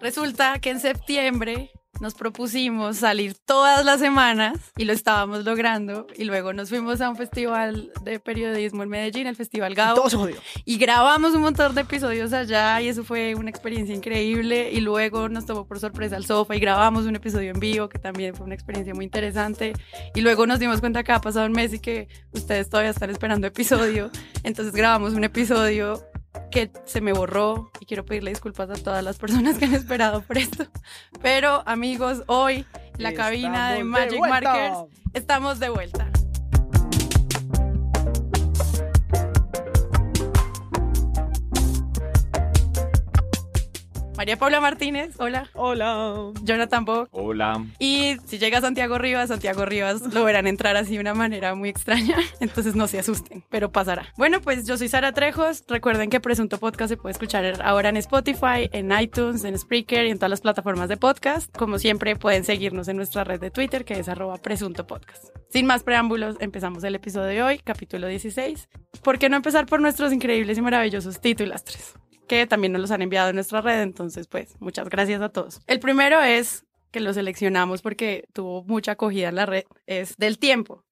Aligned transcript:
Resulta 0.00 0.58
que 0.60 0.70
en 0.70 0.80
septiembre 0.80 1.70
nos 2.00 2.14
propusimos 2.14 2.96
salir 2.96 3.34
todas 3.34 3.84
las 3.84 4.00
semanas 4.00 4.58
y 4.78 4.84
lo 4.84 4.94
estábamos 4.94 5.44
logrando. 5.44 6.06
Y 6.16 6.24
luego 6.24 6.54
nos 6.54 6.70
fuimos 6.70 7.02
a 7.02 7.10
un 7.10 7.16
festival 7.16 7.92
de 8.02 8.18
periodismo 8.18 8.82
en 8.82 8.88
Medellín, 8.88 9.26
el 9.26 9.36
Festival 9.36 9.74
Gabo. 9.74 9.96
Todo 9.96 10.10
se 10.10 10.16
jodió. 10.16 10.36
Y 10.64 10.78
grabamos 10.78 11.34
un 11.34 11.42
montón 11.42 11.74
de 11.74 11.82
episodios 11.82 12.32
allá 12.32 12.80
y 12.80 12.88
eso 12.88 13.04
fue 13.04 13.34
una 13.34 13.50
experiencia 13.50 13.94
increíble. 13.94 14.70
Y 14.72 14.80
luego 14.80 15.28
nos 15.28 15.44
tomó 15.44 15.66
por 15.66 15.78
sorpresa 15.78 16.16
el 16.16 16.24
sofá 16.24 16.56
y 16.56 16.60
grabamos 16.60 17.04
un 17.04 17.16
episodio 17.16 17.50
en 17.50 17.60
vivo 17.60 17.90
que 17.90 17.98
también 17.98 18.34
fue 18.34 18.46
una 18.46 18.54
experiencia 18.54 18.94
muy 18.94 19.04
interesante. 19.04 19.74
Y 20.14 20.22
luego 20.22 20.46
nos 20.46 20.58
dimos 20.58 20.80
cuenta 20.80 21.02
que 21.02 21.12
ha 21.12 21.20
pasado 21.20 21.44
un 21.44 21.52
mes 21.52 21.74
y 21.74 21.80
que 21.80 22.08
ustedes 22.32 22.70
todavía 22.70 22.90
están 22.90 23.10
esperando 23.10 23.46
episodio. 23.46 24.10
Entonces 24.42 24.72
grabamos 24.72 25.12
un 25.12 25.24
episodio 25.24 26.09
que 26.50 26.70
se 26.84 27.00
me 27.00 27.12
borró 27.12 27.70
y 27.80 27.86
quiero 27.86 28.04
pedirle 28.04 28.30
disculpas 28.30 28.70
a 28.70 28.74
todas 28.74 29.02
las 29.02 29.18
personas 29.18 29.58
que 29.58 29.66
han 29.66 29.74
esperado 29.74 30.22
por 30.22 30.38
esto. 30.38 30.66
Pero 31.22 31.62
amigos, 31.66 32.22
hoy 32.26 32.66
en 32.96 33.02
la 33.02 33.14
cabina 33.14 33.72
de 33.72 33.84
Magic. 33.84 34.20
Markers 34.20 34.78
estamos 35.14 35.58
de 35.58 35.68
vuelta. 35.70 36.10
María 44.20 44.36
Paula 44.36 44.60
Martínez, 44.60 45.14
hola. 45.18 45.48
Hola. 45.54 46.30
Jonathan 46.42 46.84
Bock. 46.84 47.08
Hola. 47.10 47.64
Y 47.78 48.18
si 48.26 48.38
llega 48.38 48.60
Santiago 48.60 48.98
Rivas, 48.98 49.28
Santiago 49.30 49.64
Rivas 49.64 50.02
lo 50.12 50.24
verán 50.24 50.46
entrar 50.46 50.76
así 50.76 50.92
de 50.92 51.00
una 51.00 51.14
manera 51.14 51.54
muy 51.54 51.70
extraña, 51.70 52.18
entonces 52.40 52.76
no 52.76 52.86
se 52.86 52.98
asusten, 52.98 53.42
pero 53.48 53.72
pasará. 53.72 54.12
Bueno, 54.18 54.42
pues 54.42 54.66
yo 54.66 54.76
soy 54.76 54.88
Sara 54.88 55.12
Trejos. 55.12 55.64
Recuerden 55.68 56.10
que 56.10 56.20
Presunto 56.20 56.58
Podcast 56.58 56.90
se 56.90 56.98
puede 56.98 57.12
escuchar 57.12 57.62
ahora 57.64 57.88
en 57.88 57.96
Spotify, 57.96 58.68
en 58.72 58.92
iTunes, 58.92 59.42
en 59.44 59.58
Spreaker 59.58 60.04
y 60.04 60.10
en 60.10 60.18
todas 60.18 60.28
las 60.28 60.42
plataformas 60.42 60.90
de 60.90 60.98
podcast. 60.98 61.56
Como 61.56 61.78
siempre, 61.78 62.14
pueden 62.14 62.44
seguirnos 62.44 62.88
en 62.88 62.98
nuestra 62.98 63.24
red 63.24 63.40
de 63.40 63.50
Twitter, 63.50 63.86
que 63.86 63.98
es 63.98 64.06
arroba 64.10 64.36
Presunto 64.36 64.86
Podcast. 64.86 65.30
Sin 65.48 65.64
más 65.64 65.82
preámbulos, 65.82 66.36
empezamos 66.40 66.84
el 66.84 66.94
episodio 66.94 67.26
de 67.26 67.42
hoy, 67.42 67.58
capítulo 67.58 68.06
16. 68.06 68.68
¿Por 69.02 69.18
qué 69.18 69.30
no 69.30 69.36
empezar 69.36 69.64
por 69.64 69.80
nuestros 69.80 70.12
increíbles 70.12 70.58
y 70.58 70.60
maravillosos 70.60 71.22
titulastres? 71.22 71.94
Que 72.30 72.46
también 72.46 72.72
nos 72.72 72.80
los 72.80 72.92
han 72.92 73.02
enviado 73.02 73.30
en 73.30 73.34
nuestra 73.34 73.60
red, 73.60 73.82
entonces 73.82 74.28
pues 74.28 74.54
muchas 74.60 74.88
gracias 74.88 75.20
a 75.20 75.30
todos. 75.30 75.60
El 75.66 75.80
primero 75.80 76.22
es 76.22 76.64
que 76.92 77.00
lo 77.00 77.12
seleccionamos 77.12 77.82
porque 77.82 78.28
tuvo 78.32 78.62
mucha 78.62 78.92
acogida 78.92 79.30
en 79.30 79.34
la 79.34 79.46
red, 79.46 79.64
es 79.88 80.16
del 80.16 80.38
tiempo. 80.38 80.84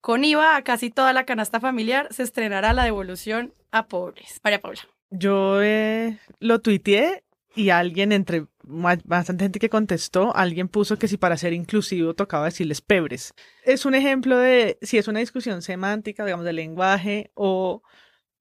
Con 0.00 0.22
IVA 0.24 0.54
a 0.54 0.62
casi 0.62 0.90
toda 0.90 1.12
la 1.12 1.24
canasta 1.24 1.58
familiar 1.58 2.06
se 2.12 2.22
estrenará 2.22 2.72
la 2.74 2.84
devolución 2.84 3.52
a 3.72 3.88
pobres. 3.88 4.40
María 4.44 4.60
Paula. 4.60 4.82
Yo 5.10 5.60
eh, 5.64 6.20
lo 6.38 6.60
tuiteé 6.60 7.24
y 7.56 7.70
alguien, 7.70 8.12
entre 8.12 8.46
bastante 8.62 9.46
gente 9.46 9.58
que 9.58 9.68
contestó, 9.68 10.34
alguien 10.36 10.68
puso 10.68 10.96
que 10.96 11.08
si 11.08 11.16
para 11.16 11.36
ser 11.36 11.54
inclusivo 11.54 12.14
tocaba 12.14 12.44
decirles 12.44 12.80
pebres. 12.80 13.34
Es 13.64 13.84
un 13.84 13.96
ejemplo 13.96 14.38
de 14.38 14.78
si 14.80 14.98
es 14.98 15.08
una 15.08 15.18
discusión 15.18 15.60
semántica, 15.60 16.24
digamos, 16.24 16.46
de 16.46 16.52
lenguaje 16.52 17.32
o 17.34 17.82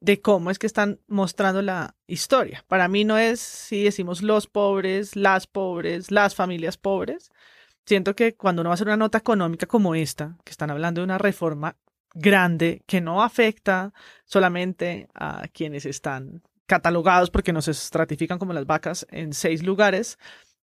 de 0.03 0.19
cómo 0.19 0.51
es 0.51 0.59
que 0.59 0.67
están 0.67 0.99
mostrando 1.07 1.61
la 1.61 1.95
historia. 2.07 2.65
Para 2.67 2.89
mí 2.89 3.05
no 3.05 3.17
es 3.17 3.39
si 3.39 3.85
decimos 3.85 4.21
los 4.21 4.47
pobres, 4.47 5.15
las 5.15 5.47
pobres, 5.47 6.11
las 6.11 6.35
familias 6.35 6.75
pobres. 6.75 7.31
Siento 7.85 8.13
que 8.13 8.35
cuando 8.35 8.61
uno 8.61 8.69
va 8.69 8.73
a 8.73 8.75
hacer 8.75 8.87
una 8.87 8.97
nota 8.97 9.19
económica 9.19 9.65
como 9.65 9.95
esta, 9.95 10.35
que 10.43 10.51
están 10.51 10.71
hablando 10.71 10.99
de 10.99 11.05
una 11.05 11.19
reforma 11.19 11.77
grande 12.13 12.83
que 12.85 12.99
no 12.99 13.23
afecta 13.23 13.93
solamente 14.25 15.07
a 15.13 15.47
quienes 15.53 15.85
están 15.85 16.43
catalogados 16.65 17.31
porque 17.31 17.53
nos 17.53 17.69
estratifican 17.69 18.39
como 18.39 18.51
las 18.51 18.65
vacas 18.65 19.07
en 19.09 19.31
seis 19.31 19.63
lugares, 19.63 20.17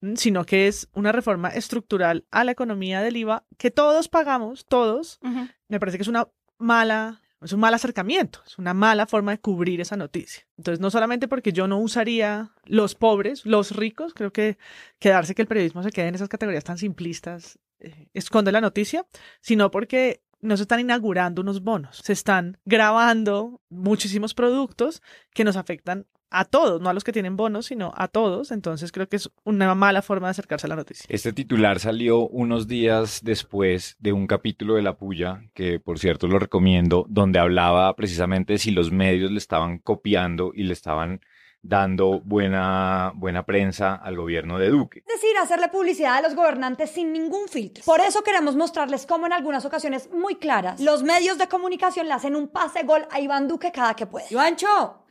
mm, 0.01 0.15
sino 0.15 0.47
que 0.47 0.67
es 0.67 0.89
una 0.95 1.13
reforma 1.13 1.51
estructural 1.51 2.25
a 2.31 2.43
la 2.43 2.53
economía 2.53 3.03
del 3.03 3.19
IVA 3.19 3.45
que 3.59 3.71
todos 3.71 4.09
pagamos, 4.09 4.65
todos. 4.65 5.21
Me 5.69 5.79
parece 5.79 5.99
que 5.99 6.03
es 6.03 6.09
una 6.09 6.27
mala, 6.57 7.21
es 7.43 7.53
un 7.53 7.61
mal 7.61 7.75
acercamiento, 7.75 8.41
es 8.47 8.59
una 8.59 8.75
mala 8.75 9.07
forma 9.07 9.33
de 9.33 9.41
cubrir 9.41 9.81
esa 9.81 9.97
noticia. 9.97 10.47
Entonces, 10.57 10.81
no 10.81 10.91
solamente 10.91 11.29
porque 11.29 11.53
yo 11.53 11.69
no 11.69 11.79
usaría 11.79 12.53
los 12.65 12.95
pobres, 12.95 13.45
los 13.45 13.77
ricos, 13.77 14.15
creo 14.15 14.33
que 14.33 14.59
quedarse 14.99 15.35
que 15.35 15.43
el 15.43 15.49
periodismo 15.49 15.83
se 15.83 15.91
quede 15.91 16.09
en 16.09 16.15
esas 16.15 16.29
categorías 16.29 16.65
tan 16.65 16.79
simplistas 16.79 17.59
eh, 17.79 18.09
esconde 18.15 18.53
la 18.53 18.63
noticia, 18.63 19.07
sino 19.41 19.71
porque 19.71 20.23
no 20.41 20.57
se 20.57 20.63
están 20.63 20.81
inaugurando 20.81 21.43
unos 21.43 21.63
bonos, 21.63 21.99
se 22.03 22.13
están 22.13 22.59
grabando 22.65 23.61
muchísimos 23.69 24.35
productos 24.35 25.03
que 25.35 25.45
nos 25.45 25.57
afectan 25.57 26.07
a 26.31 26.45
todos, 26.45 26.81
no 26.81 26.91
a 26.91 26.93
los 26.93 27.05
que 27.05 27.13
tienen 27.13 27.37
bonos, 27.37 27.67
sino 27.67 27.93
a 27.97 28.09
todos. 28.09 28.51
Entonces 28.51 28.93
creo 28.93 29.09
que 29.09 29.17
es 29.17 29.31
una 29.45 29.75
mala 29.75 30.03
forma 30.03 30.27
de 30.27 30.33
acercarse 30.33 30.67
a 30.67 30.69
la 30.69 30.77
noticia. 30.77 31.07
Este 31.09 31.33
titular 31.33 31.79
salió 31.79 32.27
unos 32.29 32.67
días 32.67 33.21
después 33.23 33.97
de 33.99 34.13
un 34.13 34.27
capítulo 34.27 34.75
de 34.75 34.83
La 34.83 34.97
Puya, 34.97 35.43
que 35.55 35.81
por 35.81 35.99
cierto 35.99 36.27
lo 36.27 36.39
recomiendo, 36.39 37.07
donde 37.09 37.39
hablaba 37.39 37.95
precisamente 37.97 38.59
si 38.59 38.71
los 38.71 38.91
medios 38.91 39.31
le 39.31 39.39
estaban 39.39 39.79
copiando 39.79 40.53
y 40.55 40.65
le 40.65 40.73
estaban 40.73 41.21
dando 41.63 42.21
buena, 42.21 43.13
buena 43.15 43.45
prensa 43.45 43.95
al 43.95 44.17
gobierno 44.17 44.59
de 44.59 44.71
Duque. 44.71 45.03
Es 45.07 45.21
decir, 45.21 45.37
hacerle 45.39 45.69
publicidad 45.69 46.17
a 46.17 46.21
los 46.21 46.35
gobernantes 46.35 46.91
sin 46.91 47.13
ningún 47.13 47.49
filtro. 47.49 47.85
Por 47.85 48.01
eso 48.01 48.23
queremos 48.23 48.57
mostrarles 48.57 49.07
cómo 49.07 49.27
en 49.27 49.33
algunas 49.33 49.65
ocasiones 49.65 50.11
muy 50.13 50.37
claras 50.37 50.81
los 50.81 51.03
medios 51.03 51.39
de 51.39 51.49
comunicación 51.49 52.07
le 52.07 52.15
hacen 52.15 52.37
un 52.37 52.49
pase 52.49 52.83
gol 52.85 53.07
a 53.11 53.21
Iván 53.21 53.49
Duque 53.49 53.73
cada 53.73 53.95
que 53.95 54.07
puede. 54.07 54.27
Ivancho, 54.31 55.06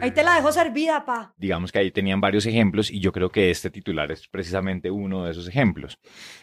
ahí 0.00 0.10
te 0.10 0.22
la 0.22 0.34
dejo 0.34 0.52
servida, 0.52 1.04
pa. 1.04 1.34
Digamos 1.36 1.72
que 1.72 1.78
ahí 1.78 1.90
tenían 1.90 2.20
varios 2.20 2.46
ejemplos 2.46 2.90
y 2.90 3.00
yo 3.00 3.12
creo 3.12 3.30
que 3.30 3.50
este 3.50 3.70
titular 3.70 4.10
es 4.12 4.28
precisamente 4.28 4.90
uno 4.90 5.24
de 5.24 5.32
esos 5.32 5.48
ejemplos. 5.48 5.98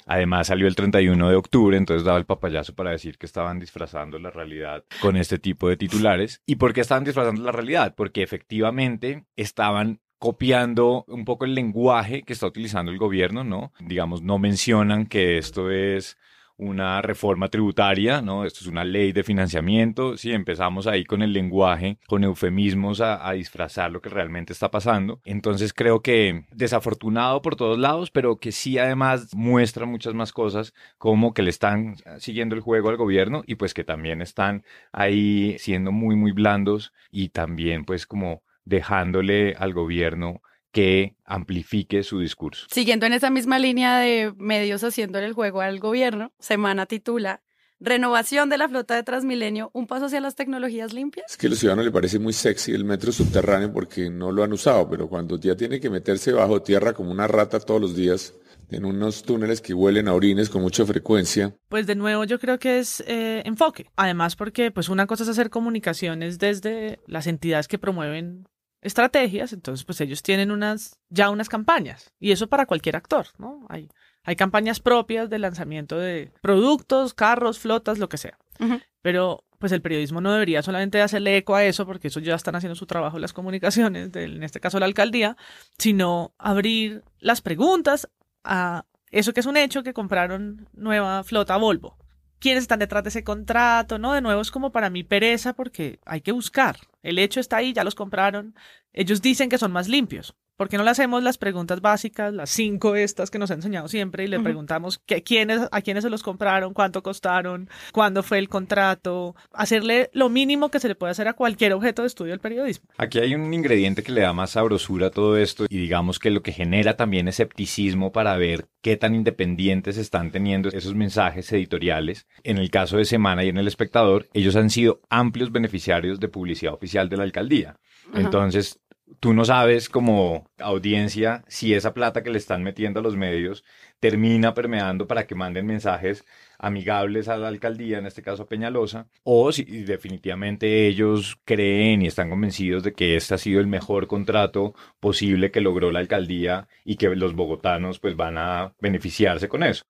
Además 0.06 0.48
salió 0.48 0.68
el 0.68 0.76
31 0.76 1.30
de 1.30 1.36
octubre, 1.36 1.78
entonces 1.78 2.04
daba 2.04 2.18
el 2.18 2.26
papayazo 2.26 2.76
para 2.76 2.92
decir 2.92 3.18
que 3.18 3.26
estaban 3.26 3.60
disfrazando 3.60 4.20
la 4.20 4.30
realidad 4.30 4.84
con 5.02 5.18
este 5.18 5.40
tipo 5.40 5.70
de 5.70 5.78
titulares. 5.78 6.42
¿Y 6.46 6.56
por 6.56 6.74
qué 6.74 6.82
estaban 6.82 7.04
disfrazando 7.04 7.42
la 7.42 7.52
realidad? 7.52 7.94
Porque 7.96 8.24
efectivamente 8.24 9.26
estaban 9.36 10.00
copiando 10.18 11.06
un 11.08 11.26
poco 11.26 11.46
el 11.46 11.54
lenguaje 11.54 12.24
que 12.24 12.34
está 12.34 12.48
utilizando 12.48 12.92
el 12.92 12.98
gobierno, 12.98 13.44
¿no? 13.44 13.74
Digamos, 13.80 14.22
no 14.22 14.40
mencionan 14.40 15.06
que 15.06 15.38
esto 15.38 15.70
es 15.70 16.18
una 16.58 17.02
reforma 17.02 17.50
tributaria, 17.50 18.22
¿no? 18.22 18.46
Esto 18.46 18.62
es 18.62 18.68
una 18.68 18.84
ley 18.84 19.12
de 19.12 19.24
financiamiento, 19.24 20.18
sí, 20.18 20.32
empezamos 20.32 20.88
ahí 20.88 21.04
con 21.04 21.22
el 21.22 21.34
lenguaje, 21.34 21.98
con 22.08 22.24
eufemismos 22.24 23.02
a, 23.02 23.28
a, 23.28 23.34
disfrazar 23.34 23.92
lo 23.92 24.02
que 24.02 24.10
realmente 24.10 24.54
está 24.54 24.72
pasando. 24.72 25.22
Entonces 25.26 25.74
creo 25.74 26.02
que 26.02 26.46
desafortunado 26.52 27.42
por 27.42 27.56
todos 27.56 27.78
lados, 27.78 28.12
pero 28.12 28.38
que 28.38 28.52
sí 28.52 28.78
además 28.78 29.34
muestra 29.36 29.86
muchas 29.86 30.14
más 30.14 30.32
cosas, 30.32 30.74
como 30.98 31.34
que 31.34 31.44
le 31.44 31.50
están 31.50 31.96
siguiendo 32.20 32.56
el 32.56 32.62
juego 32.62 32.90
al 32.90 32.98
gobierno 32.98 33.44
y 33.46 33.56
pues 33.56 33.74
que 33.74 33.84
también 33.84 34.22
están 34.22 34.64
ahí 34.92 35.58
siendo 35.60 35.92
muy, 35.92 36.16
muy 36.16 36.32
blandos 36.32 36.94
y 37.12 37.30
también 37.30 37.86
pues 37.86 38.06
como 38.06 38.44
dejándole 38.66 39.56
al 39.58 39.74
gobierno 39.74 40.42
que 40.76 41.16
amplifique 41.24 42.04
su 42.04 42.20
discurso. 42.20 42.68
Siguiendo 42.70 43.06
en 43.06 43.14
esa 43.14 43.30
misma 43.30 43.60
línea 43.60 43.98
de 43.98 44.34
medios 44.36 44.84
haciéndole 44.84 45.26
el 45.26 45.32
juego 45.32 45.62
al 45.62 45.80
gobierno, 45.80 46.34
Semana 46.38 46.86
titula 46.86 47.42
Renovación 47.80 48.50
de 48.50 48.58
la 48.58 48.68
flota 48.68 48.94
de 48.94 49.04
Transmilenio, 49.04 49.72
un 49.74 49.88
paso 49.88 50.08
hacia 50.08 50.20
las 50.20 50.36
tecnologías 50.36 50.92
limpias. 50.92 51.28
Es 51.30 51.38
que 51.38 51.48
a 51.48 51.50
los 51.52 51.60
ciudadanos 51.60 51.86
les 51.86 51.94
parece 51.94 52.20
muy 52.20 52.34
sexy 52.34 52.74
el 52.74 52.84
metro 52.84 53.14
subterráneo 53.14 53.72
porque 53.72 54.10
no 54.10 54.34
lo 54.34 54.44
han 54.44 54.52
usado, 54.52 54.90
pero 54.90 55.08
cuando 55.08 55.40
ya 55.40 55.56
tiene 55.56 55.80
que 55.80 55.90
meterse 55.90 56.34
bajo 56.34 56.62
tierra 56.62 56.92
como 56.92 57.10
una 57.10 57.26
rata 57.26 57.62
todos 57.62 57.80
los 57.80 57.96
días, 57.96 58.34
en 58.70 58.84
unos 58.84 59.24
túneles 59.24 59.62
que 59.62 59.74
huelen 59.74 60.10
a 60.10 60.14
orines 60.14 60.50
con 60.50 60.62
mucha 60.62 60.86
frecuencia. 60.86 61.56
Pues 61.70 61.88
de 61.88 61.96
nuevo 61.96 62.26
yo 62.26 62.38
creo 62.38 62.60
que 62.60 62.80
es 62.80 63.02
eh, 63.08 63.44
enfoque. 63.46 63.92
Además 63.96 64.36
porque 64.36 64.72
pues 64.72 64.90
una 64.90 65.08
cosa 65.08 65.24
es 65.24 65.30
hacer 65.30 65.50
comunicaciones 65.50 66.38
desde 66.38 67.00
las 67.08 67.28
entidades 67.28 67.70
que 67.70 67.78
promueven 67.78 68.46
estrategias, 68.86 69.52
entonces 69.54 69.84
pues 69.84 70.00
ellos 70.02 70.22
tienen 70.22 70.52
unas 70.52 71.00
ya 71.10 71.30
unas 71.30 71.50
campañas 71.50 72.12
y 72.20 72.32
eso 72.32 72.48
para 72.48 72.66
cualquier 72.66 72.96
actor, 72.96 73.28
¿no? 73.38 73.66
Hay 73.70 73.90
hay 74.24 74.36
campañas 74.36 74.80
propias 74.80 75.30
de 75.30 75.40
lanzamiento 75.40 76.00
de 76.00 76.32
productos, 76.42 77.14
carros, 77.14 77.60
flotas, 77.60 78.00
lo 78.00 78.10
que 78.10 78.18
sea. 78.18 78.38
Uh 78.60 78.66
-huh. 78.66 78.84
Pero 79.02 79.44
pues 79.60 79.72
el 79.72 79.82
periodismo 79.82 80.20
no 80.20 80.34
debería 80.34 80.62
solamente 80.64 81.02
hacerle 81.02 81.38
eco 81.38 81.56
a 81.56 81.64
eso, 81.64 81.86
porque 81.86 82.08
eso 82.10 82.20
ya 82.20 82.36
están 82.36 82.56
haciendo 82.56 82.76
su 82.76 82.86
trabajo 82.86 83.20
las 83.20 83.34
comunicaciones, 83.34 84.12
de, 84.12 84.26
en 84.26 84.44
este 84.44 84.60
caso 84.60 84.80
la 84.80 84.86
alcaldía, 84.86 85.38
sino 85.78 86.34
abrir 86.38 87.04
las 87.20 87.42
preguntas 87.42 88.10
a 88.44 88.86
eso 89.12 89.34
que 89.34 89.40
es 89.40 89.46
un 89.46 89.58
hecho 89.58 89.84
que 89.84 89.94
compraron 89.94 90.68
nueva 90.74 91.24
flota 91.24 91.58
Volvo. 91.58 91.98
¿Quiénes 92.40 92.64
están 92.64 92.80
detrás 92.80 93.04
de 93.04 93.10
ese 93.10 93.24
contrato? 93.24 93.98
¿No? 93.98 94.14
De 94.14 94.22
nuevo 94.22 94.42
es 94.42 94.52
como 94.52 94.72
para 94.72 94.90
mí 94.90 95.04
pereza 95.04 95.54
porque 95.54 96.00
hay 96.06 96.22
que 96.22 96.32
buscar. 96.32 96.78
El 97.06 97.20
hecho 97.20 97.40
está 97.40 97.58
ahí, 97.58 97.72
ya 97.72 97.84
los 97.84 97.94
compraron. 97.94 98.56
Ellos 98.92 99.22
dicen 99.22 99.48
que 99.48 99.60
son 99.60 99.72
más 99.72 99.88
limpios. 99.88 100.36
¿Por 100.58 100.70
qué 100.70 100.78
no 100.78 100.84
le 100.84 100.92
hacemos 100.92 101.22
las 101.22 101.38
preguntas 101.38 101.82
básicas, 101.82 102.34
las 102.34 102.50
cinco 102.50 102.96
estas 102.96 103.30
que 103.30 103.40
nos 103.40 103.52
ha 103.52 103.56
enseñado 103.56 103.90
siempre, 103.90 104.24
y 104.24 104.28
le 104.28 104.40
preguntamos 104.40 105.00
que, 105.06 105.22
quiénes, 105.22 105.68
a 105.70 105.82
quiénes 105.82 106.04
se 106.04 106.10
los 106.10 106.24
compraron, 106.24 106.74
cuánto 106.74 107.04
costaron, 107.04 107.70
cuándo 107.92 108.24
fue 108.24 108.40
el 108.40 108.48
contrato? 108.48 109.36
Hacerle 109.52 110.10
lo 110.14 110.30
mínimo 110.30 110.70
que 110.72 110.80
se 110.80 110.88
le 110.88 110.96
puede 110.96 111.12
hacer 111.12 111.28
a 111.28 111.34
cualquier 111.34 111.74
objeto 111.74 112.04
de 112.04 112.08
estudio 112.08 112.32
del 112.32 112.40
periodismo. 112.40 112.88
Aquí 112.98 113.20
hay 113.20 113.36
un 113.36 113.54
ingrediente 113.54 114.02
que 114.02 114.14
le 114.14 114.22
da 114.22 114.32
más 114.32 114.52
sabrosura 114.52 115.08
a 115.08 115.12
todo 115.12 115.36
esto 115.38 115.66
y 115.68 115.78
digamos 115.78 116.20
que 116.20 116.32
lo 116.32 116.42
que 116.42 116.54
genera 116.54 116.96
también 116.96 117.28
escepticismo 117.28 118.14
para 118.14 118.38
ver 118.38 118.68
qué 118.82 118.96
tan 118.96 119.14
independientes 119.14 119.98
están 119.98 120.32
teniendo 120.32 120.70
esos 120.70 120.96
mensajes 120.96 121.52
editoriales. 121.52 122.28
En 122.44 122.60
el 122.60 122.72
caso 122.72 122.96
de 122.96 123.04
Semana 123.04 123.44
y 123.44 123.50
en 123.50 123.58
El 123.58 123.68
Espectador, 123.68 124.30
ellos 124.34 124.56
han 124.56 124.70
sido 124.70 125.02
amplios 125.10 125.52
beneficiarios 125.52 126.22
de 126.22 126.30
publicidad 126.30 126.74
oficial 126.74 127.10
de 127.10 127.18
la 127.18 127.24
alcaldía. 127.24 127.76
Entonces, 128.14 128.80
tú 129.20 129.34
no 129.34 129.46
sabes 129.46 129.90
como 129.90 130.50
audiencia 130.60 131.44
si 131.48 131.74
esa 131.74 131.94
plata 131.94 132.24
que 132.24 132.30
le 132.30 132.38
están 132.38 132.64
metiendo 132.64 133.00
a 133.00 133.04
los 133.04 133.16
medios 133.16 133.64
termina 134.00 134.54
permeando 134.54 135.08
para 135.08 135.26
que 135.28 135.36
manden 135.36 135.66
mensajes 135.66 136.26
amigables 136.58 137.28
a 137.28 137.38
la 137.38 137.48
alcaldía, 137.48 137.98
en 137.98 138.06
este 138.06 138.22
caso 138.22 138.44
a 138.44 138.48
Peñalosa, 138.48 139.08
o 139.24 139.52
si 139.52 139.64
definitivamente 139.64 140.88
ellos 140.88 141.38
creen 141.44 142.02
y 142.02 142.08
están 142.08 142.30
convencidos 142.30 142.84
de 142.84 142.94
que 142.94 143.16
este 143.16 143.36
ha 143.36 143.38
sido 143.38 143.60
el 143.60 143.68
mejor 143.68 144.08
contrato 144.08 144.74
posible 145.00 145.52
que 145.52 145.62
logró 145.62 145.92
la 145.92 146.00
alcaldía 146.00 146.68
y 146.84 146.96
que 146.98 147.10
los 147.16 147.36
bogotanos 147.36 148.00
pues 148.00 148.16
van 148.16 148.38
a 148.38 148.74
beneficiarse 148.80 149.48
con 149.50 149.64
eso 149.64 149.84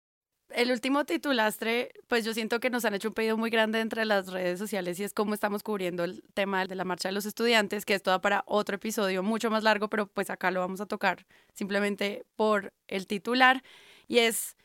el 0.56 0.72
último 0.72 1.06
titulastre, 1.06 1.92
pues 2.07 2.24
yo 2.24 2.34
siento 2.34 2.60
que 2.60 2.69
nos 2.69 2.86
han 2.86 2.94
hecho 2.94 3.10
un 3.10 3.13
pedido 3.13 3.38
muy 3.38 3.50
grande 3.50 3.81
entre 3.81 4.06
las 4.06 4.28
redes 4.28 4.57
sociales 4.57 5.00
y 5.00 5.04
es 5.04 5.13
cómo 5.13 5.34
estamos 5.34 5.63
cubriendo 5.63 6.06
el 6.06 6.24
tema 6.34 6.66
de 6.66 6.75
la 6.75 6.86
marcha 6.86 7.10
de 7.10 7.13
los 7.13 7.25
estudiantes, 7.25 7.86
que 7.86 7.94
esto 7.94 8.10
da 8.10 8.22
para 8.22 8.44
otro 8.48 8.75
episodio 8.78 9.22
mucho 9.22 9.52
más 9.52 9.63
largo, 9.63 9.90
pero 9.90 10.07
pues 10.07 10.30
acá 10.30 10.52
lo 10.52 10.62
vamos 10.62 10.80
a 10.80 10.86
tocar 10.86 11.25
simplemente 11.54 12.25
por 12.38 12.74
el 12.88 13.06
titular 13.06 13.63
y 14.07 14.19
es 14.19 14.56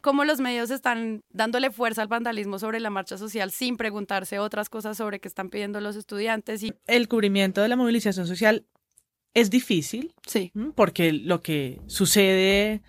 cómo 0.00 0.24
los 0.24 0.38
medios 0.38 0.70
están 0.70 1.24
dándole 1.30 1.72
fuerza 1.72 2.02
al 2.02 2.08
vandalismo 2.08 2.60
sobre 2.60 2.78
la 2.78 2.90
marcha 2.90 3.18
social 3.18 3.50
sin 3.50 3.76
preguntarse 3.76 4.38
otras 4.38 4.70
cosas 4.70 4.96
sobre 4.96 5.18
qué 5.18 5.26
están 5.26 5.50
pidiendo 5.50 5.80
los 5.80 5.96
estudiantes. 5.96 6.62
Y... 6.62 6.72
El 6.86 7.08
cubrimiento 7.08 7.60
de 7.60 7.68
la 7.68 7.76
movilización 7.76 8.28
social 8.28 8.66
es 9.34 9.50
difícil, 9.50 10.14
sí. 10.26 10.52
porque 10.76 11.12
lo 11.12 11.42
que 11.42 11.80
sucede 11.86 12.82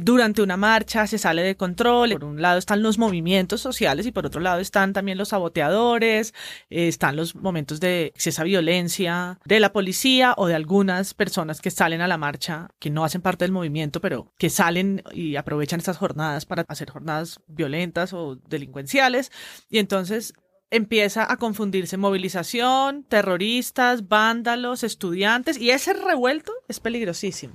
durante 0.00 0.42
una 0.42 0.56
marcha 0.56 1.06
se 1.06 1.18
sale 1.18 1.42
de 1.42 1.56
control. 1.56 2.12
Por 2.12 2.24
un 2.24 2.40
lado 2.40 2.58
están 2.58 2.82
los 2.82 2.98
movimientos 2.98 3.60
sociales 3.60 4.06
y 4.06 4.12
por 4.12 4.26
otro 4.26 4.40
lado 4.40 4.60
están 4.60 4.92
también 4.92 5.18
los 5.18 5.28
saboteadores, 5.28 6.34
eh, 6.70 6.88
están 6.88 7.16
los 7.16 7.34
momentos 7.34 7.80
de 7.80 8.06
excesa 8.06 8.44
violencia 8.44 9.38
de 9.44 9.60
la 9.60 9.72
policía 9.72 10.34
o 10.36 10.46
de 10.46 10.54
algunas 10.54 11.14
personas 11.14 11.60
que 11.60 11.70
salen 11.70 12.00
a 12.00 12.08
la 12.08 12.18
marcha, 12.18 12.68
que 12.78 12.90
no 12.90 13.04
hacen 13.04 13.22
parte 13.22 13.44
del 13.44 13.52
movimiento, 13.52 14.00
pero 14.00 14.32
que 14.38 14.50
salen 14.50 15.02
y 15.12 15.36
aprovechan 15.36 15.80
estas 15.80 15.98
jornadas 15.98 16.46
para 16.46 16.64
hacer 16.68 16.90
jornadas 16.90 17.40
violentas 17.46 18.12
o 18.12 18.36
delincuenciales. 18.48 19.30
Y 19.68 19.78
entonces 19.78 20.34
empieza 20.70 21.30
a 21.30 21.36
confundirse 21.36 21.98
movilización, 21.98 23.04
terroristas, 23.04 24.08
vándalos, 24.08 24.82
estudiantes, 24.82 25.58
y 25.58 25.70
ese 25.70 25.92
revuelto 25.92 26.52
es 26.66 26.80
peligrosísimo. 26.80 27.52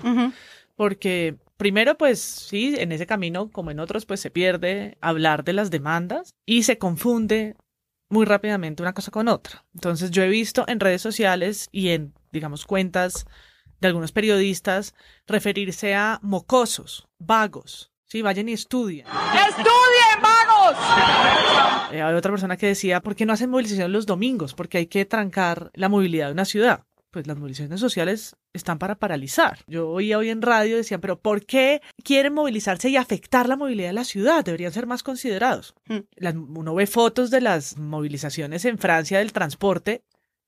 Porque 0.75 1.37
primero, 1.57 1.97
pues 1.97 2.19
sí, 2.19 2.75
en 2.77 2.91
ese 2.91 3.05
camino, 3.05 3.51
como 3.51 3.71
en 3.71 3.79
otros, 3.79 4.05
pues 4.05 4.19
se 4.19 4.31
pierde 4.31 4.97
hablar 5.01 5.43
de 5.43 5.53
las 5.53 5.69
demandas 5.71 6.33
y 6.45 6.63
se 6.63 6.77
confunde 6.77 7.55
muy 8.09 8.25
rápidamente 8.25 8.83
una 8.83 8.93
cosa 8.93 9.11
con 9.11 9.27
otra. 9.27 9.65
Entonces 9.73 10.11
yo 10.11 10.23
he 10.23 10.29
visto 10.29 10.63
en 10.67 10.79
redes 10.79 11.01
sociales 11.01 11.67
y 11.71 11.89
en, 11.89 12.13
digamos, 12.31 12.65
cuentas 12.65 13.25
de 13.81 13.87
algunos 13.87 14.11
periodistas 14.11 14.95
referirse 15.27 15.93
a 15.93 16.19
mocosos, 16.21 17.07
vagos. 17.19 17.91
Sí, 18.05 18.21
vayan 18.21 18.47
y 18.47 18.53
estudien. 18.53 19.05
¡Estudien, 19.05 20.21
vagos! 20.21 20.77
Eh, 21.91 22.01
hay 22.01 22.13
otra 22.13 22.31
persona 22.31 22.55
que 22.55 22.67
decía, 22.67 23.01
¿por 23.01 23.15
qué 23.15 23.25
no 23.25 23.33
hacen 23.33 23.49
movilización 23.49 23.91
los 23.91 24.05
domingos? 24.05 24.53
Porque 24.53 24.77
hay 24.77 24.87
que 24.87 25.05
trancar 25.05 25.71
la 25.73 25.89
movilidad 25.89 26.27
de 26.27 26.33
una 26.33 26.45
ciudad 26.45 26.86
pues 27.11 27.27
las 27.27 27.37
movilizaciones 27.37 27.79
sociales 27.79 28.35
están 28.53 28.79
para 28.79 28.95
paralizar. 28.95 29.59
Yo 29.67 29.89
oía 29.89 30.17
hoy 30.17 30.29
en 30.29 30.41
radio, 30.41 30.77
decían, 30.77 31.01
pero 31.01 31.19
¿por 31.19 31.45
qué 31.45 31.81
quieren 32.03 32.33
movilizarse 32.33 32.89
y 32.89 32.97
afectar 32.97 33.47
la 33.47 33.55
movilidad 33.55 33.89
de 33.89 33.93
la 33.93 34.03
ciudad? 34.03 34.43
Deberían 34.43 34.73
ser 34.73 34.87
más 34.87 35.03
considerados. 35.03 35.73
Hmm. 35.87 36.57
uno 36.57 36.75
ve 36.75 36.87
fotos 36.87 37.29
de 37.31 37.41
las 37.41 37.77
movilizaciones 37.77 38.65
en 38.65 38.77
Francia 38.77 39.19
del 39.19 39.33
transporte, 39.33 40.03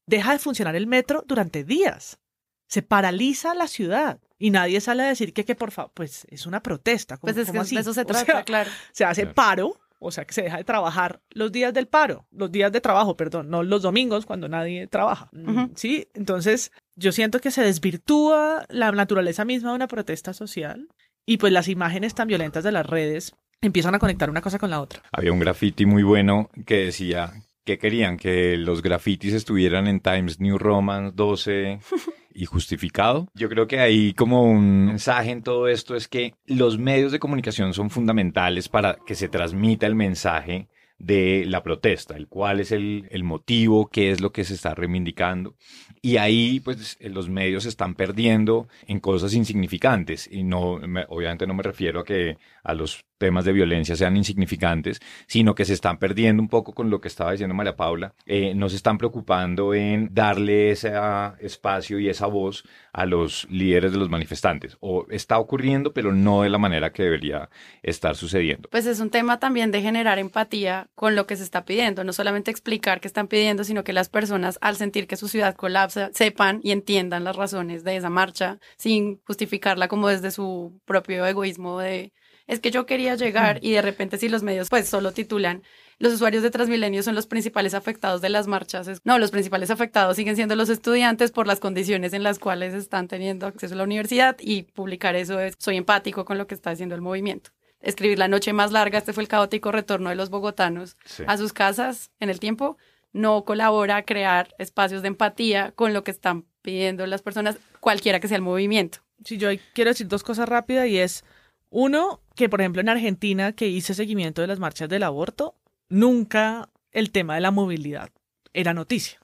deja 0.06 0.34
de 0.34 0.40
funcionar 0.40 0.76
el 0.76 0.88
metro 0.88 1.24
durante 1.26 1.64
días. 1.64 2.20
Se 2.68 2.82
paraliza 2.82 3.56
la 3.56 3.68
ciudad 3.68 4.20
y 4.38 4.52
nadie 4.52 4.80
sale 4.82 5.04
a 5.04 5.08
decir 5.08 5.34
que, 5.34 5.46
que 5.46 5.56
por 5.56 5.72
favor, 5.72 5.92
pues 5.94 6.28
es 6.30 6.46
una 6.46 6.62
protesta. 6.62 7.18
pues 7.18 7.38
es 7.38 7.52
que 7.52 7.58
de 7.58 7.82
eso 7.82 7.94
se 7.94 8.06
trata, 8.06 8.44
claro. 8.44 8.70
Se 8.92 9.06
hace 9.06 9.26
paro 9.26 9.80
o 10.00 10.12
sea 10.12 10.26
que 10.26 10.34
se 10.34 10.42
deja 10.42 10.58
de 10.58 10.64
trabajar 10.64 11.22
los 11.30 11.52
días 11.52 11.74
del 11.74 11.88
paro, 11.88 12.26
los 12.32 12.52
días 12.52 12.72
de 12.72 12.82
trabajo, 12.82 13.16
perdón, 13.18 13.50
no 13.50 13.64
los 13.64 13.82
domingos 13.82 14.26
cuando 14.26 14.48
nadie 14.48 14.88
trabaja. 14.88 15.30
Sí, 15.76 16.08
entonces 16.14 16.72
yo 16.96 17.12
siento 17.12 17.40
que 17.40 17.52
se 17.52 17.62
desvirtúa 17.62 18.66
la 18.70 18.92
naturaleza 18.92 19.46
misma 19.46 19.70
de 19.70 19.76
una 19.76 19.88
protesta 19.88 20.34
social 20.34 20.88
y 21.26 21.38
pues 21.38 21.54
las 21.54 21.68
imágenes 21.68 22.16
tan 22.16 22.28
violentas 22.28 22.64
de 22.64 22.72
las 22.72 22.86
redes 22.86 23.36
empiezan 23.62 23.94
a 23.94 24.00
conectar 24.00 24.30
una 24.30 24.42
cosa 24.42 24.58
con 24.58 24.70
la 24.70 24.82
otra. 24.82 25.04
Había 25.12 25.34
un 25.34 25.40
graffiti 25.40 25.86
muy 25.86 26.04
bueno 26.04 26.50
que 26.66 26.86
decía 26.86 27.34
que 27.70 27.78
querían 27.78 28.18
que 28.18 28.58
los 28.58 28.82
grafitis 28.82 29.32
estuvieran 29.32 29.86
en 29.86 30.00
Times 30.00 30.40
New 30.40 30.58
Roman 30.58 31.16
12 31.16 31.80
y 32.34 32.46
justificado. 32.46 33.28
Yo 33.36 33.48
creo 33.48 33.68
que 33.68 33.80
ahí 33.80 34.14
como 34.14 34.42
un 34.42 34.88
mensaje 34.88 35.30
en 35.30 35.44
todo 35.44 35.68
esto 35.68 35.96
es 35.96 36.08
que 36.08 36.34
los 36.48 36.80
medios 36.80 37.12
de 37.12 37.20
comunicación 37.20 37.76
son 37.76 37.92
fundamentales 37.92 38.70
para 38.70 38.98
que 39.06 39.14
se 39.14 39.30
transmita 39.30 39.86
el 39.86 39.94
mensaje 39.94 40.68
de 40.98 41.46
la 41.46 41.62
protesta, 41.62 42.18
el 42.18 42.28
cuál 42.28 42.60
es 42.60 42.72
el, 42.72 43.08
el, 43.12 43.24
motivo, 43.24 43.88
qué 43.88 44.10
es 44.12 44.20
lo 44.20 44.32
que 44.32 44.44
se 44.44 44.56
está 44.56 44.74
reivindicando. 44.74 45.56
Y 46.02 46.18
ahí, 46.18 46.60
pues, 46.60 46.98
los 47.02 47.30
medios 47.30 47.64
se 47.64 47.70
están 47.70 47.94
perdiendo 47.94 48.68
en 48.88 49.00
cosas 49.00 49.34
insignificantes. 49.34 50.28
Y 50.30 50.44
no, 50.44 50.80
obviamente 51.08 51.48
no 51.48 51.54
me 51.54 51.64
refiero 51.64 52.02
a 52.02 52.04
que 52.04 52.38
a 52.70 52.74
los 52.74 53.06
temas 53.20 53.46
de 53.46 53.54
violencia 53.54 53.96
sean 53.96 54.18
insignificantes, 54.18 55.00
sino 55.28 55.54
que 55.54 55.66
se 55.66 55.74
están 55.74 56.00
perdiendo 56.00 56.42
un 56.42 56.50
poco 56.50 56.74
con 56.74 56.90
lo 56.90 57.02
que 57.02 57.10
estaba 57.10 57.34
diciendo 57.34 57.54
María 57.54 57.76
Paula, 57.76 58.16
eh, 58.26 58.56
no 58.56 58.70
se 58.70 58.78
están 58.78 58.98
preocupando 58.98 59.76
en 59.76 60.10
darle 60.12 60.72
ese 60.72 60.94
espacio 61.40 62.00
y 62.00 62.10
esa 62.10 62.26
voz 62.26 62.64
a 62.94 63.06
los 63.06 63.46
líderes 63.52 63.92
de 63.92 63.98
los 63.98 64.10
manifestantes. 64.10 64.78
O 64.80 65.06
está 65.10 65.38
ocurriendo, 65.38 65.94
pero 65.94 66.14
no 66.14 66.42
de 66.42 66.50
la 66.50 66.58
manera 66.58 66.92
que 66.92 67.04
debería 67.04 67.50
estar 67.84 68.16
sucediendo. 68.16 68.70
Pues 68.70 68.86
es 68.86 69.00
un 69.00 69.10
tema 69.10 69.40
también 69.40 69.72
de 69.72 69.82
generar 69.82 70.18
empatía 70.18 70.90
con 70.96 71.16
lo 71.16 71.28
que 71.28 71.36
se 71.36 71.44
está 71.44 71.66
pidiendo, 71.66 72.04
no 72.04 72.14
solamente 72.14 72.52
explicar 72.52 73.02
qué 73.02 73.08
están 73.08 73.28
pidiendo, 73.28 73.64
sino 73.66 73.84
que 73.84 73.94
las 73.94 74.08
personas 74.08 74.58
al 74.62 74.78
sentir 74.78 75.08
que 75.08 75.18
su 75.18 75.28
ciudad 75.28 75.56
colapsa 75.56 76.10
sepan 76.14 76.62
y 76.64 76.72
entiendan 76.72 77.26
las 77.26 77.36
razones 77.36 77.84
de 77.84 77.98
esa 77.98 78.10
marcha 78.10 78.60
sin 78.78 79.20
justificarla 79.26 79.90
como 79.90 80.08
desde 80.08 80.32
su 80.32 80.80
propio 80.86 81.26
egoísmo 81.26 81.80
de 81.80 82.14
es 82.50 82.60
que 82.60 82.72
yo 82.72 82.86
quería 82.86 83.16
llegar 83.16 83.60
y 83.62 83.72
de 83.72 83.82
repente 83.82 84.18
si 84.18 84.28
los 84.28 84.44
medios 84.44 84.70
pues 84.70 84.90
solo 84.90 85.12
titulan 85.14 85.62
los 86.00 86.14
usuarios 86.14 86.44
de 86.44 86.50
Transmilenio 86.50 87.04
son 87.04 87.14
los 87.14 87.28
principales 87.28 87.74
afectados 87.74 88.22
de 88.22 88.30
las 88.30 88.48
marchas. 88.48 89.02
No, 89.04 89.20
los 89.20 89.32
principales 89.32 89.70
afectados 89.70 90.16
siguen 90.16 90.38
siendo 90.38 90.56
los 90.56 90.70
estudiantes 90.70 91.32
por 91.32 91.46
las 91.46 91.60
condiciones 91.60 92.14
en 92.14 92.24
las 92.24 92.40
cuales 92.40 92.74
están 92.74 93.10
teniendo 93.10 93.46
acceso 93.46 93.74
a 93.74 93.78
la 93.78 93.84
universidad 93.84 94.38
y 94.40 94.64
publicar 94.64 95.18
eso 95.18 95.42
es, 95.42 95.56
soy 95.60 95.76
empático 95.76 96.24
con 96.24 96.38
lo 96.38 96.48
que 96.48 96.56
está 96.56 96.72
haciendo 96.72 96.96
el 96.96 97.02
movimiento. 97.02 97.52
Escribir 97.82 98.18
la 98.18 98.30
noche 98.30 98.54
más 98.54 98.72
larga, 98.72 98.98
este 98.98 99.12
fue 99.12 99.24
el 99.24 99.28
caótico 99.28 99.74
retorno 99.74 100.10
de 100.10 100.16
los 100.16 100.30
bogotanos 100.30 100.96
a 101.28 101.38
sus 101.38 101.52
casas 101.52 102.12
en 102.22 102.30
el 102.30 102.40
tiempo, 102.40 102.78
no 103.12 103.44
colabora 103.44 103.98
a 103.98 104.04
crear 104.04 104.56
espacios 104.58 105.02
de 105.02 105.10
empatía 105.10 105.74
con 105.76 105.94
lo 105.94 106.06
que 106.06 106.12
están 106.12 106.46
pidiendo 106.62 107.06
las 107.08 107.22
personas, 107.22 107.58
cualquiera 107.82 108.22
que 108.22 108.30
sea 108.30 108.38
el 108.38 108.44
movimiento. 108.44 109.00
Sí, 109.26 109.38
yo 109.38 109.50
quiero 109.74 109.90
decir 109.90 110.08
dos 110.08 110.24
cosas 110.24 110.48
rápidas 110.48 110.88
y 110.88 110.98
es 110.98 111.26
uno, 111.70 112.22
que 112.36 112.50
por 112.50 112.62
ejemplo 112.62 112.82
en 112.82 112.90
Argentina, 112.90 113.54
que 113.54 113.68
hice 113.68 113.94
seguimiento 113.94 114.42
de 114.42 114.48
las 114.48 114.60
marchas 114.60 114.90
del 114.90 115.04
aborto, 115.04 115.56
nunca 115.90 116.70
el 116.92 117.12
tema 117.12 117.36
de 117.36 117.42
la 117.42 117.52
movilidad 117.52 118.10
era 118.54 118.74
noticia. 118.74 119.20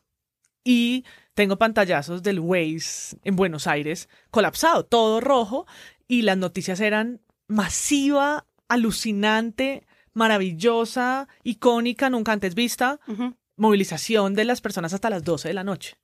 Y 0.64 1.06
tengo 1.34 1.58
pantallazos 1.58 2.24
del 2.24 2.40
Waze 2.40 3.18
en 3.24 3.36
Buenos 3.36 3.68
Aires 3.68 4.10
colapsado, 4.32 4.86
todo 4.86 5.22
rojo, 5.22 5.66
y 6.08 6.22
las 6.22 6.38
noticias 6.38 6.80
eran 6.80 7.22
masiva, 7.48 8.46
alucinante, 8.68 9.86
maravillosa, 10.14 11.28
icónica, 11.44 12.10
nunca 12.10 12.32
antes 12.32 12.56
vista, 12.56 13.00
movilización 13.58 14.34
de 14.34 14.46
las 14.46 14.62
personas 14.62 14.94
hasta 14.94 15.10
las 15.10 15.24
12 15.24 15.50
de 15.50 15.54
la 15.54 15.64
noche 15.64 15.98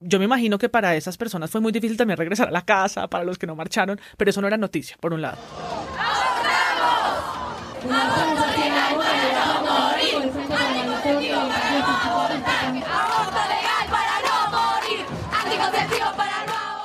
yo 0.00 0.18
me 0.18 0.24
imagino 0.24 0.58
que 0.58 0.68
para 0.68 0.94
esas 0.96 1.16
personas 1.16 1.50
fue 1.50 1.60
muy 1.60 1.72
difícil 1.72 1.96
también 1.96 2.18
regresar 2.18 2.48
a 2.48 2.52
la 2.52 2.64
casa, 2.64 3.08
para 3.08 3.24
los 3.24 3.38
que 3.38 3.46
no 3.46 3.56
marcharon, 3.56 4.00
pero 4.16 4.30
eso 4.30 4.40
no 4.40 4.46
era 4.46 4.56
noticia, 4.56 4.96
por 5.00 5.12
un 5.12 5.22
lado. 5.22 5.38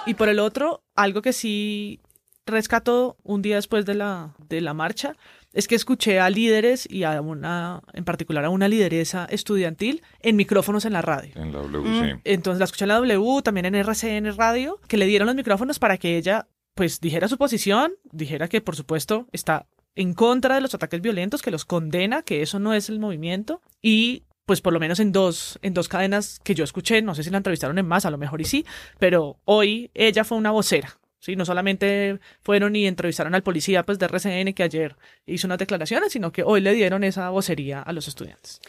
Y 0.06 0.14
por 0.14 0.30
el 0.30 0.40
otro, 0.40 0.84
algo 0.96 1.22
que 1.22 1.34
sí 1.34 2.00
rescató 2.46 3.18
un 3.24 3.42
día 3.42 3.56
después 3.56 3.86
de 3.86 3.96
la, 3.96 4.36
de 4.50 4.62
la 4.62 4.74
marcha 4.74 5.16
es 5.54 5.68
que 5.68 5.76
escuché 5.76 6.20
a 6.20 6.30
líderes 6.30 6.88
y 6.90 7.04
a 7.04 7.20
una, 7.22 7.82
en 7.94 8.04
particular 8.06 8.46
a 8.46 8.50
una 8.50 8.68
lideresa 8.68 9.26
estudiantil 9.30 10.02
en 10.22 10.36
micrófonos 10.36 10.86
en 10.86 10.94
la 10.94 11.02
radio. 11.02 11.32
En 11.36 11.52
la 11.52 11.60
W, 11.60 11.82
Mm. 11.90 12.04
sí. 12.16 12.22
Entonces 12.24 12.60
la 12.60 12.66
escuché 12.66 12.86
en 12.86 12.90
la 12.90 12.96
W, 12.96 13.42
también 13.44 13.66
en 13.66 13.76
RCN 13.76 14.36
Radio, 14.38 14.80
que 14.88 14.98
le 14.98 15.06
dieron 15.06 15.26
los 15.26 15.36
micrófonos 15.36 15.80
para 15.80 15.98
que 15.98 16.18
ella 16.18 16.48
pues 16.74 17.02
dijera 17.02 17.28
su 17.28 17.38
posición, 17.38 17.92
dijera 18.12 18.48
que 18.48 18.62
por 18.62 18.76
supuesto 18.76 19.28
está 19.34 19.68
en 19.96 20.14
contra 20.14 20.56
de 20.56 20.62
los 20.62 20.74
ataques 20.74 21.02
violentos, 21.02 21.42
que 21.42 21.52
los 21.52 21.66
condena, 21.66 22.22
que 22.24 22.42
eso 22.42 22.60
no 22.60 22.74
es 22.74 22.88
el 22.88 23.00
movimiento 23.00 23.62
y 23.82 24.24
pues 24.46 24.62
por 24.62 24.72
lo 24.74 24.80
menos 24.80 25.00
en 25.02 25.12
dos 25.12 25.60
en 25.62 25.74
dos 25.74 25.90
cadenas 25.90 26.40
que 26.44 26.56
yo 26.56 26.64
escuché, 26.64 27.02
no 27.02 27.14
sé 27.14 27.24
si 27.24 27.30
la 27.30 27.38
entrevistaron 27.38 27.78
en 27.78 27.86
más, 27.88 28.06
a 28.06 28.10
lo 28.10 28.18
mejor 28.18 28.40
y 28.42 28.46
sí, 28.46 28.66
pero 29.00 29.38
hoy 29.44 29.92
ella 29.94 30.24
fue 30.24 30.38
una 30.38 30.52
vocera. 30.52 30.98
Sí, 31.22 31.36
no 31.36 31.46
solamente 31.46 32.20
fueron 32.42 32.76
y 32.76 32.88
entrevistaron 32.88 33.36
al 33.36 33.44
policía 33.44 33.84
pues 33.84 34.00
de 34.00 34.08
RCN 34.08 34.54
que 34.54 34.64
ayer 34.64 34.96
hizo 35.28 35.46
unas 35.46 35.60
declaraciones, 35.60 36.12
sino 36.12 36.32
que 36.32 36.42
hoy 36.42 36.62
le 36.62 36.74
dieron 36.74 37.04
esa 37.04 37.30
vocería 37.30 37.80
a 37.80 37.94
los 37.94 38.08
estudiantes. 38.08 38.60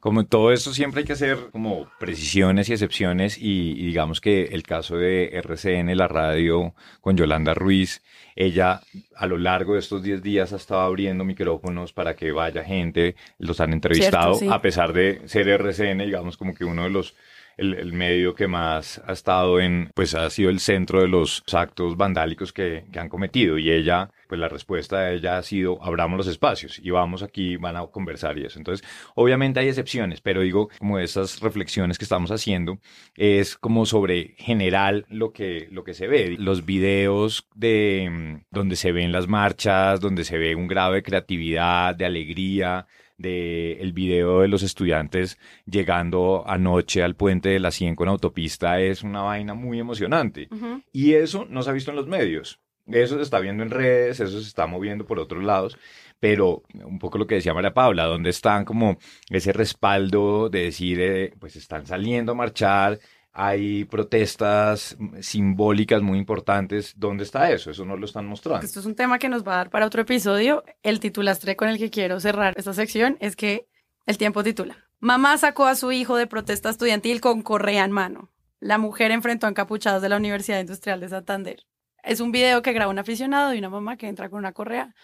Como 0.00 0.20
en 0.20 0.26
todo 0.26 0.50
esto 0.50 0.72
siempre 0.72 1.00
hay 1.00 1.06
que 1.06 1.12
hacer 1.12 1.50
como 1.52 1.86
precisiones 2.00 2.70
y 2.70 2.72
excepciones 2.72 3.36
y, 3.36 3.72
y 3.72 3.84
digamos 3.84 4.22
que 4.22 4.44
el 4.44 4.62
caso 4.62 4.96
de 4.96 5.36
RCN, 5.36 5.94
la 5.98 6.08
radio 6.08 6.74
con 7.02 7.14
Yolanda 7.14 7.52
Ruiz, 7.52 8.02
ella 8.34 8.80
a 9.14 9.26
lo 9.26 9.36
largo 9.36 9.74
de 9.74 9.80
estos 9.80 10.02
10 10.02 10.22
días 10.22 10.54
ha 10.54 10.56
estado 10.56 10.80
abriendo 10.80 11.24
micrófonos 11.24 11.92
para 11.92 12.16
que 12.16 12.32
vaya 12.32 12.64
gente, 12.64 13.16
los 13.36 13.60
han 13.60 13.74
entrevistado, 13.74 14.34
Cierto, 14.36 14.54
sí. 14.54 14.58
a 14.58 14.62
pesar 14.62 14.94
de 14.94 15.28
ser 15.28 15.46
RCN, 15.48 15.98
digamos 15.98 16.38
como 16.38 16.54
que 16.54 16.64
uno 16.64 16.84
de 16.84 16.90
los 16.90 17.14
el, 17.58 17.92
medio 17.92 18.34
que 18.34 18.46
más 18.46 19.02
ha 19.06 19.12
estado 19.12 19.60
en, 19.60 19.90
pues 19.94 20.14
ha 20.14 20.30
sido 20.30 20.48
el 20.48 20.60
centro 20.60 21.00
de 21.00 21.08
los 21.08 21.42
actos 21.52 21.96
vandálicos 21.96 22.52
que, 22.52 22.84
que 22.92 22.98
han 22.98 23.08
cometido. 23.08 23.58
Y 23.58 23.70
ella, 23.70 24.10
pues 24.28 24.40
la 24.40 24.48
respuesta 24.48 25.00
de 25.00 25.16
ella 25.16 25.38
ha 25.38 25.42
sido, 25.42 25.82
abramos 25.82 26.16
los 26.16 26.28
espacios 26.28 26.78
y 26.82 26.90
vamos 26.90 27.22
aquí, 27.22 27.56
van 27.56 27.76
a 27.76 27.86
conversar 27.86 28.38
y 28.38 28.46
eso. 28.46 28.58
Entonces, 28.58 28.86
obviamente 29.14 29.60
hay 29.60 29.68
excepciones, 29.68 30.20
pero 30.20 30.40
digo, 30.40 30.68
como 30.78 30.98
esas 30.98 31.40
reflexiones 31.40 31.98
que 31.98 32.04
estamos 32.04 32.30
haciendo, 32.30 32.78
es 33.16 33.56
como 33.56 33.84
sobre 33.86 34.34
general 34.38 35.04
lo 35.08 35.32
que, 35.32 35.68
lo 35.70 35.84
que 35.84 35.94
se 35.94 36.06
ve. 36.06 36.36
Los 36.38 36.64
videos 36.64 37.48
de 37.54 38.08
mm, 38.10 38.44
donde 38.50 38.76
se 38.76 38.92
ven 38.92 39.12
las 39.12 39.26
marchas, 39.26 40.00
donde 40.00 40.24
se 40.24 40.38
ve 40.38 40.54
un 40.54 40.68
grado 40.68 40.92
de 40.92 41.02
creatividad, 41.02 41.94
de 41.94 42.06
alegría, 42.06 42.86
de 43.18 43.72
el 43.80 43.92
video 43.92 44.40
de 44.40 44.48
los 44.48 44.62
estudiantes 44.62 45.38
llegando 45.66 46.44
anoche 46.46 47.02
al 47.02 47.16
puente 47.16 47.50
de 47.50 47.60
la 47.60 47.70
100 47.70 47.96
con 47.96 48.08
autopista 48.08 48.80
es 48.80 49.02
una 49.02 49.22
vaina 49.22 49.54
muy 49.54 49.78
emocionante. 49.78 50.48
Y 50.92 51.14
eso 51.14 51.46
no 51.50 51.62
se 51.62 51.70
ha 51.70 51.74
visto 51.74 51.90
en 51.90 51.96
los 51.96 52.06
medios. 52.06 52.60
Eso 52.86 53.16
se 53.16 53.22
está 53.22 53.38
viendo 53.40 53.62
en 53.62 53.70
redes, 53.70 54.18
eso 54.20 54.40
se 54.40 54.48
está 54.48 54.66
moviendo 54.66 55.04
por 55.04 55.18
otros 55.18 55.44
lados, 55.44 55.76
pero 56.20 56.62
un 56.72 56.98
poco 56.98 57.18
lo 57.18 57.26
que 57.26 57.34
decía 57.34 57.52
María 57.52 57.74
Paula, 57.74 58.04
donde 58.06 58.30
están 58.30 58.64
como 58.64 58.96
ese 59.28 59.52
respaldo 59.52 60.48
de 60.48 60.64
decir, 60.64 60.98
eh, 61.00 61.34
pues 61.38 61.56
están 61.56 61.86
saliendo 61.86 62.32
a 62.32 62.34
marchar, 62.34 62.98
hay 63.32 63.84
protestas 63.84 64.96
simbólicas 65.20 66.02
muy 66.02 66.18
importantes, 66.18 66.94
¿dónde 66.96 67.24
está 67.24 67.50
eso? 67.50 67.70
Eso 67.70 67.84
no 67.84 67.96
lo 67.96 68.04
están 68.06 68.26
mostrando. 68.26 68.64
Esto 68.64 68.80
es 68.80 68.86
un 68.86 68.94
tema 68.94 69.18
que 69.18 69.28
nos 69.28 69.46
va 69.46 69.54
a 69.54 69.56
dar 69.56 69.70
para 69.70 69.86
otro 69.86 70.02
episodio. 70.02 70.64
El 70.82 71.00
titulastre 71.00 71.56
con 71.56 71.68
el 71.68 71.78
que 71.78 71.90
quiero 71.90 72.18
cerrar 72.20 72.54
esta 72.56 72.74
sección 72.74 73.16
es 73.20 73.36
que 73.36 73.68
el 74.06 74.18
tiempo 74.18 74.42
titula. 74.42 74.76
Mamá 75.00 75.38
sacó 75.38 75.66
a 75.66 75.76
su 75.76 75.92
hijo 75.92 76.16
de 76.16 76.26
protesta 76.26 76.70
estudiantil 76.70 77.20
con 77.20 77.42
correa 77.42 77.84
en 77.84 77.92
mano. 77.92 78.30
La 78.58 78.78
mujer 78.78 79.12
enfrentó 79.12 79.46
a 79.46 79.50
encapuchados 79.50 80.02
de 80.02 80.08
la 80.08 80.16
Universidad 80.16 80.60
Industrial 80.60 80.98
de 80.98 81.08
Santander. 81.08 81.64
Es 82.02 82.20
un 82.20 82.32
video 82.32 82.62
que 82.62 82.72
graba 82.72 82.90
un 82.90 82.98
aficionado 82.98 83.54
y 83.54 83.58
una 83.58 83.68
mamá 83.68 83.96
que 83.96 84.08
entra 84.08 84.28
con 84.28 84.38
una 84.38 84.52
correa 84.52 84.94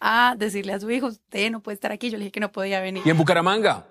a 0.00 0.34
decirle 0.36 0.72
a 0.72 0.80
su 0.80 0.90
hijo, 0.90 1.08
usted 1.08 1.50
no 1.50 1.60
puede 1.60 1.74
estar 1.74 1.92
aquí. 1.92 2.10
Yo 2.10 2.16
le 2.16 2.24
dije 2.24 2.32
que 2.32 2.40
no 2.40 2.50
podía 2.50 2.80
venir. 2.80 3.02
Y 3.04 3.10
en 3.10 3.16
Bucaramanga, 3.16 3.86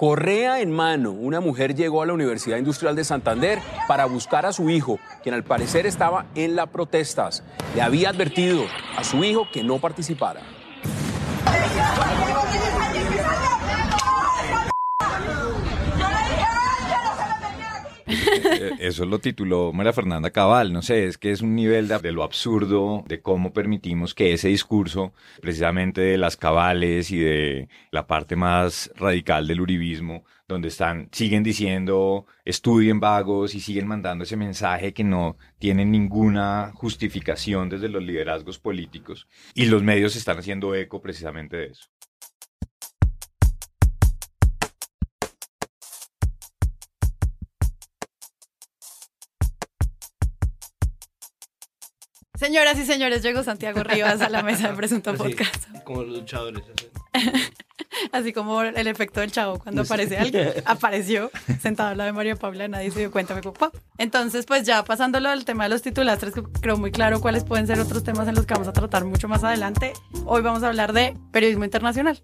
correa 0.00 0.62
en 0.62 0.72
mano, 0.72 1.10
una 1.10 1.40
mujer 1.40 1.74
llegó 1.74 2.00
a 2.00 2.06
la 2.06 2.14
Universidad 2.14 2.56
Industrial 2.56 2.96
de 2.96 3.04
Santander 3.04 3.58
para 3.86 4.06
buscar 4.06 4.46
a 4.46 4.52
su 4.54 4.70
hijo, 4.70 4.98
quien 5.22 5.34
al 5.34 5.44
parecer 5.44 5.84
estaba 5.84 6.24
en 6.34 6.56
las 6.56 6.68
protestas. 6.68 7.42
Le 7.74 7.82
había 7.82 8.08
advertido 8.08 8.62
a 8.96 9.04
su 9.04 9.22
hijo 9.24 9.46
que 9.52 9.62
no 9.62 9.78
participara. 9.78 10.40
Eso 18.78 19.04
lo 19.04 19.18
tituló 19.18 19.72
María 19.72 19.92
Fernanda 19.92 20.30
Cabal, 20.30 20.72
no 20.72 20.82
sé, 20.82 21.06
es 21.06 21.18
que 21.18 21.30
es 21.30 21.40
un 21.40 21.54
nivel 21.54 21.88
de, 21.88 21.98
de 21.98 22.12
lo 22.12 22.22
absurdo, 22.22 23.04
de 23.06 23.20
cómo 23.20 23.52
permitimos 23.52 24.14
que 24.14 24.32
ese 24.32 24.48
discurso, 24.48 25.12
precisamente 25.40 26.00
de 26.00 26.18
las 26.18 26.36
cabales 26.36 27.10
y 27.10 27.18
de 27.18 27.68
la 27.90 28.06
parte 28.06 28.36
más 28.36 28.90
radical 28.96 29.46
del 29.46 29.60
uribismo, 29.60 30.24
donde 30.50 30.68
están, 30.68 31.08
siguen 31.12 31.42
diciendo, 31.42 32.26
estudien 32.44 33.00
vagos 33.00 33.54
y 33.54 33.60
siguen 33.60 33.86
mandando 33.86 34.24
ese 34.24 34.36
mensaje 34.36 34.92
que 34.92 35.04
no 35.04 35.36
tiene 35.58 35.84
ninguna 35.84 36.72
justificación 36.74 37.68
desde 37.68 37.88
los 37.88 38.02
liderazgos 38.02 38.58
políticos. 38.58 39.28
Y 39.54 39.66
los 39.66 39.82
medios 39.82 40.16
están 40.16 40.38
haciendo 40.38 40.74
eco 40.74 41.00
precisamente 41.00 41.56
de 41.56 41.66
eso. 41.66 41.88
Señoras 52.40 52.78
y 52.78 52.86
señores, 52.86 53.22
llegó 53.22 53.42
Santiago 53.42 53.82
Rivas 53.82 54.22
a 54.22 54.30
la 54.30 54.42
mesa 54.42 54.70
de 54.70 54.74
Presunto 54.74 55.10
Así, 55.10 55.18
Podcast. 55.18 55.84
como 55.84 56.04
los 56.04 56.20
luchadores. 56.20 56.62
así. 56.74 56.88
Así 58.12 58.32
como 58.32 58.62
el 58.62 58.86
efecto 58.86 59.20
del 59.20 59.30
chavo 59.30 59.58
cuando 59.58 59.82
aparece 59.82 60.16
alguien, 60.16 60.50
apareció 60.64 61.30
sentado 61.60 61.90
al 61.90 61.98
lado 61.98 62.06
de 62.06 62.12
María 62.14 62.36
Paula, 62.36 62.66
nadie 62.66 62.90
se 62.90 63.00
dio 63.00 63.10
cuenta, 63.10 63.34
me 63.34 63.42
pop. 63.42 63.58
Entonces, 63.98 64.46
pues 64.46 64.64
ya 64.64 64.82
pasándolo 64.84 65.28
al 65.28 65.44
tema 65.44 65.64
de 65.64 65.70
los 65.70 65.82
titulastres, 65.82 66.32
que 66.32 66.42
creo 66.42 66.78
muy 66.78 66.92
claro 66.92 67.20
cuáles 67.20 67.44
pueden 67.44 67.66
ser 67.66 67.78
otros 67.78 68.04
temas 68.04 68.26
en 68.26 68.36
los 68.36 68.46
que 68.46 68.54
vamos 68.54 68.68
a 68.68 68.72
tratar 68.72 69.04
mucho 69.04 69.28
más 69.28 69.44
adelante. 69.44 69.92
Hoy 70.24 70.40
vamos 70.40 70.62
a 70.62 70.68
hablar 70.68 70.94
de 70.94 71.18
periodismo 71.32 71.64
internacional. 71.64 72.22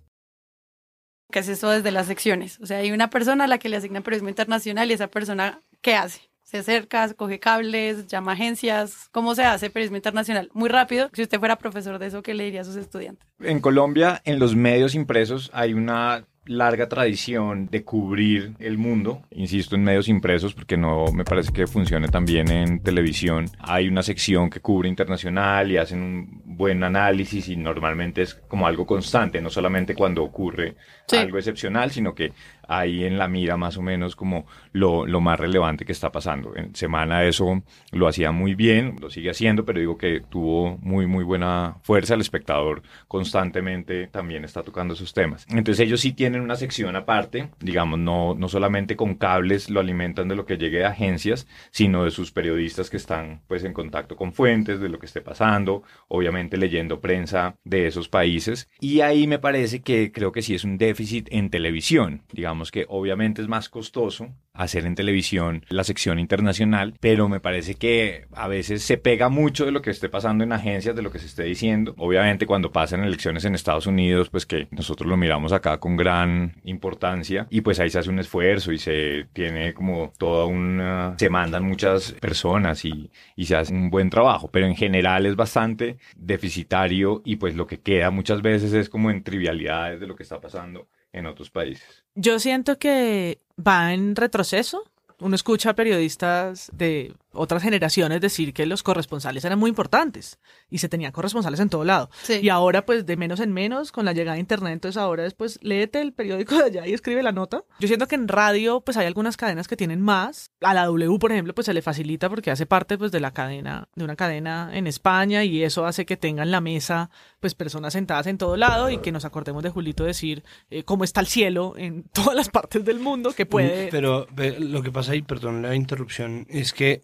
¿Qué 1.31 1.41
es 1.41 1.49
eso 1.49 1.69
desde 1.69 1.91
las 1.91 2.07
secciones? 2.07 2.59
O 2.61 2.67
sea, 2.67 2.79
hay 2.79 2.91
una 2.91 3.11
persona 3.11 3.45
a 3.45 3.49
la 3.49 3.59
que 3.59 3.69
le 3.69 3.77
asignan 3.77 4.03
periodismo 4.03 4.31
internacional 4.31 4.91
y 4.91 4.95
esa 4.95 5.09
persona, 5.09 5.61
¿qué 5.83 5.95
hace? 5.95 6.31
Se 6.47 6.59
acerca, 6.59 7.13
coge 7.15 7.41
cables, 7.41 8.07
llama 8.07 8.33
agencias. 8.33 9.09
¿Cómo 9.11 9.35
se 9.35 9.43
hace 9.45 9.69
periodismo 9.69 9.97
internacional? 9.97 10.49
Muy 10.55 10.69
rápido. 10.69 11.11
Si 11.13 11.23
usted 11.23 11.41
fuera 11.41 11.57
profesor 11.57 11.99
de 11.99 12.07
eso, 12.07 12.23
¿qué 12.23 12.35
le 12.35 12.45
diría 12.45 12.61
a 12.61 12.65
sus 12.65 12.77
estudiantes? 12.77 13.27
En 13.41 13.59
Colombia, 13.59 14.23
en 14.25 14.39
los 14.39 14.55
medios 14.55 14.95
impresos, 14.95 15.51
hay 15.53 15.75
una 15.75 16.25
larga 16.49 16.89
tradición 16.89 17.67
de 17.73 17.83
cubrir 17.83 18.55
el 18.61 18.79
mundo, 18.79 19.23
insisto 19.33 19.75
en 19.75 19.83
medios 19.83 20.07
impresos 20.07 20.55
porque 20.55 20.77
no 20.77 21.07
me 21.13 21.25
parece 21.25 21.53
que 21.53 21.67
funcione 21.67 22.07
también 22.07 22.49
en 22.53 22.81
televisión. 22.85 23.47
Hay 23.59 23.89
una 23.89 24.05
sección 24.05 24.49
que 24.49 24.61
cubre 24.61 24.89
internacional 24.89 25.73
y 25.73 25.77
hacen 25.77 26.01
un 26.01 26.43
buen 26.45 26.85
análisis 26.85 27.49
y 27.49 27.57
normalmente 27.57 28.23
es 28.23 28.35
como 28.35 28.69
algo 28.69 28.87
constante, 28.87 29.41
no 29.43 29.51
solamente 29.51 29.97
cuando 29.97 30.23
ocurre 30.23 30.77
Sí. 31.09 31.17
algo 31.17 31.37
excepcional, 31.39 31.91
sino 31.91 32.15
que 32.15 32.33
hay 32.69 33.05
en 33.05 33.19
la 33.19 33.29
mira 33.29 33.57
más 33.57 33.77
o 33.77 33.83
menos 33.83 34.17
como 34.17 34.47
lo, 34.73 35.07
lo 35.07 35.21
más 35.21 35.39
relevante 35.39 35.85
que 35.85 35.93
está 35.93 36.13
pasando. 36.13 36.55
En 36.57 36.75
semana 36.75 37.25
eso 37.25 37.63
lo 37.93 38.09
hacía 38.09 38.33
muy 38.33 38.55
bien, 38.55 38.97
lo 39.01 39.11
sigue 39.11 39.31
haciendo, 39.31 39.65
pero 39.65 39.81
digo 39.81 39.99
que 39.99 40.21
tuvo 40.21 40.79
muy, 40.79 41.07
muy 41.07 41.25
buena 41.25 41.77
fuerza. 41.83 42.15
El 42.15 42.21
espectador 42.21 42.83
constantemente 43.09 44.07
también 44.09 44.45
está 44.45 44.63
tocando 44.63 44.95
esos 44.95 45.15
temas. 45.15 45.47
Entonces 45.49 45.81
ellos 45.81 46.01
sí 46.01 46.13
tienen 46.13 46.41
una 46.41 46.57
sección 46.57 46.97
aparte, 46.97 47.51
digamos, 47.61 47.99
no, 47.99 48.35
no 48.35 48.49
solamente 48.49 48.97
con 48.97 49.15
cables 49.15 49.71
lo 49.71 49.81
alimentan 49.81 50.29
de 50.29 50.37
lo 50.37 50.47
que 50.47 50.57
llegue 50.57 50.79
de 50.79 50.87
agencias, 50.87 51.47
sino 51.71 52.05
de 52.05 52.11
sus 52.11 52.33
periodistas 52.33 52.91
que 52.91 52.97
están 52.97 53.43
pues 53.47 53.65
en 53.65 53.73
contacto 53.73 54.17
con 54.17 54.33
fuentes 54.33 54.81
de 54.81 54.89
lo 54.89 54.99
que 54.99 55.07
esté 55.07 55.21
pasando, 55.21 55.83
obviamente 56.09 56.57
leyendo 56.57 57.01
prensa 57.01 57.57
de 57.65 57.87
esos 57.87 58.09
países. 58.09 58.69
Y 58.81 59.01
ahí 59.01 59.27
me 59.27 59.39
parece 59.39 59.83
que 59.83 60.13
creo 60.13 60.33
que 60.33 60.43
sí 60.43 60.55
es 60.55 60.65
un 60.65 60.79
déficit 60.79 61.29
en 61.31 61.51
televisión. 61.51 62.23
Digamos 62.33 62.56
que 62.65 62.87
obviamente 62.89 63.43
es 63.43 63.49
más 63.49 63.69
costoso 63.69 64.29
hacer 64.53 64.87
en 64.87 64.95
televisión 64.95 65.65
la 65.69 65.85
sección 65.85 66.19
internacional, 66.19 66.95
pero 67.01 67.29
me 67.29 67.41
parece 67.41 67.75
que 67.75 68.27
a 68.33 68.49
veces 68.49 68.83
se 68.83 68.97
pega 68.97 69.29
mucho 69.29 69.65
de 69.65 69.71
lo 69.71 69.83
que 69.83 69.91
esté 69.91 70.09
pasando 70.09 70.45
en 70.45 70.53
agencias, 70.53 70.97
de 70.97 71.03
lo 71.03 71.11
que 71.11 71.19
se 71.19 71.27
esté 71.27 71.45
diciendo. 71.45 71.95
Obviamente 71.99 72.47
cuando 72.47 72.73
pasan 72.73 73.05
elecciones 73.05 73.45
en 73.45 73.55
Estados 73.55 73.87
Unidos, 73.87 74.31
pues 74.31 74.47
que 74.47 74.69
nosotros 74.71 75.09
lo 75.09 75.17
miramos 75.17 75.53
acá 75.53 75.79
con 75.79 75.97
gran 75.97 76.55
importancia 76.65 77.47
y 77.51 77.61
pues 77.61 77.79
ahí 77.81 77.91
se 77.91 77.99
hace 77.99 78.11
un 78.11 78.19
esfuerzo 78.19 78.73
y 78.73 78.79
se 78.79 79.27
tiene 79.33 79.75
como 79.75 80.13
toda 80.19 80.47
una... 80.47 81.15
se 81.19 81.29
mandan 81.29 81.65
muchas 81.65 82.13
personas 82.13 82.85
y, 82.85 83.11
y 83.37 83.45
se 83.45 83.57
hace 83.57 83.75
un 83.75 83.91
buen 83.91 84.11
trabajo, 84.11 84.49
pero 84.51 84.67
en 84.67 84.77
general 84.77 85.27
es 85.27 85.37
bastante 85.37 85.99
deficitario 86.17 87.23
y 87.25 87.37
pues 87.37 87.55
lo 87.55 87.67
que 87.67 87.81
queda 87.81 88.11
muchas 88.11 88.43
veces 88.43 88.73
es 88.73 88.89
como 88.89 89.11
en 89.11 89.23
trivialidades 89.23 90.01
de 90.01 90.07
lo 90.07 90.17
que 90.17 90.23
está 90.23 90.41
pasando 90.41 90.89
en 91.17 91.27
otros 91.27 91.51
países. 91.51 92.05
Yo 92.15 92.39
siento 92.39 92.79
que 92.79 93.41
va 93.59 93.93
en 93.93 94.15
retroceso. 94.15 94.85
Uno 95.19 95.35
escucha 95.35 95.71
a 95.71 95.75
periodistas 95.75 96.71
de 96.75 97.15
otras 97.37 97.63
generaciones 97.63 98.21
decir 98.21 98.53
que 98.53 98.67
los 98.67 98.83
corresponsales 98.83 99.45
eran 99.45 99.59
muy 99.59 99.71
importantes 99.71 100.39
y 100.69 100.79
se 100.79 100.89
tenían 100.89 101.13
corresponsales 101.13 101.61
en 101.61 101.69
todo 101.69 101.85
lado. 101.85 102.11
Sí. 102.23 102.41
Y 102.43 102.49
ahora 102.49 102.85
pues 102.85 103.07
de 103.07 103.17
menos 103.17 103.41
en 103.41 103.53
menos 103.53 103.93
con 103.93 104.05
la 104.05 104.13
llegada 104.13 104.35
de 104.35 104.41
internet, 104.41 104.73
entonces 104.73 105.01
ahora 105.01 105.23
después 105.23 105.59
léete 105.63 106.01
el 106.01 106.13
periódico 106.13 106.57
de 106.57 106.65
allá 106.65 106.87
y 106.87 106.93
escribe 106.93 107.23
la 107.23 107.33
nota. 107.33 107.65
Yo 107.79 107.89
siento 107.89 108.07
que 108.09 108.15
en 108.15 108.29
radio 108.29 108.81
pues 108.81 108.97
hay 108.97 109.07
algunas 109.07 109.37
cadenas 109.37 109.69
que 109.69 109.77
tienen 109.77 110.01
más. 110.01 110.51
A 110.61 110.75
la 110.75 110.87
W, 110.87 111.19
por 111.19 111.33
ejemplo, 111.33 111.55
pues 111.55 111.67
se 111.67 111.75
le 111.75 111.83
facilita 111.83 112.29
porque 112.29 112.51
hace 112.51 112.67
parte 112.67 112.99
pues 112.99 113.13
de 113.13 113.21
la 113.21 113.33
cadena, 113.33 113.89
de 113.95 114.05
una 114.05 114.17
cadena 114.17 114.71
en 114.73 114.87
España 114.87 115.45
y 115.45 115.63
eso 115.63 115.87
hace 115.87 116.07
que 116.07 116.17
tengan 116.17 116.51
la 116.51 116.61
mesa 116.61 117.11
pues 117.41 117.55
personas 117.55 117.93
sentadas 117.93 118.27
en 118.27 118.39
todo 118.39 118.57
lado 118.57 118.91
y 118.91 118.99
que 118.99 119.13
nos 119.13 119.25
acordemos 119.25 119.63
de 119.63 119.71
Julito 119.71 120.05
decir 120.05 120.45
eh, 120.71 120.83
cómo 120.85 121.05
está 121.05 121.21
el 121.21 121.27
cielo 121.27 121.75
en 121.77 122.03
todas 122.13 122.35
las 122.35 122.49
partes 122.49 122.85
del 122.85 122.99
mundo 122.99 123.33
que 123.33 123.47
puede... 123.47 123.89
Pero 123.89 124.27
ve, 124.33 124.59
lo 124.59 124.83
que 124.83 124.91
pasa 124.91 125.13
ahí, 125.13 125.23
perdón 125.23 125.63
la 125.63 125.75
interrupción, 125.75 126.47
es 126.49 126.73
que 126.73 127.03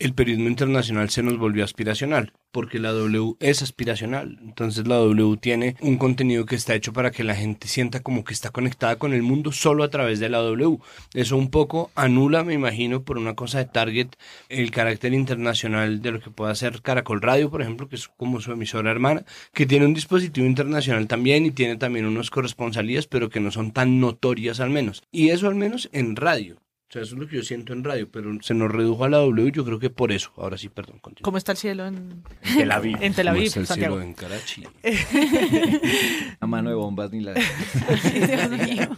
el 0.00 0.14
periodismo 0.14 0.48
internacional 0.48 1.10
se 1.10 1.22
nos 1.22 1.36
volvió 1.36 1.62
aspiracional, 1.62 2.32
porque 2.52 2.78
la 2.78 2.90
W 2.92 3.34
es 3.38 3.60
aspiracional. 3.60 4.38
Entonces 4.42 4.88
la 4.88 4.96
W 4.96 5.36
tiene 5.36 5.76
un 5.82 5.98
contenido 5.98 6.46
que 6.46 6.56
está 6.56 6.74
hecho 6.74 6.94
para 6.94 7.10
que 7.10 7.22
la 7.22 7.34
gente 7.34 7.68
sienta 7.68 8.00
como 8.00 8.24
que 8.24 8.32
está 8.32 8.50
conectada 8.50 8.96
con 8.96 9.12
el 9.12 9.22
mundo 9.22 9.52
solo 9.52 9.84
a 9.84 9.90
través 9.90 10.18
de 10.18 10.30
la 10.30 10.38
W. 10.38 10.78
Eso 11.12 11.36
un 11.36 11.50
poco 11.50 11.90
anula, 11.94 12.42
me 12.44 12.54
imagino, 12.54 13.02
por 13.02 13.18
una 13.18 13.34
cosa 13.34 13.58
de 13.58 13.66
target, 13.66 14.08
el 14.48 14.70
carácter 14.70 15.12
internacional 15.12 16.00
de 16.00 16.12
lo 16.12 16.20
que 16.20 16.30
puede 16.30 16.52
hacer 16.52 16.80
Caracol 16.80 17.20
Radio, 17.20 17.50
por 17.50 17.60
ejemplo, 17.60 17.88
que 17.88 17.96
es 17.96 18.08
como 18.08 18.40
su 18.40 18.52
emisora 18.52 18.90
hermana, 18.90 19.24
que 19.52 19.66
tiene 19.66 19.84
un 19.84 19.94
dispositivo 19.94 20.46
internacional 20.46 21.06
también 21.08 21.44
y 21.44 21.50
tiene 21.50 21.76
también 21.76 22.06
unos 22.06 22.30
corresponsalías, 22.30 23.06
pero 23.06 23.28
que 23.28 23.40
no 23.40 23.50
son 23.50 23.72
tan 23.72 24.00
notorias 24.00 24.60
al 24.60 24.70
menos. 24.70 25.02
Y 25.12 25.28
eso 25.28 25.46
al 25.46 25.56
menos 25.56 25.90
en 25.92 26.16
radio. 26.16 26.56
O 26.90 26.92
sea, 26.92 27.02
eso 27.02 27.14
es 27.14 27.20
lo 27.20 27.28
que 27.28 27.36
yo 27.36 27.42
siento 27.44 27.72
en 27.72 27.84
radio, 27.84 28.10
pero 28.10 28.32
se 28.42 28.52
nos 28.52 28.68
redujo 28.68 29.04
a 29.04 29.08
la 29.08 29.18
W, 29.18 29.52
yo 29.52 29.64
creo 29.64 29.78
que 29.78 29.90
por 29.90 30.10
eso. 30.10 30.32
Ahora 30.36 30.58
sí, 30.58 30.68
perdón. 30.68 30.98
continúa. 30.98 31.22
¿Cómo 31.24 31.38
está 31.38 31.52
el 31.52 31.58
cielo 31.58 31.86
en, 31.86 32.24
En 32.42 32.56
Tel 32.58 32.72
Aviv. 32.72 32.96
en 33.00 33.14
Tel 33.14 33.26
¿Cómo 33.26 33.36
Aviv, 33.36 33.46
está 33.46 33.60
el 33.60 33.66
Santiago? 33.68 33.94
cielo 34.00 34.06
en 34.08 34.14
Karachi? 34.14 34.64
A 36.40 36.46
mano 36.48 36.68
de 36.70 36.74
bombas 36.74 37.12
ni 37.12 37.20
la... 37.20 37.34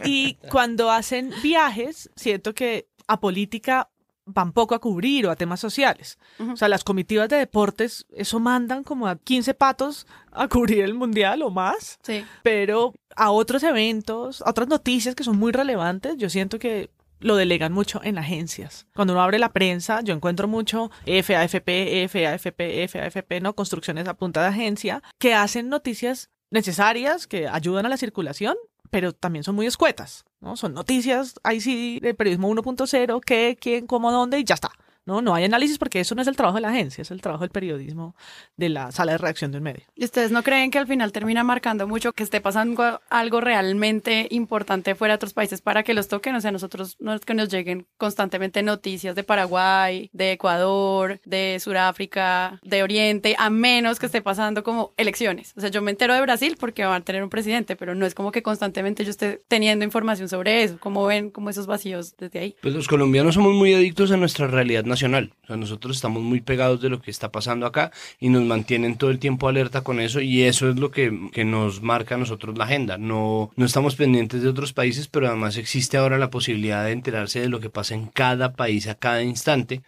Y 0.05 0.35
cuando 0.49 0.89
hacen 0.91 1.31
viajes, 1.41 2.09
siento 2.15 2.53
que 2.53 2.87
a 3.07 3.19
política 3.19 3.89
van 4.25 4.53
poco 4.53 4.73
a 4.73 4.79
cubrir 4.79 5.27
o 5.27 5.31
a 5.31 5.35
temas 5.35 5.59
sociales. 5.59 6.17
O 6.39 6.55
sea, 6.55 6.69
las 6.69 6.83
comitivas 6.85 7.27
de 7.29 7.35
deportes, 7.35 8.05
eso 8.15 8.39
mandan 8.39 8.83
como 8.83 9.07
a 9.07 9.17
15 9.17 9.53
patos 9.53 10.07
a 10.31 10.47
cubrir 10.47 10.79
el 10.83 10.93
mundial 10.93 11.41
o 11.41 11.49
más, 11.51 11.99
Sí. 12.03 12.23
pero 12.41 12.93
a 13.15 13.31
otros 13.31 13.63
eventos, 13.63 14.41
a 14.41 14.49
otras 14.49 14.67
noticias 14.69 15.13
que 15.13 15.23
son 15.25 15.37
muy 15.37 15.51
relevantes, 15.51 16.15
yo 16.17 16.29
siento 16.29 16.57
que 16.57 16.89
lo 17.23 17.35
delegan 17.35 17.73
mucho 17.73 18.01
en 18.03 18.17
agencias. 18.17 18.87
Cuando 18.93 19.13
uno 19.13 19.23
abre 19.23 19.39
la 19.39 19.53
prensa, 19.53 20.01
yo 20.01 20.13
encuentro 20.13 20.47
mucho 20.47 20.91
FAFP, 21.05 22.07
FAFP, 22.07 22.87
FAFP, 22.87 23.41
¿no? 23.41 23.55
Construcciones 23.55 24.07
a 24.07 24.13
punta 24.13 24.41
de 24.41 24.49
agencia, 24.49 25.01
que 25.19 25.33
hacen 25.33 25.69
noticias 25.69 26.29
necesarias, 26.51 27.25
que 27.25 27.47
ayudan 27.47 27.85
a 27.85 27.89
la 27.89 27.97
circulación, 27.97 28.55
pero 28.91 29.13
también 29.13 29.43
son 29.43 29.55
muy 29.55 29.65
escuetas, 29.65 30.23
¿no? 30.39 30.55
Son 30.55 30.73
noticias, 30.73 31.35
ahí 31.43 31.61
sí, 31.61 31.99
de 31.99 32.13
periodismo 32.13 32.49
1.0, 32.49 33.21
qué, 33.25 33.57
quién, 33.59 33.87
cómo, 33.87 34.11
dónde, 34.11 34.39
y 34.39 34.43
ya 34.43 34.55
está. 34.55 34.71
No, 35.05 35.21
no 35.21 35.35
hay 35.35 35.43
análisis 35.43 35.77
porque 35.77 35.99
eso 35.99 36.15
no 36.15 36.21
es 36.21 36.27
el 36.27 36.35
trabajo 36.35 36.55
de 36.55 36.61
la 36.61 36.69
agencia, 36.69 37.01
es 37.01 37.11
el 37.11 37.21
trabajo 37.21 37.43
del 37.43 37.49
periodismo 37.49 38.15
de 38.55 38.69
la 38.69 38.91
sala 38.91 39.13
de 39.13 39.17
redacción 39.17 39.51
de 39.51 39.57
un 39.57 39.63
medio. 39.63 39.83
¿Y 39.95 40.05
ustedes 40.05 40.31
no 40.31 40.43
creen 40.43 40.71
que 40.71 40.79
al 40.79 40.87
final 40.87 41.11
termina 41.11 41.43
marcando 41.43 41.87
mucho 41.87 42.13
que 42.13 42.23
esté 42.23 42.41
pasando 42.41 43.01
algo 43.09 43.41
realmente 43.41 44.27
importante 44.31 44.95
fuera 44.95 45.13
de 45.13 45.15
otros 45.15 45.33
países 45.33 45.61
para 45.61 45.83
que 45.83 45.93
los 45.93 46.07
toquen? 46.07 46.35
O 46.35 46.41
sea, 46.41 46.51
nosotros 46.51 46.95
no 46.99 47.13
es 47.13 47.21
que 47.21 47.33
nos 47.33 47.49
lleguen 47.49 47.85
constantemente 47.97 48.63
noticias 48.63 49.15
de 49.15 49.23
Paraguay, 49.23 50.09
de 50.13 50.33
Ecuador, 50.33 51.19
de 51.25 51.59
Sudáfrica, 51.59 52.59
de 52.63 52.83
Oriente, 52.83 53.35
a 53.37 53.49
menos 53.49 53.99
que 53.99 54.05
esté 54.05 54.21
pasando 54.21 54.63
como 54.63 54.93
elecciones. 54.97 55.53
O 55.57 55.61
sea, 55.61 55.69
yo 55.69 55.81
me 55.81 55.91
entero 55.91 56.13
de 56.13 56.21
Brasil 56.21 56.55
porque 56.59 56.85
van 56.85 57.01
a 57.01 57.05
tener 57.05 57.23
un 57.23 57.29
presidente, 57.29 57.75
pero 57.75 57.95
no 57.95 58.05
es 58.05 58.15
como 58.15 58.31
que 58.31 58.41
constantemente 58.41 59.03
yo 59.03 59.09
esté 59.09 59.41
teniendo 59.47 59.83
información 59.83 60.29
sobre 60.29 60.63
eso. 60.63 60.77
¿Cómo 60.79 61.05
ven 61.05 61.29
como 61.29 61.49
esos 61.49 61.67
vacíos 61.67 62.15
desde 62.17 62.39
ahí? 62.39 62.55
Pues 62.61 62.73
los 62.73 62.87
colombianos 62.87 63.35
somos 63.35 63.53
muy 63.53 63.73
adictos 63.73 64.11
a 64.11 64.17
nuestra 64.17 64.47
realidad 64.47 64.85
nacional. 64.93 65.33
O 65.43 65.47
sea, 65.47 65.57
nosotros 65.57 65.95
estamos 65.95 66.21
muy 66.23 66.41
pegados 66.41 66.81
de 66.81 66.89
lo 66.89 67.01
que 67.01 67.11
está 67.11 67.31
pasando 67.31 67.65
acá 67.65 67.91
y 68.19 68.29
nos 68.29 68.43
mantienen 68.43 68.97
todo 68.97 69.09
el 69.09 69.19
tiempo 69.19 69.47
alerta 69.47 69.81
con 69.81 69.99
eso 69.99 70.21
y 70.21 70.43
eso 70.43 70.69
es 70.69 70.77
lo 70.77 70.91
que, 70.91 71.29
que 71.31 71.43
nos 71.43 71.81
marca 71.81 72.15
a 72.15 72.17
nosotros 72.17 72.57
la 72.57 72.65
agenda. 72.65 72.97
No, 72.97 73.51
no 73.55 73.65
estamos 73.65 73.95
pendientes 73.95 74.41
de 74.41 74.49
otros 74.49 74.73
países, 74.73 75.07
pero 75.07 75.27
además 75.27 75.57
existe 75.57 75.97
ahora 75.97 76.17
la 76.17 76.29
posibilidad 76.29 76.85
de 76.85 76.91
enterarse 76.91 77.41
de 77.41 77.49
lo 77.49 77.59
que 77.59 77.69
pasa 77.69 77.95
en 77.95 78.07
cada 78.07 78.53
país 78.53 78.87
a 78.87 78.95
cada 78.95 79.23
instante. 79.23 79.81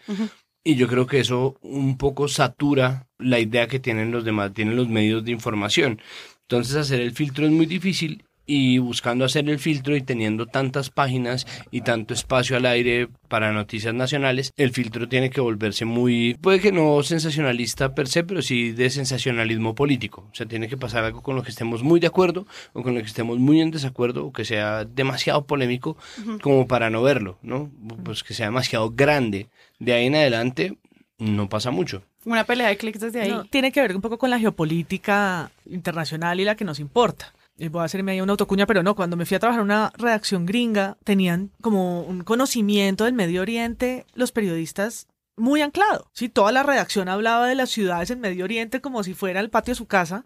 Y 0.63 0.75
yo 0.75 0.87
creo 0.87 1.05
que 1.05 1.19
eso 1.19 1.57
un 1.61 1.97
poco 1.97 2.27
satura 2.27 3.07
la 3.19 3.39
idea 3.39 3.67
que 3.67 3.79
tienen 3.79 4.11
los 4.11 4.25
demás, 4.25 4.53
tienen 4.53 4.75
los 4.75 4.89
medios 4.89 5.23
de 5.23 5.31
información. 5.31 6.01
Entonces 6.41 6.75
hacer 6.75 7.01
el 7.01 7.11
filtro 7.11 7.45
es 7.45 7.51
muy 7.51 7.65
difícil 7.67 8.25
y 8.45 8.77
buscando 8.77 9.25
hacer 9.25 9.49
el 9.49 9.59
filtro 9.59 9.95
y 9.95 10.01
teniendo 10.01 10.45
tantas 10.45 10.89
páginas 10.89 11.45
y 11.71 11.81
tanto 11.81 12.13
espacio 12.13 12.57
al 12.57 12.65
aire 12.65 13.07
para 13.27 13.51
noticias 13.51 13.93
nacionales, 13.93 14.53
el 14.57 14.71
filtro 14.71 15.09
tiene 15.09 15.29
que 15.29 15.41
volverse 15.41 15.85
muy, 15.85 16.35
puede 16.35 16.59
que 16.59 16.71
no 16.71 17.01
sensacionalista 17.03 17.95
per 17.95 18.07
se, 18.07 18.23
pero 18.23 18.41
sí 18.41 18.71
de 18.71 18.89
sensacionalismo 18.89 19.75
político. 19.75 20.27
O 20.31 20.35
sea, 20.35 20.45
tiene 20.45 20.67
que 20.67 20.77
pasar 20.77 21.03
algo 21.03 21.21
con 21.21 21.35
lo 21.35 21.43
que 21.43 21.51
estemos 21.51 21.83
muy 21.83 21.99
de 21.99 22.07
acuerdo 22.07 22.45
o 22.73 22.83
con 22.83 22.93
lo 22.93 23.01
que 23.01 23.07
estemos 23.07 23.39
muy 23.39 23.61
en 23.61 23.71
desacuerdo 23.71 24.25
o 24.25 24.33
que 24.33 24.45
sea 24.45 24.85
demasiado 24.85 25.45
polémico 25.45 25.97
como 26.41 26.67
para 26.67 26.89
no 26.89 27.01
verlo, 27.01 27.37
¿no? 27.41 27.71
Pues 28.03 28.23
que 28.23 28.33
sea 28.33 28.47
demasiado 28.47 28.91
grande. 28.91 29.47
De 29.79 29.93
ahí 29.93 30.05
en 30.05 30.15
adelante 30.15 30.77
no 31.17 31.49
pasa 31.49 31.71
mucho. 31.71 32.03
Una 32.25 32.43
pelea 32.43 32.69
de 32.69 32.77
clics 32.77 32.99
desde 32.99 33.21
ahí. 33.21 33.29
No, 33.29 33.45
tiene 33.45 33.71
que 33.71 33.81
ver 33.81 33.95
un 33.95 34.01
poco 34.01 34.17
con 34.17 34.29
la 34.29 34.39
geopolítica 34.39 35.51
internacional 35.69 36.39
y 36.39 36.45
la 36.45 36.55
que 36.55 36.65
nos 36.65 36.79
importa. 36.79 37.33
Y 37.57 37.69
voy 37.69 37.81
a 37.81 37.85
hacerme 37.85 38.11
ahí 38.11 38.21
una 38.21 38.33
autocuña, 38.33 38.65
pero 38.65 38.83
no, 38.83 38.95
cuando 38.95 39.15
me 39.15 39.25
fui 39.25 39.35
a 39.35 39.39
trabajar 39.39 39.61
en 39.61 39.65
una 39.65 39.93
redacción 39.97 40.45
gringa, 40.45 40.97
tenían 41.03 41.51
como 41.61 42.01
un 42.01 42.23
conocimiento 42.23 43.05
del 43.05 43.13
Medio 43.13 43.41
Oriente 43.41 44.05
los 44.13 44.31
periodistas 44.31 45.07
muy 45.37 45.61
anclado. 45.61 46.09
Sí, 46.13 46.29
toda 46.29 46.51
la 46.51 46.63
redacción 46.63 47.09
hablaba 47.09 47.47
de 47.47 47.55
las 47.55 47.69
ciudades 47.69 48.09
en 48.09 48.19
Medio 48.19 48.45
Oriente 48.45 48.81
como 48.81 49.03
si 49.03 49.13
fuera 49.13 49.39
el 49.39 49.49
patio 49.49 49.71
de 49.71 49.75
su 49.75 49.85
casa, 49.87 50.25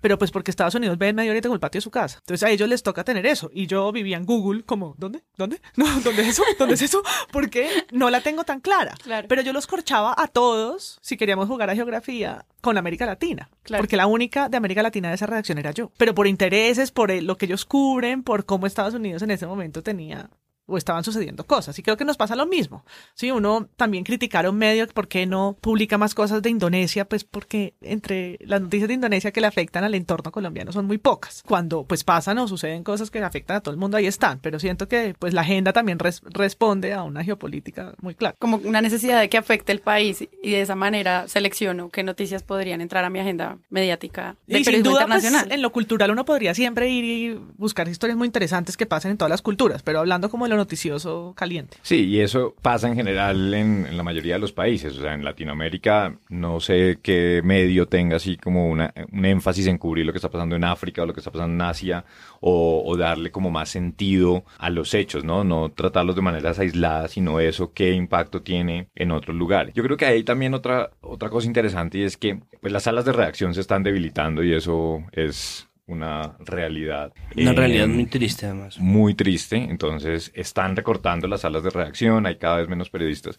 pero 0.00 0.18
pues 0.18 0.30
porque 0.30 0.50
Estados 0.50 0.74
Unidos 0.74 0.98
ve 0.98 1.08
el 1.08 1.14
Medio 1.14 1.30
Oriente 1.30 1.48
como 1.48 1.54
el 1.56 1.60
patio 1.60 1.78
de 1.78 1.82
su 1.82 1.90
casa. 1.90 2.18
Entonces 2.20 2.42
a 2.46 2.50
ellos 2.50 2.68
les 2.68 2.82
toca 2.82 3.04
tener 3.04 3.24
eso. 3.26 3.50
Y 3.52 3.66
yo 3.66 3.90
vivía 3.92 4.16
en 4.16 4.24
Google 4.24 4.64
como, 4.64 4.94
¿dónde? 4.98 5.22
¿Dónde? 5.36 5.60
No, 5.76 5.86
¿dónde 6.00 6.22
es 6.22 6.28
eso? 6.30 6.42
¿Dónde 6.58 6.74
es 6.74 6.82
eso? 6.82 7.02
Porque 7.32 7.68
no 7.92 8.10
la 8.10 8.20
tengo 8.20 8.44
tan 8.44 8.60
clara. 8.60 8.94
Claro. 9.02 9.28
Pero 9.28 9.42
yo 9.42 9.52
los 9.52 9.66
corchaba 9.66 10.14
a 10.16 10.26
todos, 10.28 10.98
si 11.02 11.16
queríamos 11.16 11.48
jugar 11.48 11.70
a 11.70 11.74
geografía, 11.74 12.44
con 12.60 12.76
América 12.78 13.06
Latina. 13.06 13.48
Claro. 13.62 13.82
Porque 13.82 13.96
la 13.96 14.06
única 14.08 14.48
de 14.48 14.56
América 14.56 14.82
Latina 14.82 15.08
de 15.08 15.14
esa 15.14 15.26
redacción 15.26 15.58
era 15.58 15.70
yo. 15.70 15.92
Pero 15.96 16.14
por 16.14 16.26
intereses, 16.26 16.90
por 16.90 17.10
el- 17.12 17.26
lo 17.26 17.36
que 17.36 17.46
ellos 17.46 17.64
cubren, 17.64 18.22
por 18.24 18.44
cómo 18.44 18.66
Estados 18.66 18.94
Unidos 18.94 19.22
en 19.22 19.30
ese 19.30 19.46
momento 19.46 19.82
tenía 19.82 20.30
o 20.68 20.76
estaban 20.78 21.02
sucediendo 21.02 21.44
cosas. 21.44 21.76
Y 21.78 21.82
creo 21.82 21.96
que 21.96 22.04
nos 22.04 22.16
pasa 22.16 22.36
lo 22.36 22.46
mismo. 22.46 22.84
Sí, 23.14 23.30
uno 23.30 23.68
también 23.76 24.04
criticaron 24.04 24.56
medios 24.56 24.92
por 24.92 25.08
qué 25.08 25.26
no 25.26 25.56
publica 25.60 25.98
más 25.98 26.14
cosas 26.14 26.42
de 26.42 26.50
Indonesia, 26.50 27.04
pues 27.06 27.24
porque 27.24 27.74
entre 27.80 28.38
las 28.42 28.60
noticias 28.60 28.86
de 28.88 28.94
Indonesia 28.94 29.32
que 29.32 29.40
le 29.40 29.46
afectan 29.48 29.82
al 29.84 29.94
entorno 29.94 30.30
colombiano 30.30 30.70
son 30.70 30.86
muy 30.86 30.98
pocas. 30.98 31.42
Cuando 31.46 31.84
pues 31.84 32.04
pasan 32.04 32.38
o 32.38 32.46
suceden 32.46 32.84
cosas 32.84 33.10
que 33.10 33.18
afectan 33.20 33.56
a 33.56 33.60
todo 33.60 33.72
el 33.72 33.80
mundo, 33.80 33.96
ahí 33.96 34.06
están. 34.06 34.38
Pero 34.40 34.58
siento 34.60 34.86
que 34.88 35.14
pues 35.18 35.34
la 35.34 35.40
agenda 35.40 35.72
también 35.72 35.98
res- 35.98 36.20
responde 36.24 36.92
a 36.92 37.02
una 37.02 37.24
geopolítica 37.24 37.94
muy 38.00 38.14
clara. 38.14 38.36
como 38.38 38.58
una 38.58 38.80
necesidad 38.82 39.20
de 39.20 39.28
que 39.28 39.38
afecte 39.38 39.72
el 39.72 39.80
país 39.80 40.20
y 40.42 40.50
de 40.50 40.60
esa 40.60 40.74
manera 40.74 41.26
selecciono 41.28 41.88
qué 41.88 42.02
noticias 42.02 42.42
podrían 42.42 42.80
entrar 42.82 43.04
a 43.04 43.10
mi 43.10 43.18
agenda 43.20 43.58
mediática 43.70 44.36
de 44.46 44.58
Y 44.60 44.64
sin 44.64 44.82
duda, 44.82 45.06
pues, 45.06 45.22
internacional. 45.24 45.52
en 45.52 45.62
lo 45.62 45.72
cultural 45.72 46.10
uno 46.10 46.24
podría 46.24 46.54
siempre 46.54 46.90
ir 46.90 47.04
y 47.04 47.34
buscar 47.56 47.88
historias 47.88 48.16
muy 48.18 48.26
interesantes 48.26 48.76
que 48.76 48.86
pasen 48.86 49.12
en 49.12 49.16
todas 49.16 49.30
las 49.30 49.40
culturas, 49.42 49.82
pero 49.82 50.00
hablando 50.00 50.28
como 50.30 50.44
de 50.44 50.50
lo 50.50 50.57
noticioso 50.58 51.32
caliente. 51.36 51.78
Sí, 51.82 52.06
y 52.06 52.20
eso 52.20 52.54
pasa 52.60 52.88
en 52.88 52.94
general 52.94 53.54
en, 53.54 53.96
la 53.96 54.02
mayoría 54.02 54.34
de 54.34 54.40
los 54.40 54.52
países. 54.52 54.96
O 54.96 55.00
sea, 55.00 55.14
en 55.14 55.24
Latinoamérica 55.24 56.18
no 56.28 56.60
sé 56.60 56.98
qué 57.02 57.40
medio 57.42 57.86
tenga 57.86 58.16
así 58.16 58.36
como 58.36 58.68
una, 58.68 58.92
un 59.10 59.24
énfasis 59.24 59.66
en 59.66 59.78
cubrir 59.78 60.04
lo 60.04 60.12
que 60.12 60.18
está 60.18 60.30
pasando 60.30 60.56
en 60.56 60.64
África 60.64 61.02
o 61.02 61.06
lo 61.06 61.14
que 61.14 61.20
está 61.20 61.30
pasando 61.30 61.54
en 61.54 61.62
Asia 61.62 62.04
o, 62.40 62.82
o 62.84 62.96
darle 62.96 63.30
como 63.30 63.50
más 63.50 63.70
sentido 63.70 64.44
a 64.58 64.70
los 64.70 64.94
hechos, 64.94 65.24
¿no? 65.24 65.44
No 65.44 65.70
tratarlos 65.70 66.14
de 66.16 66.22
maneras 66.22 66.58
aisladas, 66.58 67.12
sino 67.12 67.40
eso, 67.40 67.72
qué 67.72 67.92
impacto 67.92 68.42
tiene 68.42 68.88
en 68.94 69.10
otros 69.10 69.36
lugares. 69.36 69.74
Yo 69.74 69.82
creo 69.82 69.96
que 69.96 70.06
hay 70.06 70.24
también 70.24 70.54
otra, 70.54 70.90
otra 71.00 71.30
cosa 71.30 71.46
interesante 71.46 71.98
y 71.98 72.02
es 72.02 72.16
que 72.16 72.40
pues, 72.60 72.72
las 72.72 72.84
salas 72.84 73.04
de 73.04 73.12
redacción 73.12 73.54
se 73.54 73.60
están 73.60 73.82
debilitando 73.82 74.42
y 74.42 74.54
eso 74.54 75.04
es 75.12 75.67
una 75.88 76.36
realidad. 76.38 77.12
Una 77.36 77.50
Eh, 77.50 77.54
realidad 77.54 77.88
muy 77.88 78.06
triste 78.06 78.46
además. 78.46 78.78
muy 78.78 79.14
triste, 79.14 79.56
entonces 79.56 80.30
están 80.34 80.76
recortando 80.76 81.26
las 81.26 81.40
salas 81.40 81.62
de 81.62 81.70
redacción, 81.70 82.26
hay 82.26 82.36
cada 82.36 82.58
vez 82.58 82.68
menos 82.68 82.90
periodistas. 82.90 83.38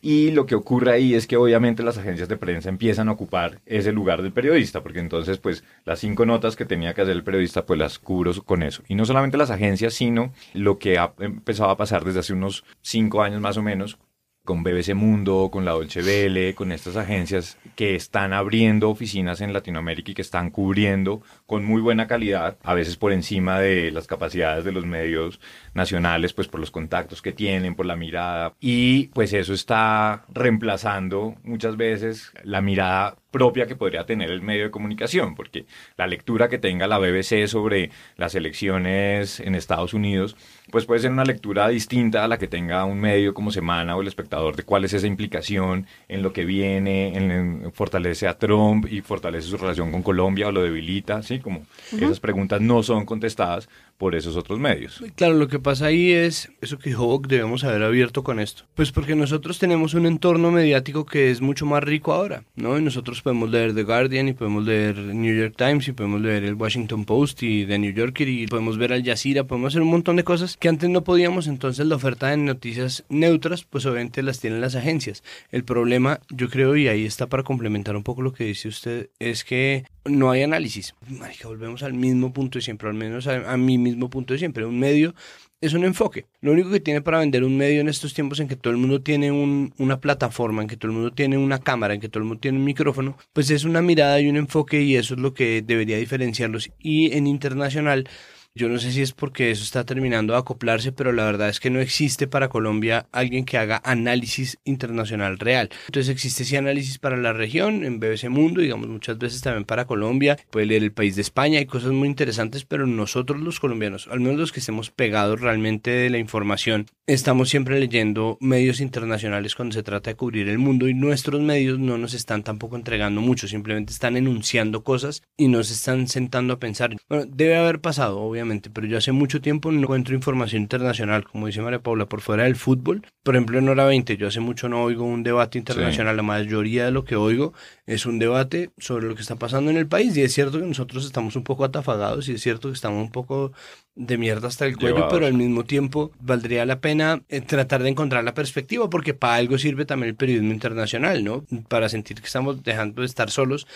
Y 0.00 0.30
lo 0.30 0.46
que 0.46 0.54
ocurre 0.54 0.92
ahí 0.92 1.14
es 1.14 1.26
que 1.26 1.36
obviamente 1.36 1.82
las 1.82 1.98
agencias 1.98 2.28
de 2.28 2.36
prensa 2.38 2.68
empiezan 2.68 3.08
a 3.08 3.12
ocupar 3.12 3.60
ese 3.66 3.92
lugar 3.92 4.22
del 4.22 4.32
periodista, 4.32 4.82
porque 4.82 5.00
entonces 5.00 5.38
pues 5.38 5.62
las 5.84 5.98
cinco 5.98 6.24
notas 6.24 6.56
que 6.56 6.64
tenía 6.64 6.94
que 6.94 7.02
hacer 7.02 7.14
el 7.14 7.22
periodista 7.24 7.66
pues 7.66 7.78
las 7.78 7.98
cubro 7.98 8.30
con 8.44 8.62
eso. 8.62 8.82
Y 8.88 8.94
no 8.94 9.04
solamente 9.04 9.36
las 9.36 9.50
agencias, 9.50 9.94
sino 9.94 10.32
lo 10.54 10.78
que 10.78 10.98
ha 10.98 11.12
empezado 11.18 11.70
a 11.70 11.76
pasar 11.76 12.04
desde 12.04 12.20
hace 12.20 12.32
unos 12.32 12.64
cinco 12.80 13.22
años 13.22 13.40
más 13.40 13.56
o 13.56 13.62
menos, 13.62 13.98
con 14.44 14.62
BBC 14.64 14.94
Mundo, 14.94 15.50
con 15.52 15.64
la 15.64 15.72
Dolce 15.72 16.00
Vele, 16.02 16.54
con 16.54 16.72
estas 16.72 16.96
agencias 16.96 17.58
que 17.76 17.94
están 17.94 18.32
abriendo 18.32 18.88
oficinas 18.88 19.42
en 19.42 19.52
Latinoamérica 19.52 20.10
y 20.10 20.14
que 20.14 20.22
están 20.22 20.50
cubriendo 20.50 21.22
con 21.50 21.64
muy 21.64 21.82
buena 21.82 22.06
calidad, 22.06 22.58
a 22.62 22.74
veces 22.74 22.96
por 22.96 23.12
encima 23.12 23.58
de 23.58 23.90
las 23.90 24.06
capacidades 24.06 24.64
de 24.64 24.70
los 24.70 24.86
medios 24.86 25.40
nacionales, 25.74 26.32
pues 26.32 26.46
por 26.46 26.60
los 26.60 26.70
contactos 26.70 27.22
que 27.22 27.32
tienen, 27.32 27.74
por 27.74 27.86
la 27.86 27.96
mirada. 27.96 28.54
Y 28.60 29.08
pues 29.08 29.32
eso 29.32 29.52
está 29.52 30.26
reemplazando 30.32 31.34
muchas 31.42 31.76
veces 31.76 32.30
la 32.44 32.60
mirada 32.60 33.16
propia 33.30 33.66
que 33.66 33.76
podría 33.76 34.04
tener 34.06 34.30
el 34.30 34.42
medio 34.42 34.64
de 34.64 34.70
comunicación, 34.70 35.34
porque 35.34 35.66
la 35.96 36.06
lectura 36.06 36.48
que 36.48 36.58
tenga 36.58 36.86
la 36.86 36.98
BBC 36.98 37.46
sobre 37.46 37.90
las 38.16 38.34
elecciones 38.34 39.40
en 39.40 39.54
Estados 39.54 39.94
Unidos, 39.94 40.36
pues 40.70 40.84
puede 40.84 41.00
ser 41.00 41.10
una 41.10 41.24
lectura 41.24 41.68
distinta 41.68 42.24
a 42.24 42.28
la 42.28 42.38
que 42.38 42.48
tenga 42.48 42.84
un 42.84 43.00
medio 43.00 43.34
como 43.34 43.50
Semana 43.50 43.96
o 43.96 44.02
el 44.02 44.08
espectador 44.08 44.56
de 44.56 44.64
cuál 44.64 44.84
es 44.84 44.92
esa 44.92 45.06
implicación 45.06 45.86
en 46.08 46.22
lo 46.22 46.32
que 46.32 46.44
viene, 46.44 47.16
en, 47.16 47.72
fortalece 47.72 48.28
a 48.28 48.38
Trump 48.38 48.86
y 48.90 49.00
fortalece 49.00 49.48
su 49.48 49.56
relación 49.56 49.90
con 49.90 50.02
Colombia 50.02 50.48
o 50.48 50.52
lo 50.52 50.62
debilita, 50.62 51.22
¿sí? 51.22 51.39
Como 51.40 51.66
esas 51.92 52.20
preguntas 52.20 52.60
no 52.60 52.82
son 52.82 53.04
contestadas 53.04 53.68
por 54.00 54.14
esos 54.14 54.34
otros 54.34 54.58
medios. 54.58 55.04
Claro, 55.14 55.34
lo 55.34 55.46
que 55.46 55.58
pasa 55.58 55.84
ahí 55.84 56.10
es 56.10 56.50
eso 56.62 56.78
que 56.78 56.88
dijo 56.88 57.20
debemos 57.28 57.64
haber 57.64 57.82
abierto 57.82 58.24
con 58.24 58.40
esto. 58.40 58.64
Pues 58.74 58.92
porque 58.92 59.14
nosotros 59.14 59.58
tenemos 59.58 59.92
un 59.92 60.06
entorno 60.06 60.50
mediático 60.50 61.04
que 61.04 61.30
es 61.30 61.42
mucho 61.42 61.66
más 61.66 61.84
rico 61.84 62.14
ahora, 62.14 62.44
¿no? 62.56 62.78
Y 62.78 62.82
nosotros 62.82 63.20
podemos 63.20 63.50
leer 63.50 63.74
The 63.74 63.82
Guardian 63.82 64.28
y 64.28 64.32
podemos 64.32 64.64
leer 64.64 64.96
New 64.96 65.38
York 65.38 65.54
Times 65.54 65.86
y 65.86 65.92
podemos 65.92 66.22
leer 66.22 66.44
el 66.44 66.54
Washington 66.54 67.04
Post 67.04 67.42
y 67.42 67.66
The 67.66 67.78
New 67.78 67.92
Yorker 67.92 68.26
y 68.26 68.46
podemos 68.46 68.78
ver 68.78 68.94
Al 68.94 69.04
Jazeera, 69.04 69.44
podemos 69.44 69.74
hacer 69.74 69.82
un 69.82 69.90
montón 69.90 70.16
de 70.16 70.24
cosas 70.24 70.56
que 70.56 70.70
antes 70.70 70.88
no 70.88 71.04
podíamos. 71.04 71.46
Entonces 71.46 71.84
la 71.84 71.96
oferta 71.96 72.28
de 72.28 72.38
noticias 72.38 73.04
neutras, 73.10 73.64
pues 73.64 73.84
obviamente 73.84 74.22
las 74.22 74.40
tienen 74.40 74.62
las 74.62 74.76
agencias. 74.76 75.22
El 75.50 75.64
problema, 75.64 76.20
yo 76.30 76.48
creo, 76.48 76.74
y 76.74 76.88
ahí 76.88 77.04
está 77.04 77.26
para 77.26 77.42
complementar 77.42 77.96
un 77.96 78.02
poco 78.02 78.22
lo 78.22 78.32
que 78.32 78.44
dice 78.44 78.68
usted, 78.68 79.10
es 79.18 79.44
que 79.44 79.84
no 80.06 80.30
hay 80.30 80.42
análisis. 80.42 80.94
Marica, 81.06 81.48
volvemos 81.48 81.82
al 81.82 81.92
mismo 81.92 82.32
punto 82.32 82.58
de 82.58 82.62
siempre, 82.62 82.88
al 82.88 82.94
menos 82.94 83.26
a, 83.26 83.52
a 83.52 83.56
mi 83.58 83.76
mismo 83.76 83.89
punto 84.10 84.32
de 84.34 84.38
siempre. 84.38 84.64
Un 84.64 84.78
medio 84.78 85.14
es 85.60 85.74
un 85.74 85.84
enfoque. 85.84 86.26
Lo 86.40 86.52
único 86.52 86.70
que 86.70 86.80
tiene 86.80 87.02
para 87.02 87.18
vender 87.18 87.44
un 87.44 87.56
medio 87.56 87.80
en 87.80 87.88
estos 87.88 88.14
tiempos 88.14 88.40
en 88.40 88.48
que 88.48 88.56
todo 88.56 88.72
el 88.72 88.78
mundo 88.78 89.02
tiene 89.02 89.30
un, 89.30 89.74
una 89.78 90.00
plataforma, 90.00 90.62
en 90.62 90.68
que 90.68 90.76
todo 90.76 90.90
el 90.90 90.96
mundo 90.96 91.12
tiene 91.12 91.36
una 91.36 91.58
cámara, 91.58 91.94
en 91.94 92.00
que 92.00 92.08
todo 92.08 92.22
el 92.22 92.28
mundo 92.28 92.40
tiene 92.40 92.58
un 92.58 92.64
micrófono, 92.64 93.16
pues 93.32 93.50
es 93.50 93.64
una 93.64 93.82
mirada 93.82 94.20
y 94.20 94.28
un 94.28 94.36
enfoque 94.36 94.82
y 94.82 94.96
eso 94.96 95.14
es 95.14 95.20
lo 95.20 95.34
que 95.34 95.62
debería 95.62 95.98
diferenciarlos. 95.98 96.70
Y 96.78 97.12
en 97.16 97.26
internacional 97.26 98.08
yo 98.56 98.68
no 98.68 98.78
sé 98.78 98.90
si 98.90 99.00
es 99.00 99.12
porque 99.12 99.52
eso 99.52 99.62
está 99.62 99.84
terminando 99.84 100.32
de 100.32 100.40
acoplarse, 100.40 100.90
pero 100.90 101.12
la 101.12 101.24
verdad 101.24 101.48
es 101.48 101.60
que 101.60 101.70
no 101.70 101.78
existe 101.78 102.26
para 102.26 102.48
Colombia 102.48 103.06
alguien 103.12 103.44
que 103.44 103.58
haga 103.58 103.80
análisis 103.84 104.58
internacional 104.64 105.38
real. 105.38 105.70
Entonces 105.86 106.10
existe 106.10 106.44
sí 106.44 106.56
análisis 106.56 106.98
para 106.98 107.16
la 107.16 107.32
región, 107.32 107.84
en 107.84 108.00
BBC 108.00 108.28
Mundo, 108.28 108.60
digamos 108.60 108.88
muchas 108.88 109.18
veces 109.18 109.40
también 109.40 109.64
para 109.64 109.84
Colombia, 109.84 110.36
puede 110.50 110.66
leer 110.66 110.82
el 110.82 110.92
país 110.92 111.14
de 111.14 111.22
España, 111.22 111.60
hay 111.60 111.66
cosas 111.66 111.92
muy 111.92 112.08
interesantes, 112.08 112.64
pero 112.64 112.88
nosotros 112.88 113.40
los 113.40 113.60
colombianos, 113.60 114.08
al 114.10 114.18
menos 114.18 114.40
los 114.40 114.52
que 114.52 114.60
estemos 114.60 114.90
pegados 114.90 115.40
realmente 115.40 115.92
de 115.92 116.10
la 116.10 116.18
información, 116.18 116.86
estamos 117.06 117.50
siempre 117.50 117.78
leyendo 117.78 118.36
medios 118.40 118.80
internacionales 118.80 119.54
cuando 119.54 119.74
se 119.74 119.84
trata 119.84 120.10
de 120.10 120.16
cubrir 120.16 120.48
el 120.48 120.58
mundo 120.58 120.88
y 120.88 120.94
nuestros 120.94 121.40
medios 121.40 121.78
no 121.78 121.98
nos 121.98 122.14
están 122.14 122.42
tampoco 122.42 122.74
entregando 122.74 123.20
mucho, 123.20 123.46
simplemente 123.46 123.92
están 123.92 124.16
enunciando 124.16 124.82
cosas 124.82 125.22
y 125.36 125.46
nos 125.46 125.70
están 125.70 126.08
sentando 126.08 126.54
a 126.54 126.58
pensar. 126.58 126.96
Bueno, 127.08 127.26
debe 127.28 127.56
haber 127.56 127.80
pasado, 127.80 128.18
obviamente 128.20 128.39
pero 128.72 128.86
yo 128.86 128.98
hace 128.98 129.12
mucho 129.12 129.40
tiempo 129.40 129.70
no 129.70 129.80
encuentro 129.80 130.14
información 130.14 130.62
internacional, 130.62 131.24
como 131.24 131.46
dice 131.46 131.62
María 131.62 131.82
Paula, 131.82 132.06
por 132.06 132.20
fuera 132.20 132.44
del 132.44 132.56
fútbol. 132.56 133.06
Por 133.22 133.34
ejemplo, 133.34 133.58
en 133.58 133.68
Hora 133.68 133.84
20, 133.84 134.16
yo 134.16 134.28
hace 134.28 134.40
mucho 134.40 134.68
no 134.68 134.82
oigo 134.82 135.04
un 135.04 135.22
debate 135.22 135.58
internacional, 135.58 136.16
la 136.16 136.22
mayoría 136.22 136.84
de 136.84 136.90
lo 136.90 137.04
que 137.04 137.16
oigo 137.16 137.52
es 137.86 138.06
un 138.06 138.18
debate 138.18 138.70
sobre 138.78 139.06
lo 139.06 139.14
que 139.14 139.22
está 139.22 139.36
pasando 139.36 139.70
en 139.70 139.76
el 139.76 139.86
país, 139.86 140.16
y 140.16 140.22
es 140.22 140.32
cierto 140.32 140.58
que 140.58 140.66
nosotros 140.66 141.04
estamos 141.04 141.36
un 141.36 141.44
poco 141.44 141.64
atafagados, 141.64 142.28
y 142.28 142.32
es 142.32 142.42
cierto 142.42 142.68
que 142.68 142.74
estamos 142.74 143.02
un 143.02 143.10
poco 143.10 143.52
de 143.94 144.16
mierda 144.16 144.48
hasta 144.48 144.66
el 144.66 144.76
cuello, 144.76 145.08
pero 145.08 145.26
al 145.26 145.34
mismo 145.34 145.64
tiempo 145.64 146.12
valdría 146.20 146.64
la 146.64 146.80
pena 146.80 147.22
eh, 147.28 147.40
tratar 147.40 147.82
de 147.82 147.90
encontrar 147.90 148.24
la 148.24 148.34
perspectiva, 148.34 148.88
porque 148.88 149.14
para 149.14 149.34
algo 149.34 149.58
sirve 149.58 149.84
también 149.84 150.10
el 150.10 150.16
periodismo 150.16 150.52
internacional, 150.52 151.22
¿no? 151.24 151.44
Para 151.68 151.88
sentir 151.88 152.20
que 152.20 152.26
estamos 152.26 152.62
dejando 152.62 153.02
de 153.02 153.06
estar 153.06 153.30
solos 153.30 153.66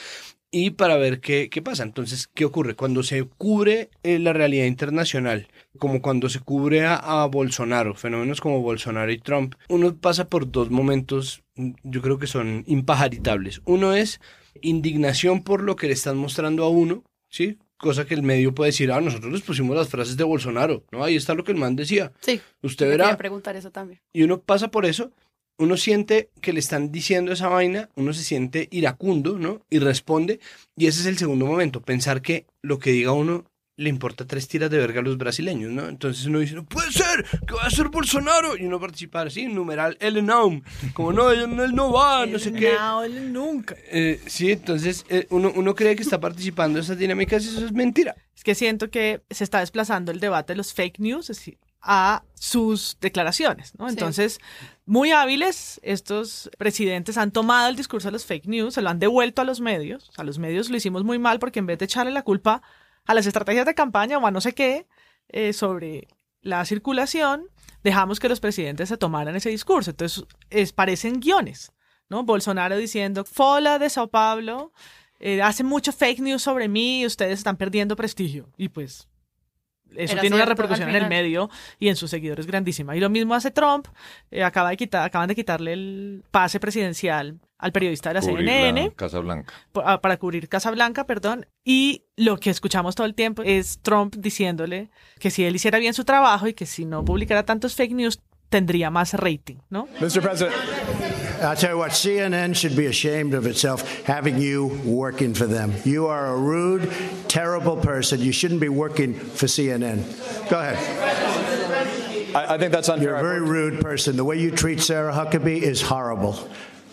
y 0.54 0.70
para 0.70 0.96
ver 0.96 1.18
qué, 1.18 1.50
qué 1.50 1.62
pasa. 1.62 1.82
Entonces, 1.82 2.28
¿qué 2.32 2.44
ocurre? 2.44 2.76
Cuando 2.76 3.02
se 3.02 3.24
cubre 3.24 3.90
eh, 4.04 4.20
la 4.20 4.32
realidad 4.32 4.66
internacional, 4.66 5.48
como 5.80 6.00
cuando 6.00 6.28
se 6.28 6.38
cubre 6.38 6.86
a, 6.86 7.26
Bolsonaro, 7.26 7.96
fenómenos 7.96 8.40
como 8.40 8.62
Bolsonaro 8.62 9.10
y 9.10 9.18
Trump, 9.18 9.56
uno 9.68 9.96
pasa 9.96 10.28
por 10.28 10.48
dos 10.48 10.70
momentos, 10.70 11.42
yo 11.56 12.00
creo 12.02 12.20
que 12.20 12.28
son 12.28 12.62
impajaritables. 12.68 13.62
Uno 13.64 13.94
es 13.94 14.20
indignación 14.60 15.42
por 15.42 15.60
lo 15.60 15.74
que 15.74 15.88
le 15.88 15.94
están 15.94 16.18
mostrando 16.18 16.62
a 16.62 16.68
uno, 16.68 17.02
¿sí? 17.28 17.58
Cosa 17.76 18.06
que 18.06 18.14
el 18.14 18.22
medio 18.22 18.54
puede 18.54 18.68
decir, 18.68 18.92
ah, 18.92 19.00
nosotros 19.00 19.32
les 19.32 19.42
pusimos 19.42 19.76
las 19.76 19.88
frases 19.88 20.16
de 20.16 20.22
Bolsonaro, 20.22 20.84
¿no? 20.92 21.02
Ahí 21.02 21.16
está 21.16 21.34
lo 21.34 21.42
que 21.42 21.50
el 21.50 21.58
man 21.58 21.74
decía. 21.74 22.12
Sí. 22.20 22.40
Usted 22.62 22.88
verá. 22.88 23.16
preguntar 23.16 23.56
eso 23.56 23.72
también. 23.72 24.00
Y 24.12 24.22
uno 24.22 24.40
pasa 24.40 24.70
por 24.70 24.86
eso 24.86 25.10
uno 25.58 25.76
siente 25.76 26.30
que 26.40 26.52
le 26.52 26.60
están 26.60 26.90
diciendo 26.90 27.32
esa 27.32 27.48
vaina, 27.48 27.88
uno 27.94 28.12
se 28.12 28.22
siente 28.22 28.68
iracundo, 28.70 29.38
¿no? 29.38 29.62
Y 29.70 29.78
responde. 29.78 30.40
Y 30.76 30.86
ese 30.86 31.00
es 31.00 31.06
el 31.06 31.18
segundo 31.18 31.46
momento, 31.46 31.80
pensar 31.80 32.22
que 32.22 32.46
lo 32.62 32.78
que 32.78 32.90
diga 32.90 33.12
uno 33.12 33.44
le 33.76 33.88
importa 33.88 34.24
tres 34.24 34.46
tiras 34.46 34.70
de 34.70 34.78
verga 34.78 35.00
a 35.00 35.02
los 35.02 35.18
brasileños, 35.18 35.72
¿no? 35.72 35.88
Entonces 35.88 36.26
uno 36.26 36.38
dice, 36.38 36.54
no 36.54 36.64
puede 36.64 36.92
ser, 36.92 37.24
que 37.46 37.54
va 37.54 37.64
a 37.64 37.70
ser 37.70 37.88
Bolsonaro. 37.88 38.56
Y 38.56 38.64
uno 38.64 38.78
participa 38.78 39.22
así, 39.22 39.46
numeral, 39.46 39.96
él 40.00 40.24
no, 40.24 40.62
como 40.92 41.12
no, 41.12 41.30
él, 41.30 41.74
no 41.74 41.92
va, 41.92 42.24
no 42.26 42.38
sé 42.38 42.52
qué. 42.52 42.74
No, 42.74 43.02
él 43.02 43.32
nunca. 43.32 43.74
Eh, 43.90 44.20
sí, 44.26 44.52
entonces 44.52 45.04
eh, 45.08 45.26
uno, 45.30 45.52
uno 45.54 45.74
cree 45.74 45.96
que 45.96 46.02
está 46.02 46.20
participando 46.20 46.78
en 46.78 46.84
esas 46.84 46.98
dinámicas 46.98 47.44
y 47.44 47.48
eso 47.48 47.66
es 47.66 47.72
mentira. 47.72 48.14
Es 48.36 48.44
que 48.44 48.54
siento 48.54 48.90
que 48.90 49.22
se 49.30 49.42
está 49.42 49.60
desplazando 49.60 50.12
el 50.12 50.20
debate 50.20 50.52
de 50.52 50.56
los 50.56 50.72
fake 50.72 51.00
news, 51.00 51.30
es 51.30 51.38
decir, 51.38 51.58
a 51.84 52.24
sus 52.34 52.96
declaraciones, 53.00 53.78
¿no? 53.78 53.88
Entonces, 53.88 54.40
muy 54.86 55.12
hábiles, 55.12 55.80
estos 55.82 56.50
presidentes 56.58 57.18
han 57.18 57.30
tomado 57.30 57.68
el 57.68 57.76
discurso 57.76 58.08
de 58.08 58.12
los 58.12 58.24
fake 58.24 58.46
news, 58.46 58.74
se 58.74 58.82
lo 58.82 58.88
han 58.88 58.98
devuelto 58.98 59.42
a 59.42 59.44
los 59.44 59.60
medios, 59.60 60.10
a 60.16 60.24
los 60.24 60.38
medios 60.38 60.70
lo 60.70 60.76
hicimos 60.76 61.04
muy 61.04 61.18
mal 61.18 61.38
porque 61.38 61.58
en 61.58 61.66
vez 61.66 61.78
de 61.78 61.84
echarle 61.84 62.10
la 62.10 62.22
culpa 62.22 62.62
a 63.04 63.14
las 63.14 63.26
estrategias 63.26 63.66
de 63.66 63.74
campaña 63.74 64.18
o 64.18 64.26
a 64.26 64.30
no 64.30 64.40
sé 64.40 64.54
qué 64.54 64.86
eh, 65.28 65.52
sobre 65.52 66.08
la 66.40 66.64
circulación, 66.64 67.48
dejamos 67.82 68.18
que 68.18 68.28
los 68.28 68.40
presidentes 68.40 68.88
se 68.88 68.96
tomaran 68.96 69.36
ese 69.36 69.50
discurso. 69.50 69.90
Entonces, 69.90 70.24
es, 70.50 70.72
parecen 70.72 71.20
guiones, 71.20 71.72
¿no? 72.08 72.24
Bolsonaro 72.24 72.76
diciendo, 72.76 73.24
Fola 73.24 73.78
de 73.78 73.90
Sao 73.90 74.08
Paulo 74.08 74.72
eh, 75.20 75.42
hace 75.42 75.64
mucho 75.64 75.92
fake 75.92 76.20
news 76.20 76.42
sobre 76.42 76.68
mí 76.68 77.02
y 77.02 77.06
ustedes 77.06 77.38
están 77.38 77.56
perdiendo 77.56 77.96
prestigio. 77.96 78.50
Y 78.56 78.68
pues 78.70 79.08
eso 79.96 80.16
tiene 80.16 80.36
una 80.36 80.44
repercusión 80.44 80.88
en 80.88 80.96
el 80.96 81.08
medio 81.08 81.50
y 81.78 81.88
en 81.88 81.96
sus 81.96 82.10
seguidores 82.10 82.46
grandísima. 82.46 82.96
Y 82.96 83.00
lo 83.00 83.10
mismo 83.10 83.34
hace 83.34 83.50
Trump, 83.50 83.86
eh, 84.30 84.42
acaba 84.42 84.70
de 84.70 84.76
quitar, 84.76 85.04
acaban 85.04 85.28
de 85.28 85.34
quitarle 85.34 85.72
el 85.72 86.24
pase 86.30 86.60
presidencial 86.60 87.38
al 87.58 87.72
periodista 87.72 88.10
de 88.10 88.14
la 88.14 88.22
CNN. 88.22 88.92
Casa 88.94 89.20
Blanca. 89.20 89.54
Ah, 89.84 90.00
para 90.00 90.16
cubrir 90.18 90.48
Casa 90.48 90.70
Blanca, 90.70 91.06
perdón. 91.06 91.46
Y 91.64 92.04
lo 92.16 92.38
que 92.38 92.50
escuchamos 92.50 92.94
todo 92.94 93.06
el 93.06 93.14
tiempo 93.14 93.42
es 93.42 93.78
Trump 93.80 94.16
diciéndole 94.16 94.90
que 95.18 95.30
si 95.30 95.44
él 95.44 95.56
hiciera 95.56 95.78
bien 95.78 95.94
su 95.94 96.04
trabajo 96.04 96.46
y 96.46 96.54
que 96.54 96.66
si 96.66 96.84
no 96.84 97.04
publicara 97.04 97.44
tantos 97.44 97.74
fake 97.74 97.92
news, 97.92 98.20
tendría 98.48 98.90
más 98.90 99.14
rating, 99.14 99.56
¿no? 99.70 99.88
Mr. 100.00 100.20
President. 100.20 101.23
I'll 101.42 101.56
tell 101.56 101.70
you 101.70 101.78
what, 101.78 101.90
CNN 101.92 102.54
should 102.56 102.76
be 102.76 102.86
ashamed 102.86 103.34
of 103.34 103.46
itself 103.46 104.04
having 104.04 104.38
you 104.38 104.80
working 104.84 105.34
for 105.34 105.46
them. 105.46 105.72
You 105.84 106.06
are 106.06 106.26
a 106.26 106.36
rude, 106.36 106.92
terrible 107.28 107.76
person. 107.76 108.20
You 108.20 108.32
shouldn't 108.32 108.60
be 108.60 108.68
working 108.68 109.14
for 109.14 109.46
CNN. 109.46 110.50
Go 110.50 110.58
ahead. 110.58 112.34
I, 112.34 112.54
I 112.54 112.58
think 112.58 112.72
that's 112.72 112.88
unfair. 112.88 113.10
You're 113.10 113.16
a 113.16 113.22
very 113.22 113.40
rude 113.40 113.80
person. 113.80 114.16
The 114.16 114.24
way 114.24 114.38
you 114.38 114.50
treat 114.50 114.80
Sarah 114.80 115.12
Huckabee 115.12 115.62
is 115.62 115.80
horrible. 115.80 116.36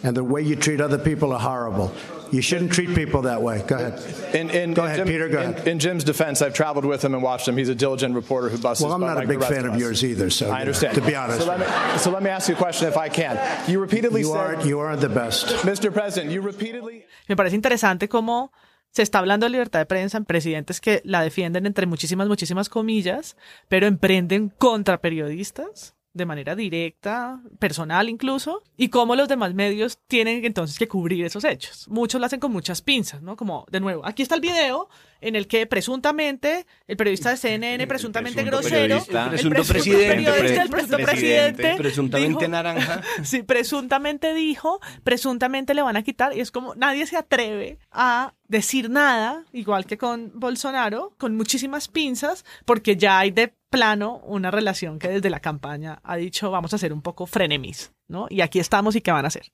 And 0.03 0.15
the 0.15 0.23
way 0.23 0.41
you 0.41 0.55
treat 0.55 0.81
other 0.81 0.97
people 0.97 1.33
are 1.33 1.39
horrible. 1.39 1.93
You 2.31 2.41
shouldn't 2.41 2.71
treat 2.71 2.95
people 2.95 3.23
that 3.23 3.41
way. 3.41 3.63
Go 3.67 3.75
ahead. 3.75 4.35
In, 4.35 4.49
in, 4.49 4.73
go 4.73 4.85
ahead, 4.85 4.97
Jim, 4.99 5.07
Peter. 5.07 5.27
Go 5.27 5.41
in, 5.41 5.49
ahead. 5.51 5.67
In 5.67 5.79
Jim's 5.79 6.03
defense, 6.03 6.41
I've 6.41 6.53
traveled 6.53 6.85
with 6.85 7.03
him 7.03 7.13
and 7.13 7.21
watched 7.21 7.47
him. 7.47 7.57
He's 7.57 7.69
a 7.69 7.75
diligent 7.75 8.15
reporter 8.15 8.49
who 8.49 8.57
busts. 8.57 8.83
Well, 8.83 8.93
I'm 8.93 9.01
not 9.01 9.21
a 9.21 9.27
big 9.27 9.43
fan 9.43 9.65
of, 9.65 9.73
of 9.73 9.79
yours 9.79 10.03
either. 10.03 10.29
So 10.29 10.49
I 10.49 10.61
understand. 10.61 10.95
To 10.95 11.01
be 11.01 11.15
honest. 11.15 11.41
So 11.41 11.47
let, 11.47 11.59
me, 11.59 11.97
so 11.99 12.11
let 12.11 12.23
me 12.23 12.29
ask 12.29 12.47
you 12.47 12.55
a 12.55 12.57
question, 12.57 12.87
if 12.87 12.97
I 12.97 13.09
can. 13.09 13.37
You 13.69 13.79
repeatedly 13.79 14.21
you 14.21 14.27
said, 14.27 14.37
aren't, 14.37 14.65
you 14.65 14.79
aren't 14.79 15.01
the 15.01 15.09
best, 15.09 15.47
Mr. 15.65 15.91
President. 15.91 16.31
You 16.31 16.41
repeatedly. 16.41 17.05
Me 17.27 17.35
parece 17.35 17.55
interesante 17.55 18.07
cómo 18.07 18.51
se 18.91 19.03
está 19.03 19.19
hablando 19.19 19.45
de 19.45 19.51
libertad 19.51 19.79
de 19.79 19.85
prensa 19.85 20.17
en 20.17 20.25
presidentes 20.25 20.81
que 20.81 21.01
la 21.05 21.21
defienden 21.21 21.65
entre 21.65 21.85
muchísimas, 21.85 22.27
muchísimas 22.27 22.69
comillas, 22.69 23.35
pero 23.67 23.87
emprenden 23.87 24.49
contra 24.57 25.01
periodistas 25.01 25.95
de 26.13 26.25
manera 26.25 26.55
directa, 26.55 27.41
personal 27.59 28.09
incluso, 28.09 28.63
y 28.77 28.89
cómo 28.89 29.15
los 29.15 29.27
demás 29.27 29.53
medios 29.53 29.99
tienen 30.07 30.45
entonces 30.45 30.77
que 30.77 30.87
cubrir 30.87 31.23
esos 31.25 31.43
hechos. 31.43 31.87
Muchos 31.87 32.19
lo 32.19 32.25
hacen 32.25 32.39
con 32.39 32.51
muchas 32.51 32.81
pinzas, 32.81 33.21
¿no? 33.21 33.35
Como, 33.35 33.65
de 33.71 33.79
nuevo, 33.79 34.05
aquí 34.05 34.21
está 34.21 34.35
el 34.35 34.41
video 34.41 34.89
en 35.21 35.35
el 35.35 35.47
que 35.47 35.65
presuntamente 35.67 36.65
el 36.87 36.97
periodista 36.97 37.29
de 37.29 37.37
CNN, 37.37 37.87
presuntamente 37.87 38.43
grosero, 38.43 38.97
el 38.97 39.29
Presunto 39.29 39.63
presidente, 39.63 40.07
periodista, 40.07 40.63
el 40.63 40.69
pre- 40.69 40.83
presunto 40.83 40.97
presidente, 40.97 41.75
presuntamente 41.77 42.39
dijo- 42.45 42.51
naranja. 42.51 43.01
Sí, 43.23 43.43
presuntamente 43.43 44.33
dijo, 44.33 44.79
presuntamente 45.03 45.73
le 45.73 45.81
van 45.81 45.97
a 45.97 46.03
quitar, 46.03 46.35
y 46.35 46.39
es 46.41 46.51
como 46.51 46.73
nadie 46.75 47.05
se 47.05 47.17
atreve 47.17 47.77
a 47.91 48.33
decir 48.47 48.89
nada, 48.89 49.45
igual 49.53 49.85
que 49.85 49.97
con 49.97 50.31
Bolsonaro, 50.33 51.13
con 51.17 51.35
muchísimas 51.35 51.87
pinzas, 51.87 52.43
porque 52.65 52.97
ya 52.97 53.19
hay 53.19 53.31
de 53.31 53.53
plano 53.69 54.21
una 54.25 54.51
relación 54.51 54.99
que 54.99 55.07
desde 55.07 55.29
la 55.29 55.39
campaña 55.39 55.99
ha 56.03 56.17
dicho 56.17 56.51
vamos 56.51 56.73
a 56.73 56.75
hacer 56.75 56.91
un 56.91 57.01
poco 57.01 57.25
frenemis, 57.25 57.93
¿no? 58.09 58.27
Y 58.29 58.41
aquí 58.41 58.59
estamos 58.59 58.95
y 58.95 59.01
qué 59.01 59.11
van 59.11 59.23
a 59.25 59.29
hacer. 59.29 59.51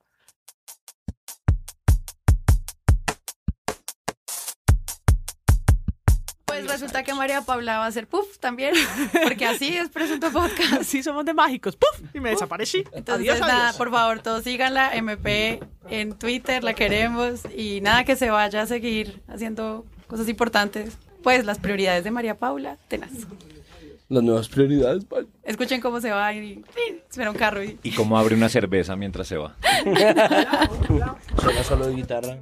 Pues 6.66 6.72
resulta 6.72 7.04
que 7.04 7.14
María 7.14 7.42
Paula 7.42 7.78
va 7.80 7.86
a 7.86 7.88
hacer 7.88 8.08
puff 8.08 8.38
también, 8.40 8.74
porque 9.24 9.46
así 9.46 9.76
es 9.76 9.90
Presunto 9.90 10.32
Podcast. 10.32 10.74
Así 10.82 11.04
somos 11.04 11.24
de 11.26 11.34
mágicos, 11.34 11.76
¡puf! 11.76 12.02
Y 12.14 12.20
me 12.20 12.32
desaparecí. 12.32 12.84
Entonces, 12.94 13.30
adiós, 13.30 13.40
nada, 13.40 13.66
adiós. 13.68 13.78
por 13.78 13.92
favor, 13.92 14.22
todos 14.22 14.44
síganla, 14.44 14.96
MP 14.96 15.60
en 15.90 16.14
Twitter, 16.18 16.64
la 16.64 16.74
queremos 16.74 17.42
y 17.56 17.82
nada 17.82 18.04
que 18.04 18.16
se 18.16 18.30
vaya 18.30 18.62
a 18.64 18.66
seguir 18.68 19.22
haciendo 19.28 19.86
cosas 20.08 20.28
importantes. 20.30 20.98
Pues 21.24 21.46
las 21.46 21.60
prioridades 21.60 22.04
de 22.04 22.12
María 22.12 22.36
Paula, 22.38 22.78
tenaz. 22.88 23.12
Las 24.10 24.24
nuevas 24.24 24.48
prioridades, 24.48 25.08
¿vale? 25.10 25.28
Escuchen 25.44 25.82
cómo 25.82 26.00
se 26.00 26.12
va 26.12 26.34
y 26.34 26.64
espera 27.10 27.30
un 27.30 27.38
carro 27.38 27.62
y 27.64 27.78
Y 27.84 27.92
cómo 27.92 28.18
abre 28.18 28.36
una 28.36 28.48
cerveza 28.48 28.96
mientras 28.96 29.28
se 29.28 29.36
va. 29.38 29.56
Suena 31.42 31.64
solo 31.64 31.88
de 31.88 31.96
guitarra. 31.96 32.38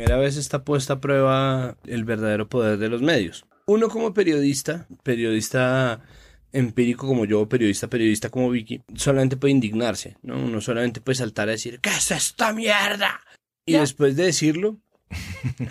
Primera 0.00 0.16
vez 0.18 0.38
está 0.38 0.64
puesta 0.64 0.94
a 0.94 1.00
prueba 1.02 1.76
el 1.86 2.04
verdadero 2.04 2.48
poder 2.48 2.78
de 2.78 2.88
los 2.88 3.02
medios. 3.02 3.44
Uno 3.66 3.90
como 3.90 4.14
periodista, 4.14 4.86
periodista 5.02 6.00
empírico 6.54 7.06
como 7.06 7.26
yo, 7.26 7.46
periodista, 7.50 7.86
periodista 7.88 8.30
como 8.30 8.48
Vicky, 8.48 8.80
solamente 8.94 9.36
puede 9.36 9.52
indignarse, 9.52 10.16
¿no? 10.22 10.42
Uno 10.42 10.62
solamente 10.62 11.02
puede 11.02 11.16
saltar 11.16 11.48
a 11.50 11.52
decir, 11.52 11.80
¿qué 11.80 11.90
es 11.90 12.10
esta 12.12 12.54
mierda? 12.54 13.20
Y 13.66 13.74
después 13.74 14.16
de 14.16 14.24
decirlo, 14.24 14.78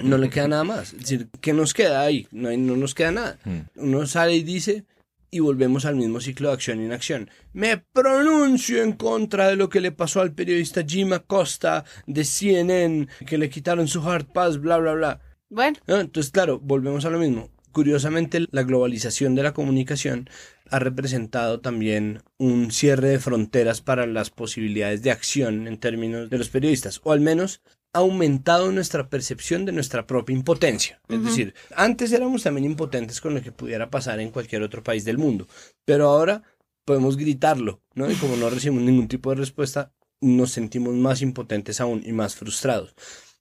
no 0.04 0.20
le 0.20 0.30
queda 0.30 0.48
nada 0.48 0.64
más. 0.64 0.94
Es 0.94 1.00
decir, 1.00 1.30
¿qué 1.42 1.54
nos 1.54 1.74
queda 1.74 2.02
ahí? 2.02 2.28
No, 2.30 2.50
hay- 2.50 2.58
no 2.58 2.76
nos 2.76 2.94
queda 2.94 3.12
nada. 3.12 3.40
Uno 3.78 4.06
sale 4.06 4.36
y 4.36 4.44
dice, 4.44 4.84
y 5.32 5.40
volvemos 5.40 5.86
al 5.86 5.96
mismo 5.96 6.20
ciclo 6.20 6.50
de 6.50 6.56
acción 6.56 6.80
e 6.80 6.86
inacción. 6.86 7.30
Me 7.54 7.78
pronuncio 7.78 8.82
en 8.84 8.94
contra 8.94 9.48
de 9.48 9.56
lo 9.56 9.70
que 9.70 9.82
le 9.82 9.92
pasó 9.92 10.22
al 10.22 10.34
periodista 10.34 10.84
Jim 10.88 11.14
Acosta 11.14 11.86
de 12.08 12.24
CNN, 12.24 13.08
que 13.26 13.38
le 13.38 13.50
quitaron 13.50 13.88
su 13.88 14.02
hard 14.02 14.28
pass, 14.28 14.60
bla, 14.60 14.78
bla, 14.78 14.94
bla. 14.94 15.22
bueno, 15.50 15.78
¿No? 15.88 16.00
Entonces, 16.00 16.32
claro, 16.32 16.60
volvemos 16.60 17.06
a 17.06 17.10
lo 17.10 17.20
mismo. 17.20 17.50
Curiosamente, 17.72 18.48
la 18.52 18.64
globalización 18.64 19.36
de 19.36 19.44
la 19.44 19.54
comunicación 19.54 20.30
ha 20.72 20.80
representado 20.80 21.60
también 21.60 22.22
un 22.38 22.72
cierre 22.72 23.10
de 23.10 23.20
fronteras 23.20 23.82
para 23.82 24.06
las 24.06 24.30
posibilidades 24.30 25.02
de 25.04 25.12
acción 25.12 25.68
en 25.68 25.78
términos 25.78 26.30
de 26.30 26.38
los 26.38 26.50
periodistas, 26.50 27.00
o 27.04 27.12
al 27.12 27.22
menos 27.22 27.62
aumentado 27.94 28.72
nuestra 28.72 29.10
percepción 29.10 29.66
de 29.66 29.72
nuestra 29.72 30.06
propia 30.06 30.36
impotencia. 30.36 31.02
Es 31.10 31.24
decir, 31.24 31.54
antes 31.76 32.12
éramos 32.12 32.44
también 32.44 32.66
impotentes 32.66 33.20
con 33.20 33.34
lo 33.34 33.42
que 33.42 33.52
pudiera 33.52 33.90
pasar 33.90 34.20
en 34.20 34.32
cualquier 34.32 34.62
otro 34.62 34.84
país 34.84 35.06
del 35.06 35.18
mundo, 35.18 35.48
pero 35.86 36.10
ahora 36.10 36.44
podemos 36.86 37.18
gritarlo, 37.18 37.82
¿no? 37.96 38.10
Y 38.10 38.16
como 38.16 38.36
no 38.36 38.50
recibimos 38.50 38.84
ningún 38.84 39.08
tipo 39.08 39.30
de 39.30 39.38
respuesta, 39.38 39.92
nos 40.22 40.52
sentimos 40.52 40.94
más 40.96 41.22
impotentes 41.22 41.82
aún 41.82 42.04
y 42.06 42.12
más 42.12 42.36
frustrados. 42.36 42.94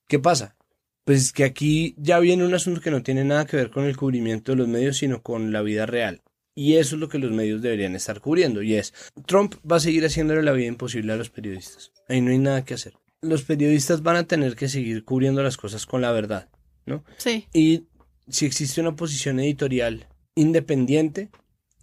¿Qué 0.07 0.19
pasa? 0.19 0.57
Pues 1.05 1.33
que 1.33 1.45
aquí 1.45 1.95
ya 1.99 2.19
viene 2.19 2.45
un 2.45 2.55
asunto 2.55 2.81
que 2.81 2.91
no 2.91 3.03
tiene 3.03 3.25
nada 3.25 3.47
que 3.47 3.57
ver 3.57 3.71
con 3.71 3.85
el 3.85 3.97
cubrimiento 3.97 4.53
de 4.53 4.59
los 4.59 4.69
medios, 4.69 4.99
sino 4.99 5.23
con 5.23 5.53
la 5.53 5.63
vida 5.63 5.87
real. 5.87 6.23
Y 6.55 6.75
eso 6.75 6.97
es 6.97 7.01
lo 7.01 7.09
que 7.09 7.19
los 7.19 7.31
medios 7.31 7.63
deberían 7.63 7.95
estar 7.95 8.21
cubriendo. 8.21 8.63
Y 8.63 8.75
es, 8.75 8.93
Trump 9.27 9.55
va 9.71 9.77
a 9.77 9.81
seguir 9.81 10.05
haciéndole 10.05 10.43
la 10.43 10.53
vida 10.53 10.67
imposible 10.67 11.13
a 11.13 11.17
los 11.17 11.31
periodistas. 11.31 11.93
Ahí 12.09 12.21
no 12.21 12.31
hay 12.31 12.39
nada 12.39 12.65
que 12.65 12.75
hacer. 12.75 12.95
Los 13.20 13.42
periodistas 13.42 14.02
van 14.02 14.16
a 14.16 14.26
tener 14.26 14.54
que 14.54 14.68
seguir 14.68 15.04
cubriendo 15.04 15.42
las 15.42 15.57
cosas 15.57 15.87
con 15.87 16.00
la 16.00 16.12
verdad, 16.12 16.48
¿no? 16.87 17.04
sí. 17.16 17.46
Y 17.52 17.87
si 18.28 18.46
existe 18.46 18.81
una 18.81 18.94
posición 18.94 19.40
editorial 19.40 20.07
independiente, 20.35 21.31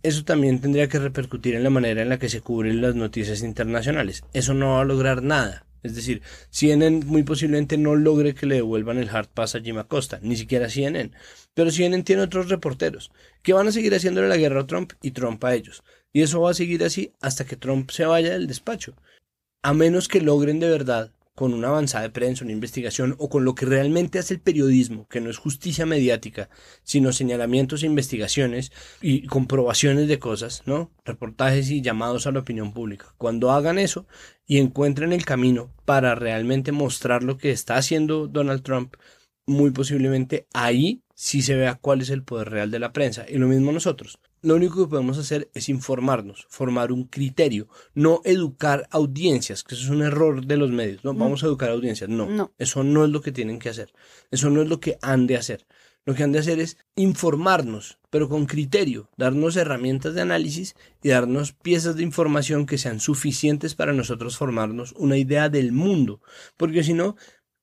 eso 0.03 0.23
también 0.23 0.61
tendría 0.61 0.87
que 0.87 0.99
repercutir 0.99 1.55
en 1.55 1.63
la 1.63 1.69
manera 1.69 2.01
en 2.03 2.09
la 2.09 2.19
que 2.19 2.29
se 2.29 2.41
cubren 2.41 2.81
las 2.81 2.95
noticias 2.95 3.41
internacionales. 3.41 4.23
Eso 4.33 4.53
no 4.53 4.73
va 4.73 4.81
a 4.81 4.85
lograr 4.85 5.23
nada. 5.23 5.65
Es 5.81 5.95
decir, 5.95 6.21
CNN 6.49 7.05
muy 7.05 7.23
posiblemente 7.23 7.77
no 7.77 7.95
logre 7.95 8.33
que 8.33 8.47
le 8.47 8.55
devuelvan 8.55 8.97
el 8.97 9.09
hard 9.09 9.29
pass 9.29 9.55
a 9.55 9.61
Jim 9.61 9.77
Acosta, 9.77 10.19
ni 10.21 10.35
siquiera 10.35 10.69
CNN. 10.69 11.11
Pero 11.53 11.71
CNN 11.71 12.03
tiene 12.03 12.23
otros 12.23 12.49
reporteros 12.49 13.11
que 13.43 13.53
van 13.53 13.67
a 13.67 13.71
seguir 13.71 13.93
haciéndole 13.93 14.27
la 14.27 14.37
guerra 14.37 14.61
a 14.61 14.67
Trump 14.67 14.93
y 15.01 15.11
Trump 15.11 15.43
a 15.43 15.53
ellos. 15.53 15.83
Y 16.11 16.21
eso 16.21 16.41
va 16.41 16.51
a 16.51 16.55
seguir 16.55 16.83
así 16.83 17.11
hasta 17.21 17.45
que 17.45 17.55
Trump 17.55 17.91
se 17.91 18.05
vaya 18.05 18.31
del 18.31 18.47
despacho. 18.47 18.95
A 19.61 19.73
menos 19.73 20.07
que 20.07 20.21
logren 20.21 20.59
de 20.59 20.69
verdad 20.69 21.11
con 21.35 21.53
una 21.53 21.67
avanzada 21.67 22.03
de 22.03 22.09
prensa, 22.09 22.45
una 22.45 22.53
investigación 22.53 23.15
o 23.19 23.29
con 23.29 23.43
lo 23.43 23.55
que 23.55 23.65
realmente 23.65 24.19
hace 24.19 24.35
el 24.35 24.39
periodismo, 24.39 25.07
que 25.09 25.19
no 25.19 25.29
es 25.29 25.37
justicia 25.37 25.85
mediática, 25.85 26.49
sino 26.83 27.11
señalamientos 27.11 27.83
e 27.83 27.87
investigaciones 27.87 28.71
y 29.01 29.27
comprobaciones 29.27 30.07
de 30.07 30.17
cosas, 30.17 30.63
¿no? 30.65 30.91
Reportajes 31.03 31.69
y 31.69 31.81
llamados 31.81 32.25
a 32.25 32.31
la 32.31 32.39
opinión 32.39 32.73
pública. 32.73 33.13
Cuando 33.17 33.51
hagan 33.51 33.77
eso 33.77 34.07
y 34.47 34.59
encuentren 34.59 35.11
el 35.11 35.25
camino 35.25 35.73
para 35.83 36.15
realmente 36.15 36.71
mostrar 36.71 37.21
lo 37.21 37.37
que 37.37 37.51
está 37.51 37.75
haciendo 37.75 38.27
Donald 38.27 38.63
Trump, 38.63 38.95
muy 39.45 39.71
posiblemente 39.71 40.47
ahí 40.53 41.03
sí 41.15 41.41
se 41.41 41.55
vea 41.55 41.75
cuál 41.75 42.01
es 42.01 42.09
el 42.09 42.23
poder 42.23 42.49
real 42.49 42.71
de 42.71 42.79
la 42.79 42.93
prensa. 42.93 43.25
Y 43.27 43.37
lo 43.37 43.47
mismo 43.47 43.71
nosotros. 43.71 44.19
Lo 44.45 44.55
único 44.55 44.83
que 44.83 44.89
podemos 44.91 45.17
hacer 45.17 45.49
es 45.55 45.69
informarnos, 45.69 46.45
formar 46.49 46.91
un 46.91 47.05
criterio, 47.05 47.67
no 47.95 48.21
educar 48.25 48.87
audiencias, 48.91 49.63
que 49.63 49.73
eso 49.73 49.85
es 49.85 49.89
un 49.89 50.03
error 50.03 50.45
de 50.45 50.55
los 50.55 50.69
medios. 50.69 51.03
No, 51.03 51.15
vamos 51.15 51.43
a 51.43 51.47
educar 51.47 51.71
audiencias. 51.71 52.11
No, 52.11 52.27
No. 52.27 52.53
eso 52.59 52.83
no 52.83 53.05
es 53.05 53.09
lo 53.09 53.21
que 53.21 53.31
tienen 53.31 53.57
que 53.57 53.69
hacer. 53.69 53.91
Eso 54.29 54.51
no 54.51 54.61
es 54.61 54.69
lo 54.69 54.79
que 54.79 54.99
han 55.01 55.25
de 55.25 55.37
hacer. 55.37 55.65
Lo 56.05 56.13
que 56.13 56.21
han 56.21 56.31
de 56.31 56.37
hacer 56.37 56.59
es 56.59 56.77
informarnos, 56.95 57.97
pero 58.11 58.29
con 58.29 58.45
criterio, 58.45 59.09
darnos 59.17 59.55
herramientas 59.55 60.13
de 60.13 60.21
análisis 60.21 60.75
y 61.01 61.09
darnos 61.09 61.53
piezas 61.53 61.95
de 61.95 62.03
información 62.03 62.67
que 62.67 62.77
sean 62.77 62.99
suficientes 62.99 63.73
para 63.73 63.93
nosotros 63.93 64.37
formarnos 64.37 64.93
una 64.95 65.17
idea 65.17 65.49
del 65.49 65.71
mundo. 65.71 66.21
Porque 66.55 66.83
si 66.83 66.93
no, 66.93 67.15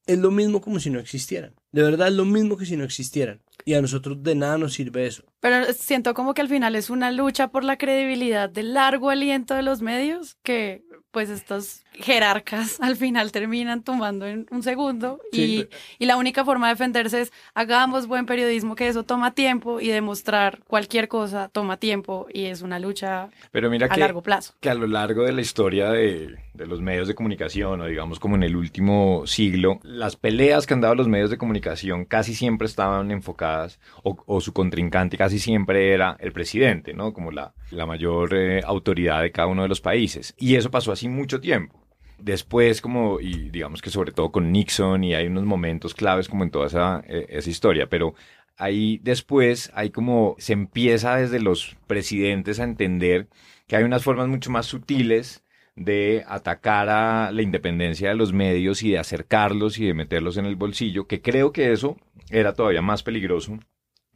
es 0.07 0.19
lo 0.19 0.33
mismo 0.33 0.61
como 0.61 0.81
si 0.81 0.91
no 0.91 0.99
existieran. 0.99 1.55
De 1.73 1.83
verdad 1.83 2.09
es 2.09 2.15
lo 2.15 2.25
mismo 2.25 2.57
que 2.57 2.67
si 2.67 2.77
no 2.77 2.85
existieran. 2.85 3.41
Y 3.65 3.75
a 3.75 3.83
nosotros 3.83 4.23
de 4.23 4.35
nada 4.35 4.59
nos 4.59 4.75
sirve 4.75 5.07
eso. 5.07 5.25
Pero 5.41 5.73
siento 5.73 6.15
como 6.15 6.35
que 6.35 6.43
al 6.43 6.49
final 6.49 6.77
es 6.77 6.91
una 6.91 7.11
lucha 7.11 7.49
por 7.49 7.65
la 7.65 7.79
credibilidad 7.79 8.51
del 8.51 8.75
largo 8.75 9.11
aliento 9.11 9.55
de 9.55 9.63
los 9.63 9.83
medios 9.83 10.37
que 10.43 10.85
pues 11.11 11.31
estos 11.31 11.82
jerarcas 11.95 12.79
al 12.81 12.97
final 12.97 13.33
terminan 13.33 13.83
tomando 13.83 14.27
en 14.27 14.47
un 14.51 14.63
segundo 14.63 15.21
y, 15.33 15.67
y 15.99 16.07
la 16.07 16.17
única 16.17 16.45
forma 16.45 16.69
de 16.69 16.75
defenderse 16.75 17.21
es 17.23 17.33
hagamos 17.55 18.07
buen 18.07 18.27
periodismo 18.27 18.75
que 18.77 18.89
eso 18.89 19.05
toma 19.05 19.35
tiempo 19.35 19.81
y 19.81 19.89
demostrar 19.89 20.61
cualquier 20.67 21.09
cosa 21.09 21.49
toma 21.49 21.77
tiempo 21.77 22.27
y 22.33 22.45
es 22.47 22.63
una 22.63 22.79
lucha 22.79 23.29
Pero 23.51 23.71
mira 23.71 23.87
a 23.87 23.91
que, 23.91 24.01
largo 24.01 24.23
plazo. 24.23 24.55
que 24.61 24.71
a 24.71 24.75
lo 24.75 24.87
largo 24.87 25.25
de 25.25 25.33
la 25.33 25.41
historia 25.41 25.91
de, 25.91 26.37
de 26.55 26.67
los 26.67 26.81
medios 26.81 27.09
de 27.09 27.15
comunicación, 27.15 27.81
o 27.81 27.87
digamos 27.87 28.19
como 28.19 28.37
en 28.37 28.43
el 28.43 28.57
último 28.57 29.27
siglo, 29.27 29.81
las 29.83 30.17
peleas 30.17 30.67
que 30.67 30.75
han 30.75 30.81
dado 30.81 30.95
los 30.95 31.09
medios 31.09 31.31
de 31.31 31.39
comunicación 31.39 32.05
casi 32.05 32.35
siempre 32.35 32.67
estaban 32.67 33.11
enfocadas, 33.11 33.79
o, 34.03 34.17
o 34.27 34.41
su 34.41 34.53
contrincante 34.53 35.17
casi 35.17 35.39
siempre 35.39 35.93
era 35.93 36.17
el 36.21 36.33
presidente, 36.33 36.95
¿no? 36.95 37.13
Como 37.13 37.31
la, 37.31 37.55
la 37.71 37.87
mayor 37.87 38.35
eh, 38.35 38.63
autoridad 38.65 39.23
de 39.23 39.33
cada 39.33 39.49
uno 39.49 39.63
de 39.63 39.69
los 39.69 39.81
países. 39.81 40.35
Y 40.39 40.57
eso 40.57 40.71
pasó 40.71 40.93
así 40.93 41.09
mucho 41.09 41.41
tiempo. 41.41 41.82
Después, 42.23 42.81
como, 42.81 43.21
y 43.21 43.51
digamos 43.51 43.83
que 43.83 43.91
sobre 43.91 44.13
todo 44.13 44.31
con 44.31 44.53
Nixon, 44.53 45.05
y 45.05 45.15
hay 45.15 45.27
unos 45.27 45.45
momentos 45.45 45.95
claves 45.95 46.29
como 46.29 46.45
en 46.45 46.51
toda 46.51 46.69
esa, 46.69 47.03
eh, 47.09 47.27
esa 47.31 47.51
historia, 47.51 47.89
pero 47.89 48.15
ahí 48.57 49.01
después 49.03 49.71
hay 49.75 49.91
como, 49.91 50.37
se 50.39 50.53
empieza 50.53 51.17
desde 51.17 51.41
los 51.41 51.77
presidentes 51.87 52.61
a 52.61 52.65
entender 52.65 53.29
que 53.67 53.77
hay 53.77 53.85
unas 53.85 54.05
formas 54.05 54.29
mucho 54.29 54.51
más 54.51 54.67
sutiles 54.67 55.45
de 55.75 56.25
atacar 56.29 56.89
a 56.91 57.33
la 57.33 57.43
independencia 57.43 58.11
de 58.11 58.15
los 58.15 58.33
medios 58.33 58.83
y 58.83 58.91
de 58.91 58.99
acercarlos 58.99 59.79
y 59.79 59.87
de 59.87 59.95
meterlos 59.95 60.37
en 60.37 60.47
el 60.47 60.57
bolsillo, 60.57 61.07
que 61.07 61.23
creo 61.23 61.53
que 61.53 61.73
eso 61.73 61.97
era 62.31 62.55
todavía 62.55 62.83
más 62.83 63.03
peligroso 63.03 63.59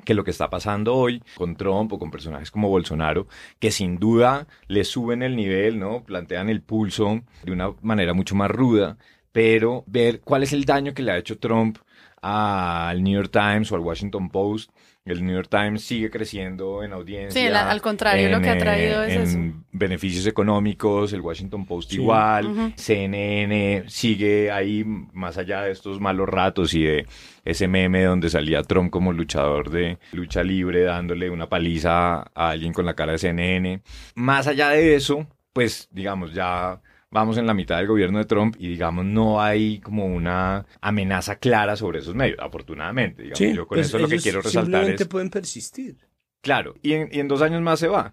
que 0.07 0.15
lo 0.15 0.25
que 0.25 0.31
está 0.31 0.49
pasando 0.49 0.95
hoy 0.95 1.23
con 1.35 1.57
Trump 1.57 1.93
o 1.93 1.99
con 1.99 2.11
personajes 2.11 2.51
como 2.51 2.71
Bolsonaro, 2.71 3.27
que 3.59 3.71
sin 3.71 3.99
duda 3.99 4.47
le 4.69 4.85
suben 4.85 5.23
el 5.23 5.37
nivel, 5.37 5.79
¿no? 5.79 6.05
Plantean 6.05 6.49
el 6.49 6.63
pulso 6.63 7.21
de 7.43 7.53
una 7.53 7.73
manera 7.83 8.15
mucho 8.15 8.35
más 8.35 8.51
ruda, 8.51 8.97
pero 9.33 9.85
ver 9.87 10.23
cuál 10.23 10.45
es 10.45 10.55
el 10.55 10.65
daño 10.65 10.95
que 10.95 11.03
le 11.03 11.13
ha 11.13 11.19
hecho 11.19 11.39
Trump 11.39 11.77
al 12.23 13.03
New 13.03 13.15
York 13.15 13.31
Times 13.31 13.71
o 13.71 13.75
al 13.75 13.83
Washington 13.83 14.31
Post. 14.31 14.71
El 15.07 15.25
New 15.25 15.35
York 15.37 15.49
Times 15.49 15.83
sigue 15.85 16.11
creciendo 16.11 16.83
en 16.83 16.93
audiencia. 16.93 17.41
Sí, 17.41 17.47
al 17.47 17.81
contrario, 17.81 18.29
lo 18.29 18.41
que 18.43 18.51
ha 18.51 18.59
traído 18.59 19.05
eh, 19.05 19.07
es 19.23 19.35
en 19.35 19.49
eso. 19.51 19.65
beneficios 19.73 20.27
económicos, 20.27 21.13
el 21.13 21.21
Washington 21.21 21.65
Post 21.65 21.91
Sí. 21.93 21.97
igual, 21.97 22.47
Ujú. 22.47 22.73
CNN 22.77 23.85
sigue 23.89 24.51
ahí 24.51 24.85
más 24.85 25.39
allá 25.39 25.63
de 25.63 25.71
estos 25.73 26.01
malos 26.01 26.29
ratos 26.29 26.75
y 26.75 26.83
de 26.83 27.07
ese 27.45 27.69
meme 27.69 28.03
donde 28.03 28.29
salía 28.29 28.63
Trump 28.63 28.91
como 28.91 29.13
luchador 29.13 29.71
de 29.71 29.99
lucha 30.13 30.43
libre 30.43 30.83
dándole 30.83 31.31
una 31.31 31.49
paliza 31.49 32.23
a 32.35 32.51
alguien 32.51 32.73
con 32.73 32.85
la 32.85 32.95
cara 32.95 33.13
de 33.13 33.19
CNN. 33.19 33.83
Más 34.17 34.47
allá 34.49 34.71
de 34.71 34.97
eso, 34.97 35.27
pues 35.53 35.89
digamos 35.93 36.35
ya 36.35 36.81
vamos 37.17 37.39
en 37.39 37.47
la 37.47 37.55
mitad 37.55 37.79
del 37.79 37.87
gobierno 37.87 38.19
de 38.19 38.27
Trump 38.27 38.57
y 38.59 38.69
digamos 38.69 39.07
no 39.07 39.41
hay 39.41 39.81
como 39.81 40.05
una 40.05 40.67
amenaza 40.83 41.37
clara 41.37 41.75
sobre 41.75 42.01
esos 42.01 42.15
medios, 42.15 42.39
afortunadamente. 42.41 43.23
Digamos. 43.23 43.39
Sí, 43.39 43.55
Yo 43.55 43.67
con 43.67 43.77
pues 43.77 43.87
eso 43.87 43.99
lo 43.99 44.07
que 44.07 44.19
quiero 44.19 44.43
resaltar 44.43 44.65
simplemente 44.65 45.03
es... 45.05 45.09
pueden 45.09 45.31
persistir. 45.31 45.97
Claro, 46.43 46.75
y 46.83 46.93
en, 46.93 47.09
y 47.11 47.21
en 47.21 47.27
dos 47.27 47.41
años 47.41 47.63
más 47.63 47.81
se 47.81 47.89
va. 47.89 48.13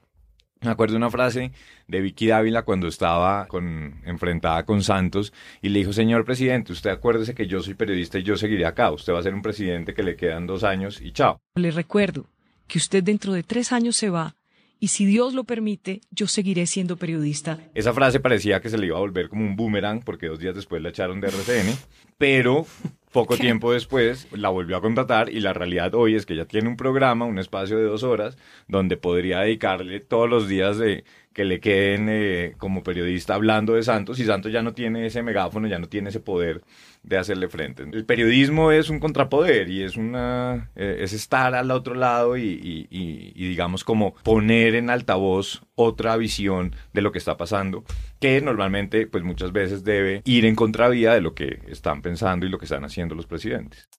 Me 0.61 0.71
acuerdo 0.71 0.93
de 0.93 0.97
una 0.99 1.09
frase 1.09 1.51
de 1.89 1.99
Vicky 1.99 2.27
Dávila 2.27 2.61
cuando 2.61 2.87
estaba 2.87 3.45
con, 3.47 4.01
enfrentada 4.05 4.65
con 4.65 4.81
Santos 4.81 5.33
y 5.61 5.67
le 5.67 5.79
dijo, 5.79 5.91
señor 5.91 6.23
presidente, 6.23 6.71
usted 6.71 6.89
acuérdese 6.89 7.35
que 7.35 7.47
yo 7.47 7.61
soy 7.61 7.73
periodista 7.73 8.19
y 8.19 8.23
yo 8.23 8.37
seguiré 8.37 8.65
acá. 8.65 8.89
Usted 8.91 9.11
va 9.11 9.19
a 9.19 9.23
ser 9.23 9.33
un 9.33 9.41
presidente 9.41 9.93
que 9.93 10.03
le 10.03 10.15
quedan 10.15 10.47
dos 10.47 10.63
años 10.63 11.01
y 11.01 11.11
chao. 11.11 11.41
Le 11.55 11.71
recuerdo 11.71 12.29
que 12.67 12.77
usted 12.77 13.03
dentro 13.03 13.33
de 13.33 13.43
tres 13.43 13.73
años 13.73 13.97
se 13.97 14.09
va 14.09 14.37
y 14.83 14.89
si 14.89 15.05
Dios 15.05 15.33
lo 15.33 15.45
permite, 15.45 16.01
yo 16.11 16.27
seguiré 16.27 16.67
siendo 16.67 16.97
periodista. 16.97 17.57
Esa 17.73 17.93
frase 17.93 18.19
parecía 18.19 18.59
que 18.59 18.67
se 18.67 18.77
le 18.77 18.87
iba 18.87 18.97
a 18.97 18.99
volver 18.99 19.29
como 19.29 19.45
un 19.45 19.55
boomerang 19.55 20.01
porque 20.03 20.27
dos 20.27 20.39
días 20.39 20.55
después 20.55 20.81
la 20.81 20.89
echaron 20.89 21.21
de 21.21 21.29
RCN, 21.29 21.73
pero 22.17 22.65
poco 23.13 23.37
tiempo 23.47 23.71
después 23.71 24.27
la 24.33 24.49
volvió 24.49 24.75
a 24.75 24.81
contratar 24.81 25.29
y 25.29 25.39
la 25.39 25.53
realidad 25.53 25.95
hoy 25.95 26.15
es 26.15 26.25
que 26.25 26.33
ella 26.33 26.49
tiene 26.49 26.67
un 26.67 26.75
programa, 26.75 27.23
un 27.23 27.39
espacio 27.39 27.77
de 27.77 27.85
dos 27.85 28.03
horas, 28.03 28.37
donde 28.67 28.97
podría 28.97 29.39
dedicarle 29.39 30.01
todos 30.01 30.29
los 30.29 30.49
días 30.49 30.77
de 30.77 31.05
que 31.33 31.43
le 31.45 31.59
queden 31.59 32.07
eh, 32.09 32.53
como 32.57 32.83
periodista 32.83 33.33
hablando 33.35 33.73
de 33.73 33.83
Santos 33.83 34.19
y 34.19 34.25
Santos 34.25 34.51
ya 34.51 34.61
no 34.61 34.73
tiene 34.73 35.05
ese 35.05 35.23
megáfono, 35.23 35.67
ya 35.67 35.79
no 35.79 35.87
tiene 35.89 36.09
ese 36.09 36.19
poder 36.19 36.61
de 37.03 37.17
hacerle 37.17 37.49
frente. 37.49 37.83
El 37.83 38.05
periodismo 38.05 38.71
es 38.71 38.89
un 38.89 38.99
contrapoder 38.99 39.69
y 39.69 39.83
es 39.83 39.97
una 39.97 40.69
eh, 40.75 40.97
es 41.01 41.11
estar 41.13 41.53
al 41.55 41.71
otro 41.71 41.95
lado 41.95 42.37
y, 42.37 42.87
y- 42.89 43.33
digamos 43.47 43.83
como 43.83 44.13
poner 44.23 44.75
en 44.75 44.89
altavoz 44.89 45.63
otra 45.75 46.15
visión 46.17 46.75
de 46.93 47.01
lo 47.01 47.11
que 47.11 47.17
está 47.17 47.35
pasando 47.37 47.83
que 48.19 48.39
normalmente 48.41 49.05
pues 49.07 49.23
muchas 49.23 49.51
veces 49.51 49.83
debe 49.83 50.21
ir 50.25 50.45
en 50.45 50.55
contravía 50.55 51.13
de 51.13 51.21
lo 51.21 51.33
que 51.33 51.59
están 51.67 52.01
pensando 52.01 52.45
y 52.45 52.49
lo 52.49 52.57
que 52.57 52.65
están 52.65 52.85
haciendo 52.85 53.15
los 53.15 53.27
presidentes. 53.27 53.89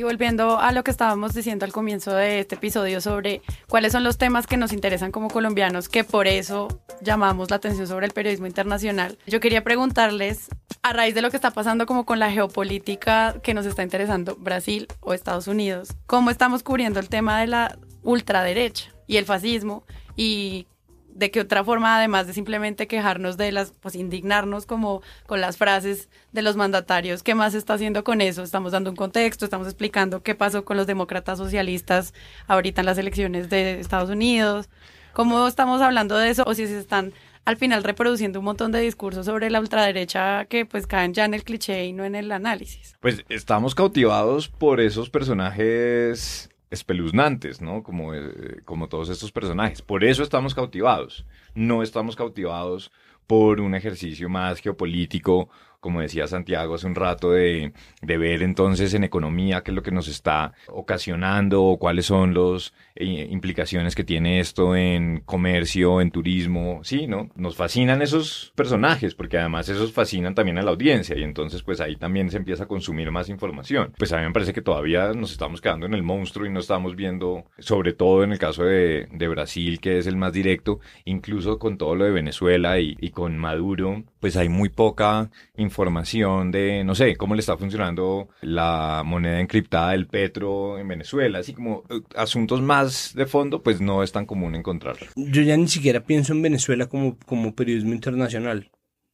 Y 0.00 0.02
volviendo 0.02 0.58
a 0.58 0.72
lo 0.72 0.82
que 0.82 0.90
estábamos 0.90 1.34
diciendo 1.34 1.66
al 1.66 1.72
comienzo 1.72 2.14
de 2.14 2.40
este 2.40 2.54
episodio 2.54 3.02
sobre 3.02 3.42
cuáles 3.68 3.92
son 3.92 4.02
los 4.02 4.16
temas 4.16 4.46
que 4.46 4.56
nos 4.56 4.72
interesan 4.72 5.12
como 5.12 5.28
colombianos, 5.28 5.90
que 5.90 6.04
por 6.04 6.26
eso 6.26 6.68
llamamos 7.02 7.50
la 7.50 7.56
atención 7.56 7.86
sobre 7.86 8.06
el 8.06 8.12
periodismo 8.12 8.46
internacional, 8.46 9.18
yo 9.26 9.40
quería 9.40 9.62
preguntarles, 9.62 10.48
a 10.80 10.94
raíz 10.94 11.14
de 11.14 11.20
lo 11.20 11.28
que 11.30 11.36
está 11.36 11.50
pasando 11.50 11.84
como 11.84 12.06
con 12.06 12.18
la 12.18 12.30
geopolítica 12.30 13.42
que 13.42 13.52
nos 13.52 13.66
está 13.66 13.82
interesando 13.82 14.36
Brasil 14.36 14.88
o 15.00 15.12
Estados 15.12 15.48
Unidos, 15.48 15.94
¿cómo 16.06 16.30
estamos 16.30 16.62
cubriendo 16.62 16.98
el 16.98 17.10
tema 17.10 17.38
de 17.38 17.48
la 17.48 17.78
ultraderecha 18.02 18.94
y 19.06 19.18
el 19.18 19.26
fascismo 19.26 19.84
y 20.16 20.66
de 21.14 21.30
qué 21.30 21.40
otra 21.40 21.64
forma, 21.64 21.96
además 21.96 22.26
de 22.26 22.32
simplemente 22.32 22.86
quejarnos 22.86 23.36
de 23.36 23.52
las, 23.52 23.72
pues 23.72 23.94
indignarnos 23.94 24.66
como 24.66 25.02
con 25.26 25.40
las 25.40 25.56
frases 25.56 26.08
de 26.32 26.42
los 26.42 26.56
mandatarios, 26.56 27.22
¿qué 27.22 27.34
más 27.34 27.52
se 27.52 27.58
está 27.58 27.74
haciendo 27.74 28.04
con 28.04 28.20
eso? 28.20 28.42
Estamos 28.42 28.72
dando 28.72 28.90
un 28.90 28.96
contexto, 28.96 29.44
estamos 29.44 29.66
explicando 29.66 30.22
qué 30.22 30.34
pasó 30.34 30.64
con 30.64 30.76
los 30.76 30.86
demócratas 30.86 31.38
socialistas 31.38 32.14
ahorita 32.46 32.82
en 32.82 32.86
las 32.86 32.98
elecciones 32.98 33.50
de 33.50 33.80
Estados 33.80 34.10
Unidos, 34.10 34.68
cómo 35.12 35.46
estamos 35.46 35.80
hablando 35.82 36.16
de 36.16 36.30
eso 36.30 36.44
o 36.46 36.54
si 36.54 36.66
se 36.66 36.78
están 36.78 37.12
al 37.44 37.56
final 37.56 37.82
reproduciendo 37.84 38.38
un 38.38 38.44
montón 38.44 38.70
de 38.70 38.80
discursos 38.80 39.26
sobre 39.26 39.50
la 39.50 39.60
ultraderecha 39.60 40.44
que 40.44 40.66
pues 40.66 40.86
caen 40.86 41.14
ya 41.14 41.24
en 41.24 41.34
el 41.34 41.42
cliché 41.42 41.84
y 41.86 41.92
no 41.92 42.04
en 42.04 42.14
el 42.14 42.30
análisis. 42.32 42.96
Pues 43.00 43.24
estamos 43.28 43.74
cautivados 43.74 44.48
por 44.48 44.80
esos 44.80 45.10
personajes 45.10 46.49
espeluznantes, 46.70 47.60
¿no? 47.60 47.82
Como, 47.82 48.14
eh, 48.14 48.60
como 48.64 48.88
todos 48.88 49.08
estos 49.08 49.32
personajes. 49.32 49.82
Por 49.82 50.04
eso 50.04 50.22
estamos 50.22 50.54
cautivados. 50.54 51.26
No 51.54 51.82
estamos 51.82 52.16
cautivados 52.16 52.92
por 53.26 53.60
un 53.60 53.74
ejercicio 53.74 54.28
más 54.28 54.60
geopolítico, 54.60 55.48
como 55.80 56.00
decía 56.00 56.26
Santiago 56.26 56.74
hace 56.74 56.86
un 56.86 56.94
rato, 56.94 57.32
de, 57.32 57.72
de 58.02 58.18
ver 58.18 58.42
entonces 58.42 58.94
en 58.94 59.04
economía 59.04 59.62
qué 59.62 59.70
es 59.70 59.74
lo 59.74 59.82
que 59.82 59.90
nos 59.90 60.08
está 60.08 60.52
ocasionando 60.68 61.64
o 61.64 61.78
cuáles 61.78 62.06
son 62.06 62.34
las 62.34 62.72
implicaciones 62.96 63.94
que 63.94 64.04
tiene 64.04 64.40
esto 64.40 64.76
en 64.76 65.22
comercio, 65.24 66.00
en 66.00 66.10
turismo. 66.10 66.80
Sí, 66.82 67.06
¿no? 67.06 67.30
Nos 67.34 67.56
fascinan 67.56 68.02
esos 68.02 68.52
personajes 68.54 69.14
porque 69.14 69.38
además 69.38 69.68
esos 69.68 69.92
fascinan 69.92 70.34
también 70.34 70.58
a 70.58 70.62
la 70.62 70.70
audiencia 70.70 71.16
y 71.16 71.22
entonces 71.22 71.62
pues 71.62 71.80
ahí 71.80 71.96
también 71.96 72.30
se 72.30 72.36
empieza 72.36 72.64
a 72.64 72.68
consumir 72.68 73.10
más 73.10 73.28
información. 73.28 73.92
Pues 73.98 74.12
a 74.12 74.18
mí 74.18 74.24
me 74.24 74.32
parece 74.32 74.52
que 74.52 74.62
todavía 74.62 75.12
nos 75.12 75.32
estamos 75.32 75.60
quedando 75.60 75.86
en 75.86 75.94
el 75.94 76.02
monstruo 76.02 76.46
y 76.46 76.50
no 76.50 76.60
estamos 76.60 76.94
viendo, 76.96 77.44
sobre 77.58 77.92
todo 77.92 78.22
en 78.22 78.32
el 78.32 78.38
caso 78.38 78.64
de, 78.64 79.08
de 79.10 79.28
Brasil, 79.28 79.80
que 79.80 79.98
es 79.98 80.06
el 80.06 80.16
más 80.16 80.32
directo, 80.32 80.80
incluso 81.04 81.58
con 81.58 81.78
todo 81.78 81.94
lo 81.94 82.04
de 82.04 82.10
Venezuela 82.10 82.78
y, 82.78 82.96
y 83.00 83.10
con 83.10 83.38
Maduro, 83.38 84.04
pues 84.20 84.36
hay 84.36 84.48
muy 84.48 84.68
poca 84.68 85.30
información 85.56 86.50
de, 86.50 86.84
no 86.84 86.94
sé, 86.94 87.16
cómo 87.16 87.34
le 87.34 87.40
está 87.40 87.56
funcionando 87.56 88.28
la 88.42 89.02
moneda 89.04 89.40
encriptada 89.40 89.92
del 89.92 90.06
petro 90.06 90.78
en 90.78 90.86
Venezuela, 90.88 91.38
así 91.38 91.52
como 91.54 91.84
eh, 91.88 92.00
asuntos 92.16 92.60
más 92.60 93.14
de 93.14 93.26
fondo, 93.26 93.62
pues 93.62 93.80
no 93.80 94.02
es 94.02 94.12
tan 94.12 94.26
común 94.26 94.54
encontrarlo. 94.54 95.06
Yo 95.16 95.42
ya 95.42 95.56
ni 95.56 95.68
siquiera 95.68 96.00
pienso 96.04 96.32
en 96.32 96.42
Venezuela 96.42 96.86
como, 96.86 97.16
como 97.26 97.54
periodismo 97.54 97.94
internacional. 97.94 98.70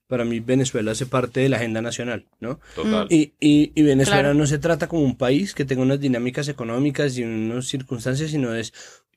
Para 0.09 0.25
mí 0.25 0.39
Venezuela 0.39 0.93
hace 0.93 1.07
parte 1.07 1.41
de 1.41 1.49
la 1.49 1.57
agenda 1.57 1.83
nacional, 1.83 2.27
¿no? 2.39 2.61
Total. 2.77 3.09
Y, 3.11 3.33
y, 3.41 3.73
y 3.75 3.83
Venezuela 3.83 4.21
Claro. 4.23 4.35
no 4.35 4.47
se 4.47 4.59
trata 4.59 4.87
como 4.87 5.03
un 5.03 5.17
país 5.17 5.53
que 5.53 5.65
tenga 5.65 5.83
unas 5.83 5.99
dinámicas 5.99 6.47
económicas 6.49 7.19
y 7.19 7.25
unas 7.25 7.67
circunstancias, 7.67 8.31
sino 8.31 8.55
es 8.55 8.73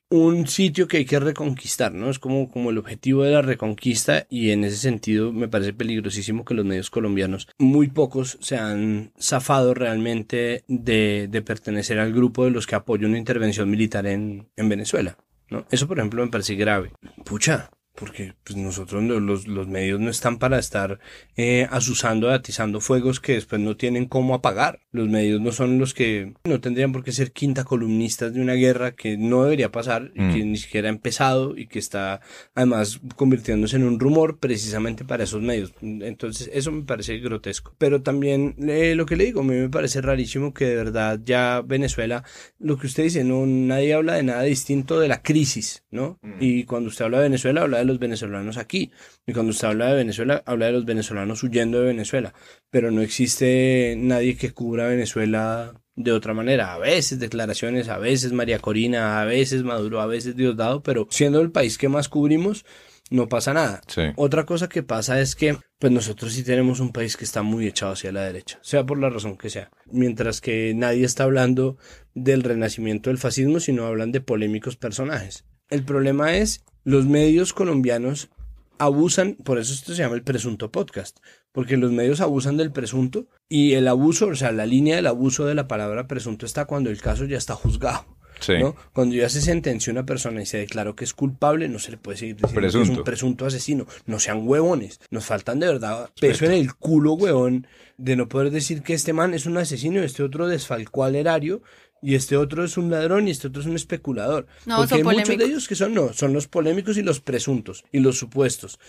un 0.09 0.47
sitio 0.47 0.87
que 0.87 0.97
hay 0.97 1.05
que 1.05 1.19
reconquistar, 1.19 1.93
¿no? 1.93 2.09
Es 2.09 2.19
como, 2.19 2.49
como 2.49 2.71
el 2.71 2.77
objetivo 2.77 3.23
de 3.23 3.31
la 3.31 3.41
reconquista 3.41 4.25
y 4.29 4.51
en 4.51 4.63
ese 4.63 4.77
sentido 4.77 5.31
me 5.31 5.47
parece 5.47 5.73
peligrosísimo 5.73 6.45
que 6.45 6.55
los 6.55 6.65
medios 6.65 6.89
colombianos, 6.89 7.47
muy 7.59 7.89
pocos, 7.89 8.37
se 8.41 8.57
han 8.57 9.11
zafado 9.19 9.73
realmente 9.73 10.63
de, 10.67 11.27
de 11.29 11.41
pertenecer 11.41 11.99
al 11.99 12.13
grupo 12.13 12.45
de 12.45 12.51
los 12.51 12.65
que 12.65 12.75
apoyan 12.75 13.11
una 13.11 13.19
intervención 13.19 13.69
militar 13.69 14.07
en, 14.07 14.49
en 14.55 14.69
Venezuela, 14.69 15.17
¿no? 15.49 15.65
Eso, 15.69 15.87
por 15.87 15.99
ejemplo, 15.99 16.23
me 16.23 16.31
parece 16.31 16.55
grave. 16.55 16.91
Pucha, 17.23 17.69
porque 17.99 18.33
pues 18.43 18.55
nosotros 18.57 19.03
no- 19.03 19.19
los, 19.19 19.47
los 19.47 19.67
medios 19.67 19.99
no 19.99 20.09
están 20.09 20.37
para 20.37 20.57
estar 20.57 20.99
eh, 21.35 21.67
asusando, 21.69 22.29
atizando 22.29 22.79
fuegos 22.79 23.19
que 23.19 23.33
después 23.33 23.59
no 23.61 23.75
tienen 23.75 24.05
cómo 24.05 24.33
apagar. 24.33 24.79
Los 24.91 25.09
medios 25.09 25.41
no 25.41 25.51
son 25.51 25.77
los 25.79 25.93
que 25.93 26.33
no 26.45 26.59
tendrían 26.61 26.91
por 26.93 27.03
qué 27.03 27.11
ser 27.11 27.31
quinta 27.31 27.63
columnistas 27.63 28.33
de 28.33 28.41
una 28.41 28.53
guerra 28.53 28.93
que 28.93 29.17
no 29.17 29.43
debería 29.43 29.71
pasar 29.71 30.11
y 30.15 30.21
Mm. 30.21 30.33
que 30.33 30.45
ni 30.45 30.57
siquiera 30.57 30.87
ha 30.87 30.91
empezado 30.91 31.57
y 31.57 31.67
que 31.67 31.79
está 31.79 32.21
además 32.55 32.99
convirtiéndose 33.15 33.75
en 33.75 33.83
un 33.83 33.99
rumor 33.99 34.39
precisamente 34.39 35.03
para 35.05 35.23
esos 35.25 35.41
medios. 35.41 35.73
Entonces 35.81 36.49
eso 36.53 36.71
me 36.71 36.83
parece 36.83 37.17
grotesco. 37.17 37.75
Pero 37.77 38.01
también 38.01 38.55
eh, 38.67 38.95
lo 38.95 39.05
que 39.05 39.15
le 39.15 39.25
digo, 39.25 39.41
a 39.41 39.43
mí 39.43 39.55
me 39.55 39.69
parece 39.69 40.01
rarísimo 40.01 40.53
que 40.53 40.65
de 40.65 40.75
verdad 40.75 41.19
ya 41.23 41.61
Venezuela, 41.65 42.23
lo 42.59 42.77
que 42.77 42.87
usted 42.87 43.03
dice, 43.03 43.23
no 43.23 43.45
nadie 43.45 43.93
habla 43.93 44.13
de 44.15 44.23
nada 44.23 44.43
distinto 44.43 44.99
de 44.99 45.07
la 45.07 45.21
crisis, 45.21 45.83
¿no? 45.91 46.17
Mm. 46.21 46.33
Y 46.39 46.63
cuando 46.63 46.89
usted 46.89 47.05
habla 47.05 47.17
de 47.17 47.23
Venezuela, 47.23 47.61
habla 47.61 47.79
de 47.79 47.85
los 47.89 47.99
venezolanos 47.99 48.57
aquí. 48.57 48.91
Y 49.27 49.33
cuando 49.33 49.51
usted 49.51 49.67
habla 49.67 49.87
de 49.87 49.95
Venezuela, 49.95 50.41
habla 50.45 50.67
de 50.67 50.71
los 50.71 50.85
venezolanos 50.85 51.43
huyendo 51.43 51.79
de 51.79 51.87
Venezuela. 51.87 52.33
Pero 52.69 52.91
no 52.91 53.01
existe 53.01 53.95
nadie 53.97 54.37
que 54.37 54.51
cubra 54.51 54.87
Venezuela 54.87 55.73
de 55.95 56.13
otra 56.13 56.33
manera. 56.33 56.73
A 56.73 56.77
veces 56.77 57.19
declaraciones, 57.19 57.89
a 57.89 57.97
veces 57.97 58.31
María 58.31 58.59
Corina, 58.59 59.21
a 59.21 59.25
veces 59.25 59.63
Maduro, 59.63 59.99
a 59.99 60.07
veces 60.07 60.35
Diosdado, 60.35 60.81
pero 60.81 61.07
siendo 61.09 61.41
el 61.41 61.51
país 61.51 61.77
que 61.77 61.89
más 61.89 62.07
cubrimos, 62.07 62.65
no 63.09 63.27
pasa 63.27 63.53
nada. 63.53 63.81
Sí. 63.87 64.03
Otra 64.15 64.45
cosa 64.45 64.69
que 64.69 64.83
pasa 64.83 65.19
es 65.19 65.35
que 65.35 65.57
pues 65.79 65.91
nosotros 65.91 66.33
sí 66.33 66.43
tenemos 66.43 66.79
un 66.79 66.91
país 66.91 67.17
que 67.17 67.25
está 67.25 67.41
muy 67.41 67.67
echado 67.67 67.93
hacia 67.93 68.11
la 68.11 68.23
derecha, 68.23 68.59
sea 68.61 68.85
por 68.85 68.99
la 68.99 69.09
razón 69.09 69.37
que 69.37 69.49
sea. 69.49 69.71
Mientras 69.91 70.41
que 70.41 70.73
nadie 70.75 71.05
está 71.05 71.23
hablando 71.23 71.77
del 72.13 72.43
renacimiento 72.43 73.09
del 73.09 73.17
fascismo, 73.17 73.59
sino 73.59 73.85
hablan 73.85 74.11
de 74.11 74.21
polémicos 74.21 74.77
personajes. 74.77 75.45
El 75.69 75.83
problema 75.83 76.35
es 76.37 76.63
los 76.83 77.05
medios 77.05 77.53
colombianos 77.53 78.29
abusan, 78.77 79.35
por 79.35 79.59
eso 79.59 79.73
esto 79.73 79.93
se 79.93 80.01
llama 80.01 80.15
el 80.15 80.23
presunto 80.23 80.71
podcast, 80.71 81.17
porque 81.51 81.77
los 81.77 81.91
medios 81.91 82.21
abusan 82.21 82.57
del 82.57 82.71
presunto 82.71 83.27
y 83.49 83.73
el 83.73 83.87
abuso, 83.87 84.27
o 84.27 84.35
sea, 84.35 84.51
la 84.51 84.65
línea 84.65 84.95
del 84.95 85.07
abuso 85.07 85.45
de 85.45 85.55
la 85.55 85.67
palabra 85.67 86.07
presunto 86.07 86.45
está 86.45 86.65
cuando 86.65 86.89
el 86.89 87.01
caso 87.01 87.25
ya 87.25 87.37
está 87.37 87.55
juzgado. 87.55 88.05
Sí. 88.39 88.53
¿no? 88.57 88.73
Cuando 88.93 89.15
ya 89.15 89.27
se 89.27 89.41
sentenció 89.41 89.91
una 89.91 90.05
persona 90.05 90.41
y 90.41 90.45
se 90.45 90.59
declaró 90.59 90.95
que 90.95 91.03
es 91.03 91.13
culpable, 91.13 91.67
no 91.67 91.77
se 91.77 91.91
le 91.91 91.97
puede 91.97 92.17
seguir 92.17 92.37
diciendo 92.37 92.61
que 92.61 92.67
es 92.67 92.73
Presunto. 92.73 92.99
un 93.01 93.03
presunto 93.03 93.45
asesino. 93.45 93.85
No 94.05 94.17
sean 94.17 94.47
huevones. 94.47 95.01
Nos 95.11 95.25
faltan 95.25 95.59
de 95.59 95.67
verdad 95.67 96.09
peso 96.21 96.45
en 96.45 96.53
el 96.53 96.73
culo, 96.73 97.15
huevón, 97.15 97.67
de 97.97 98.15
no 98.15 98.29
poder 98.29 98.49
decir 98.51 98.81
que 98.81 98.93
este 98.93 99.11
man 99.11 99.33
es 99.33 99.45
un 99.45 99.57
asesino 99.57 100.01
y 100.01 100.05
este 100.05 100.23
otro 100.23 100.47
desfalcó 100.47 101.03
al 101.03 101.17
erario 101.17 101.61
y 102.01 102.15
este 102.15 102.37
otro 102.37 102.63
es 102.63 102.77
un 102.77 102.89
ladrón 102.89 103.27
y 103.27 103.31
este 103.31 103.47
otro 103.47 103.61
es 103.61 103.67
un 103.67 103.75
especulador. 103.75 104.47
No, 104.65 104.77
Porque 104.77 104.89
son 104.89 105.07
hay 105.07 105.17
muchos 105.17 105.37
de 105.37 105.45
ellos 105.45 105.67
que 105.67 105.75
son 105.75 105.93
no, 105.93 106.13
son 106.13 106.33
los 106.33 106.47
polémicos 106.47 106.97
y 106.97 107.03
los 107.03 107.19
presuntos 107.19 107.83
y 107.91 107.99
los 107.99 108.17
supuestos. 108.17 108.79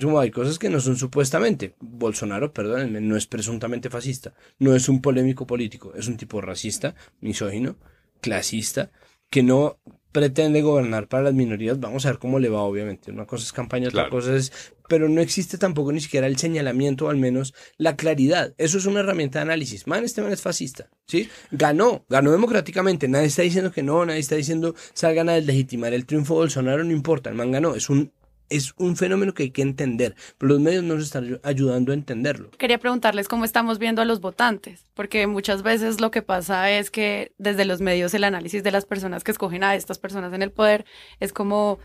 Como 0.00 0.20
hay 0.20 0.30
cosas 0.30 0.58
que 0.58 0.68
no 0.68 0.80
son 0.80 0.96
supuestamente. 0.96 1.74
Bolsonaro, 1.80 2.52
perdónenme, 2.52 3.00
no 3.00 3.16
es 3.16 3.26
presuntamente 3.26 3.90
fascista, 3.90 4.34
no 4.58 4.74
es 4.74 4.88
un 4.88 5.00
polémico 5.00 5.46
político, 5.46 5.92
es 5.94 6.08
un 6.08 6.16
tipo 6.16 6.40
racista, 6.40 6.94
misógino, 7.20 7.76
clasista, 8.20 8.90
que 9.30 9.42
no 9.42 9.78
pretende 10.12 10.62
gobernar 10.62 11.08
para 11.08 11.24
las 11.24 11.34
minorías. 11.34 11.80
Vamos 11.80 12.06
a 12.06 12.10
ver 12.10 12.18
cómo 12.18 12.38
le 12.38 12.48
va, 12.48 12.62
obviamente. 12.62 13.10
Una 13.10 13.26
cosa 13.26 13.44
es 13.44 13.52
campaña, 13.52 13.88
otra 13.88 14.08
cosa 14.08 14.34
es... 14.34 14.74
Pero 14.88 15.08
no 15.08 15.20
existe 15.20 15.58
tampoco 15.58 15.92
ni 15.92 16.00
siquiera 16.00 16.26
el 16.26 16.38
señalamiento, 16.38 17.06
o 17.06 17.10
al 17.10 17.18
menos 17.18 17.54
la 17.76 17.94
claridad. 17.94 18.54
Eso 18.58 18.78
es 18.78 18.86
una 18.86 19.00
herramienta 19.00 19.38
de 19.38 19.44
análisis. 19.44 19.86
Man, 19.86 20.02
este 20.04 20.22
man 20.22 20.32
es 20.32 20.42
fascista, 20.42 20.88
¿sí? 21.06 21.28
Ganó, 21.50 22.04
ganó 22.08 22.32
democráticamente. 22.32 23.06
Nadie 23.06 23.26
está 23.26 23.42
diciendo 23.42 23.70
que 23.70 23.82
no, 23.82 24.04
nadie 24.06 24.20
está 24.20 24.34
diciendo 24.34 24.74
salgan 24.94 25.28
a 25.28 25.34
deslegitimar 25.34 25.92
el 25.92 26.06
triunfo 26.06 26.34
de 26.34 26.40
Bolsonaro, 26.40 26.82
no 26.84 26.92
importa. 26.92 27.30
El 27.30 27.36
man 27.36 27.52
ganó. 27.52 27.74
Es 27.74 27.90
un, 27.90 28.12
es 28.48 28.72
un 28.78 28.96
fenómeno 28.96 29.34
que 29.34 29.42
hay 29.42 29.50
que 29.50 29.60
entender. 29.60 30.14
Pero 30.38 30.54
los 30.54 30.60
medios 30.60 30.82
no 30.82 30.94
nos 30.94 31.04
están 31.04 31.26
ayu- 31.26 31.40
ayudando 31.42 31.92
a 31.92 31.94
entenderlo. 31.94 32.50
Quería 32.52 32.78
preguntarles 32.78 33.28
cómo 33.28 33.44
estamos 33.44 33.78
viendo 33.78 34.00
a 34.00 34.06
los 34.06 34.22
votantes, 34.22 34.86
porque 34.94 35.26
muchas 35.26 35.62
veces 35.62 36.00
lo 36.00 36.10
que 36.10 36.22
pasa 36.22 36.70
es 36.70 36.90
que 36.90 37.32
desde 37.36 37.66
los 37.66 37.82
medios 37.82 38.14
el 38.14 38.24
análisis 38.24 38.62
de 38.62 38.70
las 38.70 38.86
personas 38.86 39.22
que 39.22 39.32
escogen 39.32 39.64
a 39.64 39.74
estas 39.74 39.98
personas 39.98 40.32
en 40.32 40.40
el 40.42 40.50
poder 40.50 40.86
es 41.20 41.34
como, 41.34 41.78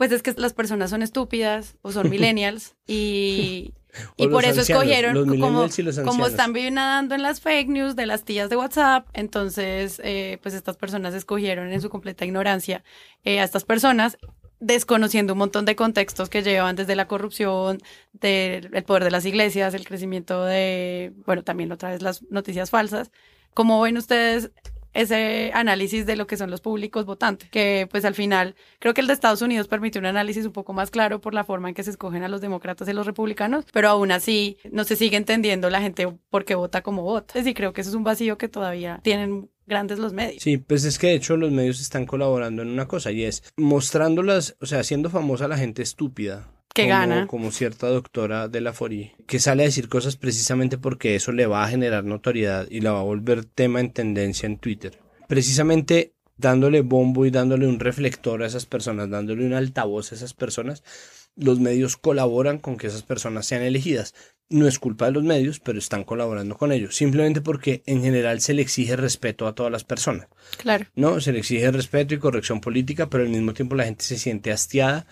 pues 0.00 0.12
es 0.12 0.22
que 0.22 0.32
las 0.38 0.54
personas 0.54 0.88
son 0.88 1.02
estúpidas 1.02 1.76
o 1.82 1.92
son 1.92 2.08
millennials 2.10 2.74
y, 2.86 3.74
y 4.16 4.28
por 4.28 4.46
eso 4.46 4.60
ancianos, 4.60 4.84
escogieron, 4.86 5.38
como, 5.38 5.68
como 6.06 6.26
están 6.26 6.54
nadando 6.72 7.14
en 7.14 7.20
las 7.20 7.42
fake 7.42 7.68
news 7.68 7.96
de 7.96 8.06
las 8.06 8.24
tías 8.24 8.48
de 8.48 8.56
WhatsApp, 8.56 9.06
entonces 9.12 10.00
eh, 10.02 10.38
pues 10.42 10.54
estas 10.54 10.78
personas 10.78 11.12
escogieron 11.12 11.70
en 11.70 11.82
su 11.82 11.90
completa 11.90 12.24
ignorancia 12.24 12.82
eh, 13.24 13.40
a 13.40 13.44
estas 13.44 13.64
personas 13.64 14.16
desconociendo 14.58 15.34
un 15.34 15.40
montón 15.40 15.66
de 15.66 15.76
contextos 15.76 16.30
que 16.30 16.42
llevan 16.42 16.76
desde 16.76 16.96
la 16.96 17.06
corrupción, 17.06 17.76
del 18.14 18.70
el 18.72 18.84
poder 18.84 19.04
de 19.04 19.10
las 19.10 19.26
iglesias, 19.26 19.74
el 19.74 19.84
crecimiento 19.84 20.46
de, 20.46 21.12
bueno, 21.26 21.44
también 21.44 21.72
otra 21.72 21.90
vez 21.90 22.00
las 22.00 22.22
noticias 22.30 22.70
falsas. 22.70 23.10
¿Cómo 23.52 23.82
ven 23.82 23.98
ustedes 23.98 24.50
ese 24.92 25.50
análisis 25.54 26.06
de 26.06 26.16
lo 26.16 26.26
que 26.26 26.36
son 26.36 26.50
los 26.50 26.60
públicos 26.60 27.06
votantes? 27.06 27.48
Que 27.50 27.88
pues 27.90 28.04
al 28.04 28.14
final 28.14 28.54
creo 28.78 28.94
que 28.94 29.00
el 29.00 29.06
de 29.06 29.12
Estados 29.12 29.42
Unidos 29.42 29.68
permite 29.68 29.98
un 29.98 30.06
análisis 30.06 30.46
un 30.46 30.52
poco 30.52 30.72
más 30.72 30.90
claro 30.90 31.20
por 31.20 31.34
la 31.34 31.44
forma 31.44 31.68
en 31.68 31.74
que 31.74 31.82
se 31.82 31.90
escogen 31.90 32.22
a 32.22 32.28
los 32.28 32.40
demócratas 32.40 32.88
y 32.88 32.92
los 32.92 33.06
republicanos, 33.06 33.64
pero 33.72 33.88
aún 33.88 34.12
así 34.12 34.58
no 34.70 34.84
se 34.84 34.96
sigue 34.96 35.16
entendiendo 35.16 35.70
la 35.70 35.80
gente 35.80 36.08
por 36.30 36.44
qué 36.44 36.54
vota 36.54 36.82
como 36.82 37.02
vota. 37.02 37.38
Y 37.38 37.54
creo 37.54 37.72
que 37.72 37.80
eso 37.80 37.90
es 37.90 37.96
un 37.96 38.04
vacío 38.04 38.38
que 38.38 38.48
todavía 38.48 39.00
tienen 39.02 39.50
grandes 39.66 39.98
los 39.98 40.12
medios. 40.12 40.42
Sí, 40.42 40.58
pues 40.58 40.84
es 40.84 40.98
que 40.98 41.06
de 41.08 41.14
hecho 41.14 41.36
los 41.36 41.50
medios 41.50 41.80
están 41.80 42.04
colaborando 42.04 42.62
en 42.62 42.68
una 42.68 42.86
cosa 42.86 43.10
y 43.12 43.24
es 43.24 43.42
mostrándolas, 43.56 44.56
o 44.60 44.66
sea, 44.66 44.80
haciendo 44.80 45.08
famosa 45.08 45.46
a 45.46 45.48
la 45.48 45.56
gente 45.56 45.82
estúpida. 45.82 46.48
Que 46.74 46.82
como, 46.82 46.94
gana. 46.94 47.26
Como 47.26 47.50
cierta 47.50 47.88
doctora 47.88 48.48
de 48.48 48.60
la 48.60 48.72
Fori, 48.72 49.12
que 49.26 49.40
sale 49.40 49.62
a 49.62 49.66
decir 49.66 49.88
cosas 49.88 50.16
precisamente 50.16 50.78
porque 50.78 51.16
eso 51.16 51.32
le 51.32 51.46
va 51.46 51.64
a 51.64 51.68
generar 51.68 52.04
notoriedad 52.04 52.66
y 52.70 52.80
la 52.80 52.92
va 52.92 53.00
a 53.00 53.04
volver 53.04 53.44
tema 53.44 53.80
en 53.80 53.92
tendencia 53.92 54.46
en 54.46 54.58
Twitter. 54.58 54.98
Precisamente 55.28 56.14
dándole 56.40 56.80
bombo 56.80 57.26
y 57.26 57.30
dándole 57.30 57.66
un 57.66 57.80
reflector 57.80 58.42
a 58.42 58.46
esas 58.46 58.66
personas, 58.66 59.10
dándole 59.10 59.44
un 59.44 59.52
altavoz 59.52 60.12
a 60.12 60.14
esas 60.14 60.34
personas, 60.34 60.82
los 61.36 61.60
medios 61.60 61.96
colaboran 61.96 62.58
con 62.58 62.76
que 62.76 62.86
esas 62.86 63.02
personas 63.02 63.46
sean 63.46 63.62
elegidas. 63.62 64.14
No 64.48 64.66
es 64.66 64.80
culpa 64.80 65.06
de 65.06 65.12
los 65.12 65.22
medios, 65.22 65.60
pero 65.60 65.78
están 65.78 66.02
colaborando 66.02 66.56
con 66.56 66.72
ellos, 66.72 66.96
simplemente 66.96 67.40
porque 67.40 67.82
en 67.86 68.02
general 68.02 68.40
se 68.40 68.54
le 68.54 68.62
exige 68.62 68.96
respeto 68.96 69.46
a 69.46 69.54
todas 69.54 69.70
las 69.70 69.84
personas. 69.84 70.26
Claro. 70.58 70.86
¿no? 70.96 71.20
Se 71.20 71.32
le 71.32 71.38
exige 71.38 71.70
respeto 71.70 72.14
y 72.14 72.18
corrección 72.18 72.60
política, 72.60 73.08
pero 73.08 73.22
al 73.22 73.30
mismo 73.30 73.54
tiempo 73.54 73.76
la 73.76 73.84
gente 73.84 74.04
se 74.04 74.18
siente 74.18 74.50
hastiada 74.50 75.06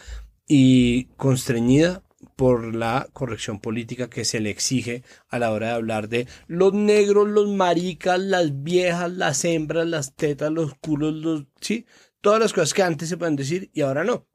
y 0.49 1.05
constreñida 1.17 2.03
por 2.35 2.75
la 2.75 3.09
corrección 3.13 3.61
política 3.61 4.09
que 4.09 4.25
se 4.25 4.41
le 4.41 4.51
exige 4.51 5.03
a 5.29 5.39
la 5.39 5.53
hora 5.53 5.69
de 5.69 5.73
hablar 5.75 6.09
de 6.09 6.27
los 6.47 6.73
negros, 6.73 7.29
los 7.29 7.49
maricas, 7.49 8.19
las 8.19 8.63
viejas, 8.63 9.13
las 9.13 9.45
hembras, 9.45 9.87
las 9.87 10.15
tetas, 10.15 10.51
los 10.51 10.75
culos, 10.75 11.15
los... 11.15 11.45
Sí, 11.61 11.87
todas 12.21 12.41
las 12.41 12.53
cosas 12.53 12.75
que 12.75 12.83
antes 12.83 13.09
se 13.09 13.17
pueden 13.17 13.37
decir 13.37 13.71
y 13.73 13.83
ahora 13.83 14.05
no. 14.05 14.27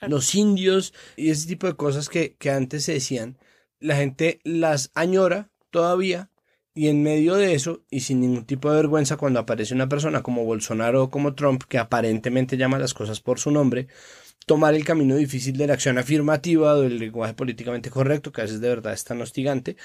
Los 0.00 0.34
indios 0.34 0.92
y 1.16 1.30
ese 1.30 1.46
tipo 1.46 1.66
de 1.66 1.76
cosas 1.76 2.08
que, 2.08 2.36
que 2.36 2.50
antes 2.50 2.84
se 2.84 2.94
decían, 2.94 3.38
la 3.78 3.96
gente 3.96 4.40
las 4.44 4.90
añora 4.94 5.50
todavía 5.70 6.30
y 6.74 6.88
en 6.88 7.02
medio 7.04 7.36
de 7.36 7.54
eso, 7.54 7.84
y 7.88 8.00
sin 8.00 8.20
ningún 8.20 8.46
tipo 8.46 8.68
de 8.68 8.76
vergüenza, 8.76 9.16
cuando 9.16 9.38
aparece 9.38 9.74
una 9.74 9.88
persona 9.88 10.24
como 10.24 10.44
Bolsonaro 10.44 11.04
o 11.04 11.10
como 11.10 11.34
Trump, 11.36 11.62
que 11.68 11.78
aparentemente 11.78 12.56
llama 12.56 12.80
las 12.80 12.94
cosas 12.94 13.20
por 13.20 13.38
su 13.38 13.52
nombre, 13.52 13.86
tomar 14.46 14.74
el 14.74 14.84
camino 14.84 15.16
difícil 15.16 15.56
de 15.56 15.66
la 15.66 15.74
acción 15.74 15.98
afirmativa 15.98 16.74
o 16.74 16.80
del 16.80 16.98
lenguaje 16.98 17.34
políticamente 17.34 17.90
correcto, 17.90 18.32
que 18.32 18.40
a 18.42 18.44
veces 18.44 18.60
de 18.60 18.68
verdad 18.68 18.92
es 18.92 19.04
tan 19.04 19.20
hostigante, 19.20 19.76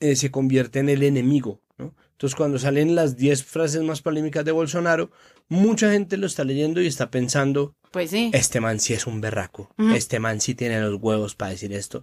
eh, 0.00 0.16
se 0.16 0.30
convierte 0.30 0.78
en 0.80 0.88
el 0.88 1.02
enemigo. 1.02 1.60
¿no? 1.76 1.94
Entonces, 2.12 2.34
cuando 2.36 2.58
salen 2.58 2.94
las 2.94 3.16
10 3.16 3.44
frases 3.44 3.82
más 3.82 4.02
polémicas 4.02 4.44
de 4.44 4.52
Bolsonaro, 4.52 5.10
mucha 5.48 5.92
gente 5.92 6.16
lo 6.16 6.26
está 6.26 6.44
leyendo 6.44 6.80
y 6.82 6.86
está 6.86 7.10
pensando, 7.10 7.76
Pues 7.92 8.10
sí. 8.10 8.30
este 8.34 8.60
man 8.60 8.80
sí 8.80 8.94
es 8.94 9.06
un 9.06 9.20
berraco, 9.20 9.70
este 9.94 10.18
man 10.18 10.40
sí 10.40 10.54
tiene 10.54 10.80
los 10.80 11.00
huevos 11.00 11.34
para 11.36 11.52
decir 11.52 11.72
esto. 11.72 12.02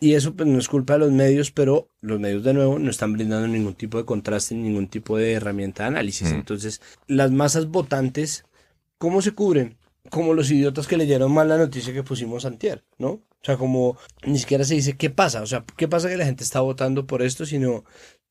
Y 0.00 0.14
eso 0.14 0.34
pues 0.34 0.46
no 0.46 0.58
es 0.58 0.68
culpa 0.68 0.94
de 0.94 0.98
los 0.98 1.12
medios, 1.12 1.50
pero 1.50 1.88
los 2.02 2.20
medios 2.20 2.42
de 2.44 2.52
nuevo 2.52 2.78
no 2.78 2.90
están 2.90 3.14
brindando 3.14 3.48
ningún 3.48 3.74
tipo 3.74 3.96
de 3.96 4.04
contraste, 4.04 4.54
ningún 4.54 4.88
tipo 4.88 5.16
de 5.16 5.32
herramienta 5.32 5.84
de 5.84 5.88
análisis. 5.88 6.30
Mm. 6.30 6.34
Entonces, 6.34 6.82
las 7.06 7.30
masas 7.30 7.68
votantes, 7.68 8.44
¿cómo 8.98 9.22
se 9.22 9.32
cubren? 9.32 9.78
Como 10.10 10.34
los 10.34 10.50
idiotas 10.50 10.86
que 10.86 10.96
leyeron 10.96 11.32
mal 11.32 11.48
la 11.48 11.56
noticia 11.58 11.92
que 11.92 12.02
pusimos 12.02 12.44
antier, 12.44 12.84
¿no? 12.98 13.08
O 13.08 13.44
sea, 13.46 13.56
como 13.56 13.96
ni 14.26 14.38
siquiera 14.38 14.64
se 14.64 14.74
dice 14.74 14.96
qué 14.96 15.10
pasa, 15.10 15.42
o 15.42 15.46
sea, 15.46 15.64
qué 15.76 15.88
pasa 15.88 16.08
que 16.08 16.16
la 16.16 16.24
gente 16.26 16.44
está 16.44 16.60
votando 16.60 17.06
por 17.06 17.22
esto, 17.22 17.46
sino 17.46 17.84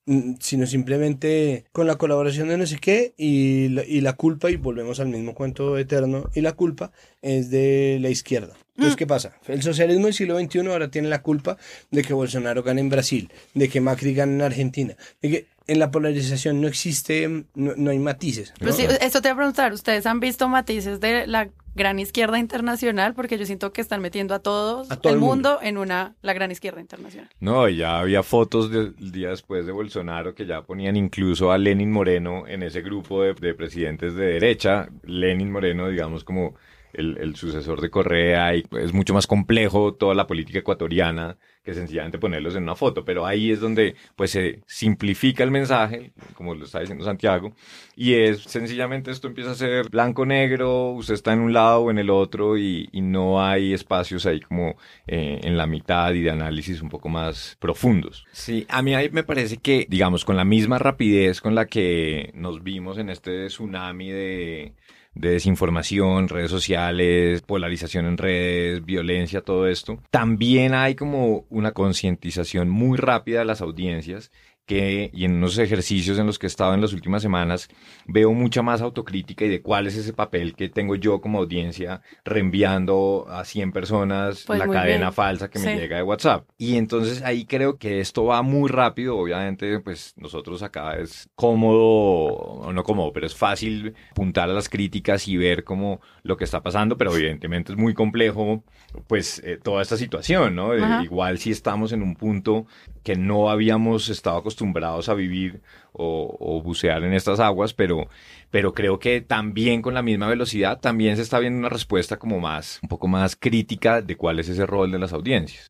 mm, 0.06 0.36
sino 0.40 0.66
simplemente 0.68 1.66
con 1.72 1.88
la 1.88 1.98
colaboración 1.98 2.48
de 2.50 2.58
no 2.58 2.66
sé 2.66 2.78
qué 2.80 3.14
y 3.18 3.70
la, 3.70 3.86
y 3.86 4.02
la 4.02 4.14
culpa, 4.14 4.50
y 4.52 4.58
volvemos 4.58 5.00
al 5.00 5.10
mismo 5.10 5.36
cuento 5.36 5.78
eterno, 5.78 6.30
y 6.34 6.42
la 6.42 6.54
culpa 6.54 6.92
es 7.22 7.50
de 7.50 7.98
la 8.02 8.10
izquierda. 8.10 8.56
Entonces, 8.76 8.96
¿qué 8.96 9.06
pasa? 9.06 9.34
El 9.48 9.62
socialismo 9.62 10.06
del 10.06 10.14
siglo 10.16 10.40
XXI 10.40 10.60
ahora 10.68 10.90
tiene 10.90 11.08
la 11.08 11.22
culpa 11.22 11.58
de 11.92 12.02
que 12.02 12.14
Bolsonaro 12.14 12.64
gane 12.64 12.82
en 12.82 12.90
Brasil, 12.90 13.32
de 13.54 13.70
que 13.70 13.80
Macri 13.82 14.14
gane 14.16 14.34
en 14.34 14.42
Argentina, 14.42 14.96
de 15.22 15.30
que 15.30 15.48
en 15.68 15.80
la 15.80 15.92
polarización 15.92 16.60
no 16.60 16.68
existe, 16.68 17.28
no, 17.28 17.74
no 17.78 17.92
hay 17.92 18.00
matices. 18.00 18.52
¿no? 18.60 18.66
Pues 18.66 18.76
sí, 18.76 18.86
esto 19.00 19.22
te 19.22 19.30
voy 19.30 19.34
a 19.34 19.38
preguntar, 19.38 19.74
¿ustedes 19.74 20.06
han 20.06 20.20
visto 20.20 20.50
matices 20.50 21.00
de 21.00 21.26
la 21.28 21.50
gran 21.76 22.00
izquierda 22.00 22.38
internacional? 22.40 23.14
Porque 23.14 23.38
yo 23.38 23.46
siento 23.46 23.72
que 23.72 23.80
están 23.80 24.02
metiendo 24.02 24.34
a 24.34 24.40
todos 24.40 24.92
A 24.92 24.98
todo 24.98 25.14
el 25.14 25.16
el 25.18 25.20
mundo, 25.22 25.52
mundo. 25.52 25.60
en 25.64 25.78
una 25.78 26.16
la 26.22 26.34
gran 26.34 26.52
izquierda 26.52 26.82
internacional. 26.82 27.30
No, 27.40 27.70
ya 27.70 28.00
había 28.00 28.24
fotos 28.24 28.72
del 28.72 28.96
día 29.12 29.30
después 29.30 29.66
de 29.68 29.72
Bolsonaro 29.72 30.34
que 30.36 30.46
ya 30.48 30.64
ponían 30.64 30.98
incluso 30.98 31.52
a 31.52 31.58
Lenin 31.58 31.92
Moreno 31.92 32.46
en 32.48 32.64
ese 32.64 32.82
grupo 32.82 33.22
de, 33.22 33.34
de 33.36 33.54
presidentes 33.54 34.16
de 34.16 34.26
derecha. 34.26 34.90
Lenin 35.04 35.50
Moreno, 35.52 35.88
digamos, 35.88 36.24
como 36.26 36.56
el, 36.94 37.18
el 37.18 37.36
sucesor 37.36 37.82
de 37.82 37.90
Correa, 37.90 38.56
y 38.56 38.64
es 38.80 38.94
mucho 38.94 39.14
más 39.14 39.28
complejo 39.28 39.94
toda 39.94 40.16
la 40.16 40.28
política 40.28 40.60
ecuatoriana 40.60 41.38
que 41.64 41.74
sencillamente 41.74 42.20
ponerlos 42.20 42.56
en 42.56 42.64
una 42.64 42.76
foto. 42.76 43.06
Pero 43.06 43.26
ahí 43.26 43.52
es 43.52 43.62
donde 43.62 43.96
pues 44.16 44.32
se 44.32 44.60
simplifica 44.68 45.44
el 45.44 45.52
mensaje, 45.52 46.12
como 46.34 46.56
lo 46.56 46.66
está 46.66 46.82
diciendo 46.82 47.06
Santiago, 47.06 47.54
y 47.96 48.16
es 48.16 48.42
sencillamente 48.44 49.12
esto 49.12 49.28
empieza 49.28 49.52
a 49.52 49.56
ser 49.56 49.90
blanco-negro, 49.90 50.92
usted 50.92 51.14
está 51.14 51.32
en 51.32 51.40
un 51.40 51.54
lado 51.54 51.82
o 51.82 51.92
en 51.92 52.00
el 52.00 52.10
otro 52.10 52.58
y, 52.58 52.90
y 52.92 53.02
no 53.02 53.42
hay 53.42 53.74
espacios 53.74 54.26
ahí 54.26 54.42
como 54.42 54.76
eh, 55.08 55.40
en 55.44 55.58
la 55.58 55.66
mitad 55.66 56.14
y 56.14 56.22
de 56.22 56.32
análisis 56.32 56.82
un 56.82 56.90
poco 56.90 57.08
más 57.08 57.56
profundos. 57.60 58.26
Sí, 58.34 58.66
a 58.68 58.82
mí 58.82 58.94
ahí 58.94 59.10
me 59.10 59.24
parece 59.24 59.58
que, 59.58 59.88
digamos, 59.90 60.26
con 60.26 60.36
la 60.36 60.44
misma 60.44 60.80
rapidez 60.80 61.40
con 61.40 61.56
la 61.56 61.66
que 61.66 62.32
nos 62.34 62.62
vimos 62.62 62.98
en 62.98 63.10
este 63.10 63.48
tsunami 63.48 64.10
de 64.10 64.74
de 65.16 65.32
desinformación, 65.32 66.28
redes 66.28 66.52
sociales, 66.52 67.42
polarización 67.42 68.06
en 68.06 68.18
redes, 68.18 68.84
violencia, 68.84 69.42
todo 69.42 69.68
esto. 69.68 70.00
También 70.10 70.74
hay 70.74 70.96
como 70.96 71.46
una 71.50 71.72
concientización 71.72 72.70
muy 72.70 72.98
rápida 72.98 73.40
de 73.40 73.46
las 73.46 73.62
audiencias 73.62 74.32
que, 74.66 75.10
y 75.14 75.26
en 75.26 75.36
unos 75.36 75.58
ejercicios 75.58 76.18
en 76.20 76.26
los 76.26 76.40
que 76.40 76.46
he 76.46 76.48
estado 76.48 76.74
en 76.74 76.82
las 76.82 76.94
últimas 76.94 77.22
semanas, 77.22 77.68
veo 78.06 78.32
mucha 78.34 78.62
más 78.62 78.82
autocrítica 78.82 79.46
y 79.46 79.50
de 79.50 79.62
cuál 79.62 79.88
es 79.88 79.96
ese 79.98 80.14
papel 80.14 80.56
que 80.56 80.70
tengo 80.70 80.96
yo 80.96 81.22
como 81.22 81.40
audiencia 81.40 82.02
reenviando 82.24 83.26
a 83.30 83.46
100 83.46 83.72
personas 83.72 84.44
Pues 84.46 84.60
la 84.60 84.68
cadena 84.68 84.98
bien. 84.98 85.14
falsa 85.14 85.50
que 85.50 85.60
me 85.60 85.76
llega 85.76 85.98
de 85.98 86.04
WhatsApp. 86.04 86.48
Y 86.58 86.78
entonces 86.78 87.22
ahí 87.24 87.46
creo 87.46 87.78
que 87.78 88.00
esto 88.00 88.26
va 88.26 88.42
muy 88.42 88.70
rápido, 88.70 89.18
obviamente, 89.18 89.80
pues 89.80 90.14
nosotros 90.18 90.64
acá 90.64 90.98
es 90.98 91.30
cómodo, 91.36 91.78
o 91.84 92.74
no 92.74 92.84
cómodo, 92.84 93.12
pero 93.14 93.26
es 93.28 93.36
fácil 93.36 93.94
apuntar 94.12 94.50
a 94.50 94.54
las 94.54 94.70
críticas 94.70 95.28
y 95.28 95.38
ver 95.38 95.64
cómo 95.64 96.02
lo 96.24 96.38
que 96.38 96.44
está 96.44 96.62
pasando, 96.62 96.98
pero 96.98 97.16
evidentemente 97.16 97.72
es 97.74 97.78
muy 97.78 97.94
complejo, 97.94 98.64
pues 99.08 99.42
eh, 99.44 99.60
toda 99.62 99.82
esta 99.82 99.98
situación, 99.98 100.56
¿no? 100.56 100.74
Eh, 100.74 101.04
igual 101.04 101.38
si 101.38 101.52
estamos 101.52 101.92
en 101.92 102.02
un 102.02 102.16
punto 102.16 102.66
que 103.04 103.16
no 103.16 103.50
habíamos 103.50 104.10
estado 104.10 104.38
acostumbrados 104.38 105.10
a 105.10 105.14
vivir 105.14 105.62
o, 105.92 106.62
bucear 106.64 107.04
en 107.04 107.14
estas 107.14 107.40
aguas, 107.40 107.74
pero, 107.74 108.08
pero 108.50 108.74
creo 108.74 108.98
que 109.00 109.22
también 109.22 109.82
con 109.82 109.94
la 109.94 110.02
misma 110.02 110.28
velocidad 110.28 110.80
también 110.80 111.18
se 111.18 111.22
está 111.22 111.40
viendo 111.40 111.60
una 111.60 111.70
respuesta 111.70 112.18
como 112.18 112.40
más, 112.40 112.80
un 112.82 112.90
poco 112.90 113.08
más 113.08 113.36
crítica 113.36 114.02
de 114.02 114.16
cuál 114.16 114.40
es 114.40 114.50
ese 114.50 114.66
rol 114.66 114.92
de 114.92 115.00
las 115.00 115.14
audiencias. 115.14 115.70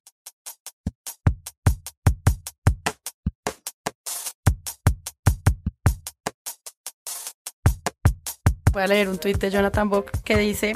Voy 8.72 8.82
a 8.82 8.88
leer 8.88 9.10
un 9.10 9.20
tuit 9.20 9.38
de 9.38 9.52
Jonathan 9.52 9.90
Bock 9.90 10.12
que 10.24 10.36
dice, 10.36 10.74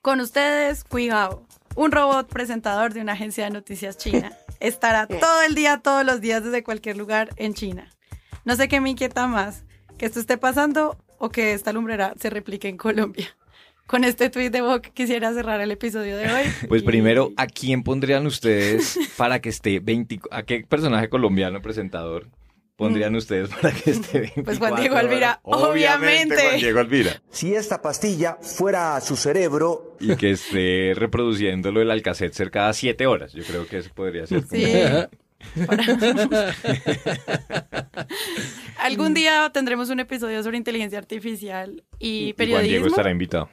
con 0.00 0.20
ustedes, 0.20 0.84
cuidado, 0.84 1.44
un 1.74 1.90
robot 1.90 2.28
presentador 2.28 2.92
de 2.92 3.00
una 3.00 3.12
agencia 3.12 3.44
de 3.44 3.50
noticias 3.50 3.96
china 3.96 4.32
estará 4.60 5.06
todo 5.06 5.42
el 5.42 5.54
día, 5.54 5.78
todos 5.78 6.04
los 6.04 6.20
días, 6.20 6.44
desde 6.44 6.62
cualquier 6.62 6.96
lugar 6.96 7.30
en 7.36 7.54
China. 7.54 7.88
No 8.44 8.56
sé 8.56 8.68
qué 8.68 8.80
me 8.80 8.90
inquieta 8.90 9.26
más, 9.26 9.64
que 9.98 10.06
esto 10.06 10.20
esté 10.20 10.38
pasando 10.38 10.96
o 11.18 11.30
que 11.30 11.52
esta 11.52 11.72
lumbrera 11.72 12.14
se 12.18 12.30
replique 12.30 12.68
en 12.68 12.76
Colombia. 12.76 13.28
Con 13.86 14.04
este 14.04 14.30
tuit 14.30 14.52
de 14.52 14.60
Bock 14.60 14.86
quisiera 14.94 15.32
cerrar 15.34 15.60
el 15.60 15.70
episodio 15.72 16.16
de 16.16 16.32
hoy. 16.32 16.42
Pues 16.68 16.82
Y- 16.82 16.86
primero, 16.86 17.32
¿a 17.36 17.46
quién 17.46 17.82
pondrían 17.82 18.24
ustedes 18.26 18.96
para 19.16 19.40
que 19.40 19.48
esté 19.48 19.80
20, 19.80 20.20
a 20.30 20.44
qué 20.44 20.64
personaje 20.68 21.08
colombiano 21.08 21.60
presentador 21.60 22.28
pondrían 22.80 23.14
ustedes 23.14 23.48
para 23.50 23.70
que 23.72 23.90
esté 23.92 24.18
24 24.20 24.42
Mm. 24.42 24.44
Pues 24.44 24.58
Juan 24.58 24.74
Diego 24.76 24.96
Alvira, 24.96 25.38
horas? 25.44 25.62
obviamente. 25.70 26.36
Juan 26.36 26.56
Diego 26.58 26.80
Alvira. 26.80 27.22
Si 27.30 27.54
esta 27.54 27.80
pastilla 27.82 28.36
fuera 28.40 28.96
a 28.96 29.00
su 29.00 29.16
cerebro, 29.16 29.96
Y 30.00 30.16
que 30.16 30.30
esté 30.32 30.92
reproduciéndolo 30.96 31.80
el 31.82 31.90
Alcacetzer 31.90 32.50
cada 32.50 32.72
7 32.72 33.06
horas. 33.06 33.32
Yo 33.32 33.44
creo 33.44 33.66
que 33.66 33.78
eso 33.78 33.90
podría 33.94 34.26
ser. 34.26 34.42
Sí. 34.50 34.64
Algún 38.78 39.14
día 39.14 39.50
tendremos 39.52 39.90
un 39.90 40.00
episodio 40.00 40.42
sobre 40.42 40.56
inteligencia 40.56 40.98
artificial 40.98 41.82
y 41.98 42.08
Y 42.08 42.34
Juan 42.34 42.46
Diego 42.48 42.56
periodismo. 42.58 42.86
estará 42.88 43.10
invitado. 43.10 43.48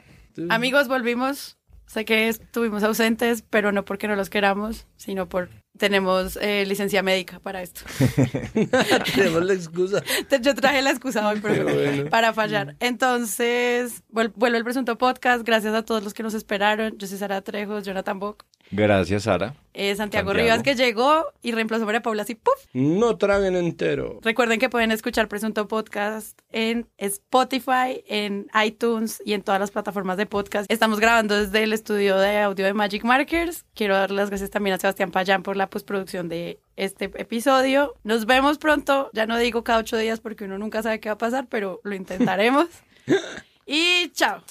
Amigos, 0.49 0.87
volvimos. 0.87 1.57
Sé 1.85 2.03
que 2.03 2.27
estuvimos 2.27 2.83
ausentes, 2.83 3.43
pero 3.49 3.71
no 3.71 3.85
porque 3.85 4.07
no 4.09 4.15
los 4.17 4.29
queramos, 4.29 4.87
sino 4.97 5.29
por 5.29 5.49
tenemos 5.77 6.37
eh, 6.41 6.65
licencia 6.67 7.01
médica 7.03 7.39
para 7.39 7.61
esto. 7.61 7.81
Tenemos 9.15 9.43
la 9.45 9.53
excusa. 9.53 10.03
Yo 10.41 10.55
traje 10.55 10.81
la 10.81 10.91
excusa 10.91 11.27
hoy 11.27 11.39
pero- 11.41 11.63
bueno. 11.65 12.09
para 12.09 12.33
fallar. 12.33 12.75
Entonces, 12.79 14.03
vuel- 14.11 14.31
vuelve 14.35 14.57
el 14.57 14.63
presunto 14.63 14.97
podcast. 14.97 15.43
Gracias 15.45 15.73
a 15.73 15.83
todos 15.83 16.03
los 16.03 16.13
que 16.13 16.23
nos 16.23 16.33
esperaron. 16.33 16.97
Yo 16.97 17.07
soy 17.07 17.17
Sara 17.17 17.41
Trejos, 17.41 17.83
Jonathan 17.85 18.19
Bock, 18.19 18.43
Gracias, 18.69 19.23
Sara. 19.23 19.55
eh, 19.73 19.95
Santiago, 19.95 20.29
Santiago. 20.29 20.33
Rivas, 20.33 20.61
que 20.63 20.75
llegó 20.75 21.25
y 21.41 21.53
reemplazó 21.53 21.83
a 21.83 21.85
María 21.85 22.01
Paula 22.01 22.23
así, 22.23 22.35
¡puf! 22.35 22.53
No 22.73 23.15
traguen 23.17 23.55
entero. 23.55 24.19
Recuerden 24.23 24.59
que 24.59 24.67
pueden 24.69 24.91
escuchar 24.91 25.29
Presunto 25.29 25.69
Podcast 25.69 26.37
en 26.51 26.85
Spotify, 26.97 28.03
en 28.07 28.47
iTunes 28.65 29.21
y 29.25 29.33
en 29.33 29.41
todas 29.41 29.61
las 29.61 29.71
plataformas 29.71 30.17
de 30.17 30.25
podcast. 30.25 30.69
Estamos 30.71 30.99
grabando 30.99 31.35
desde 31.39 31.63
el 31.63 31.71
estudio 31.71 32.17
de 32.17 32.39
audio 32.39 32.65
de 32.65 32.73
Magic 32.73 33.03
Markers. 33.05 33.63
Quiero 33.73 33.95
dar 33.95 34.11
las 34.11 34.29
gracias 34.29 34.49
también 34.49 34.73
a 34.75 34.79
Sebastián 34.79 35.11
Payán 35.11 35.43
por 35.43 35.55
la 35.67 35.69
postproducción 35.69 36.29
de 36.29 36.59
este 36.77 37.11
episodio. 37.15 37.93
Nos 38.03 38.25
vemos 38.25 38.57
pronto. 38.57 39.09
Ya 39.13 39.25
no 39.25 39.37
digo 39.37 39.65
cada 39.65 39.79
ocho 39.79 39.97
días 39.97 40.21
porque 40.21 40.45
uno 40.45 40.57
nunca 40.57 40.81
sabe 40.81 41.01
qué 41.01 41.09
va 41.09 41.15
a 41.15 41.17
pasar, 41.17 41.47
pero 41.49 41.81
lo 41.83 41.93
intentaremos. 41.93 42.67
y 43.65 44.09
chao. 44.13 44.41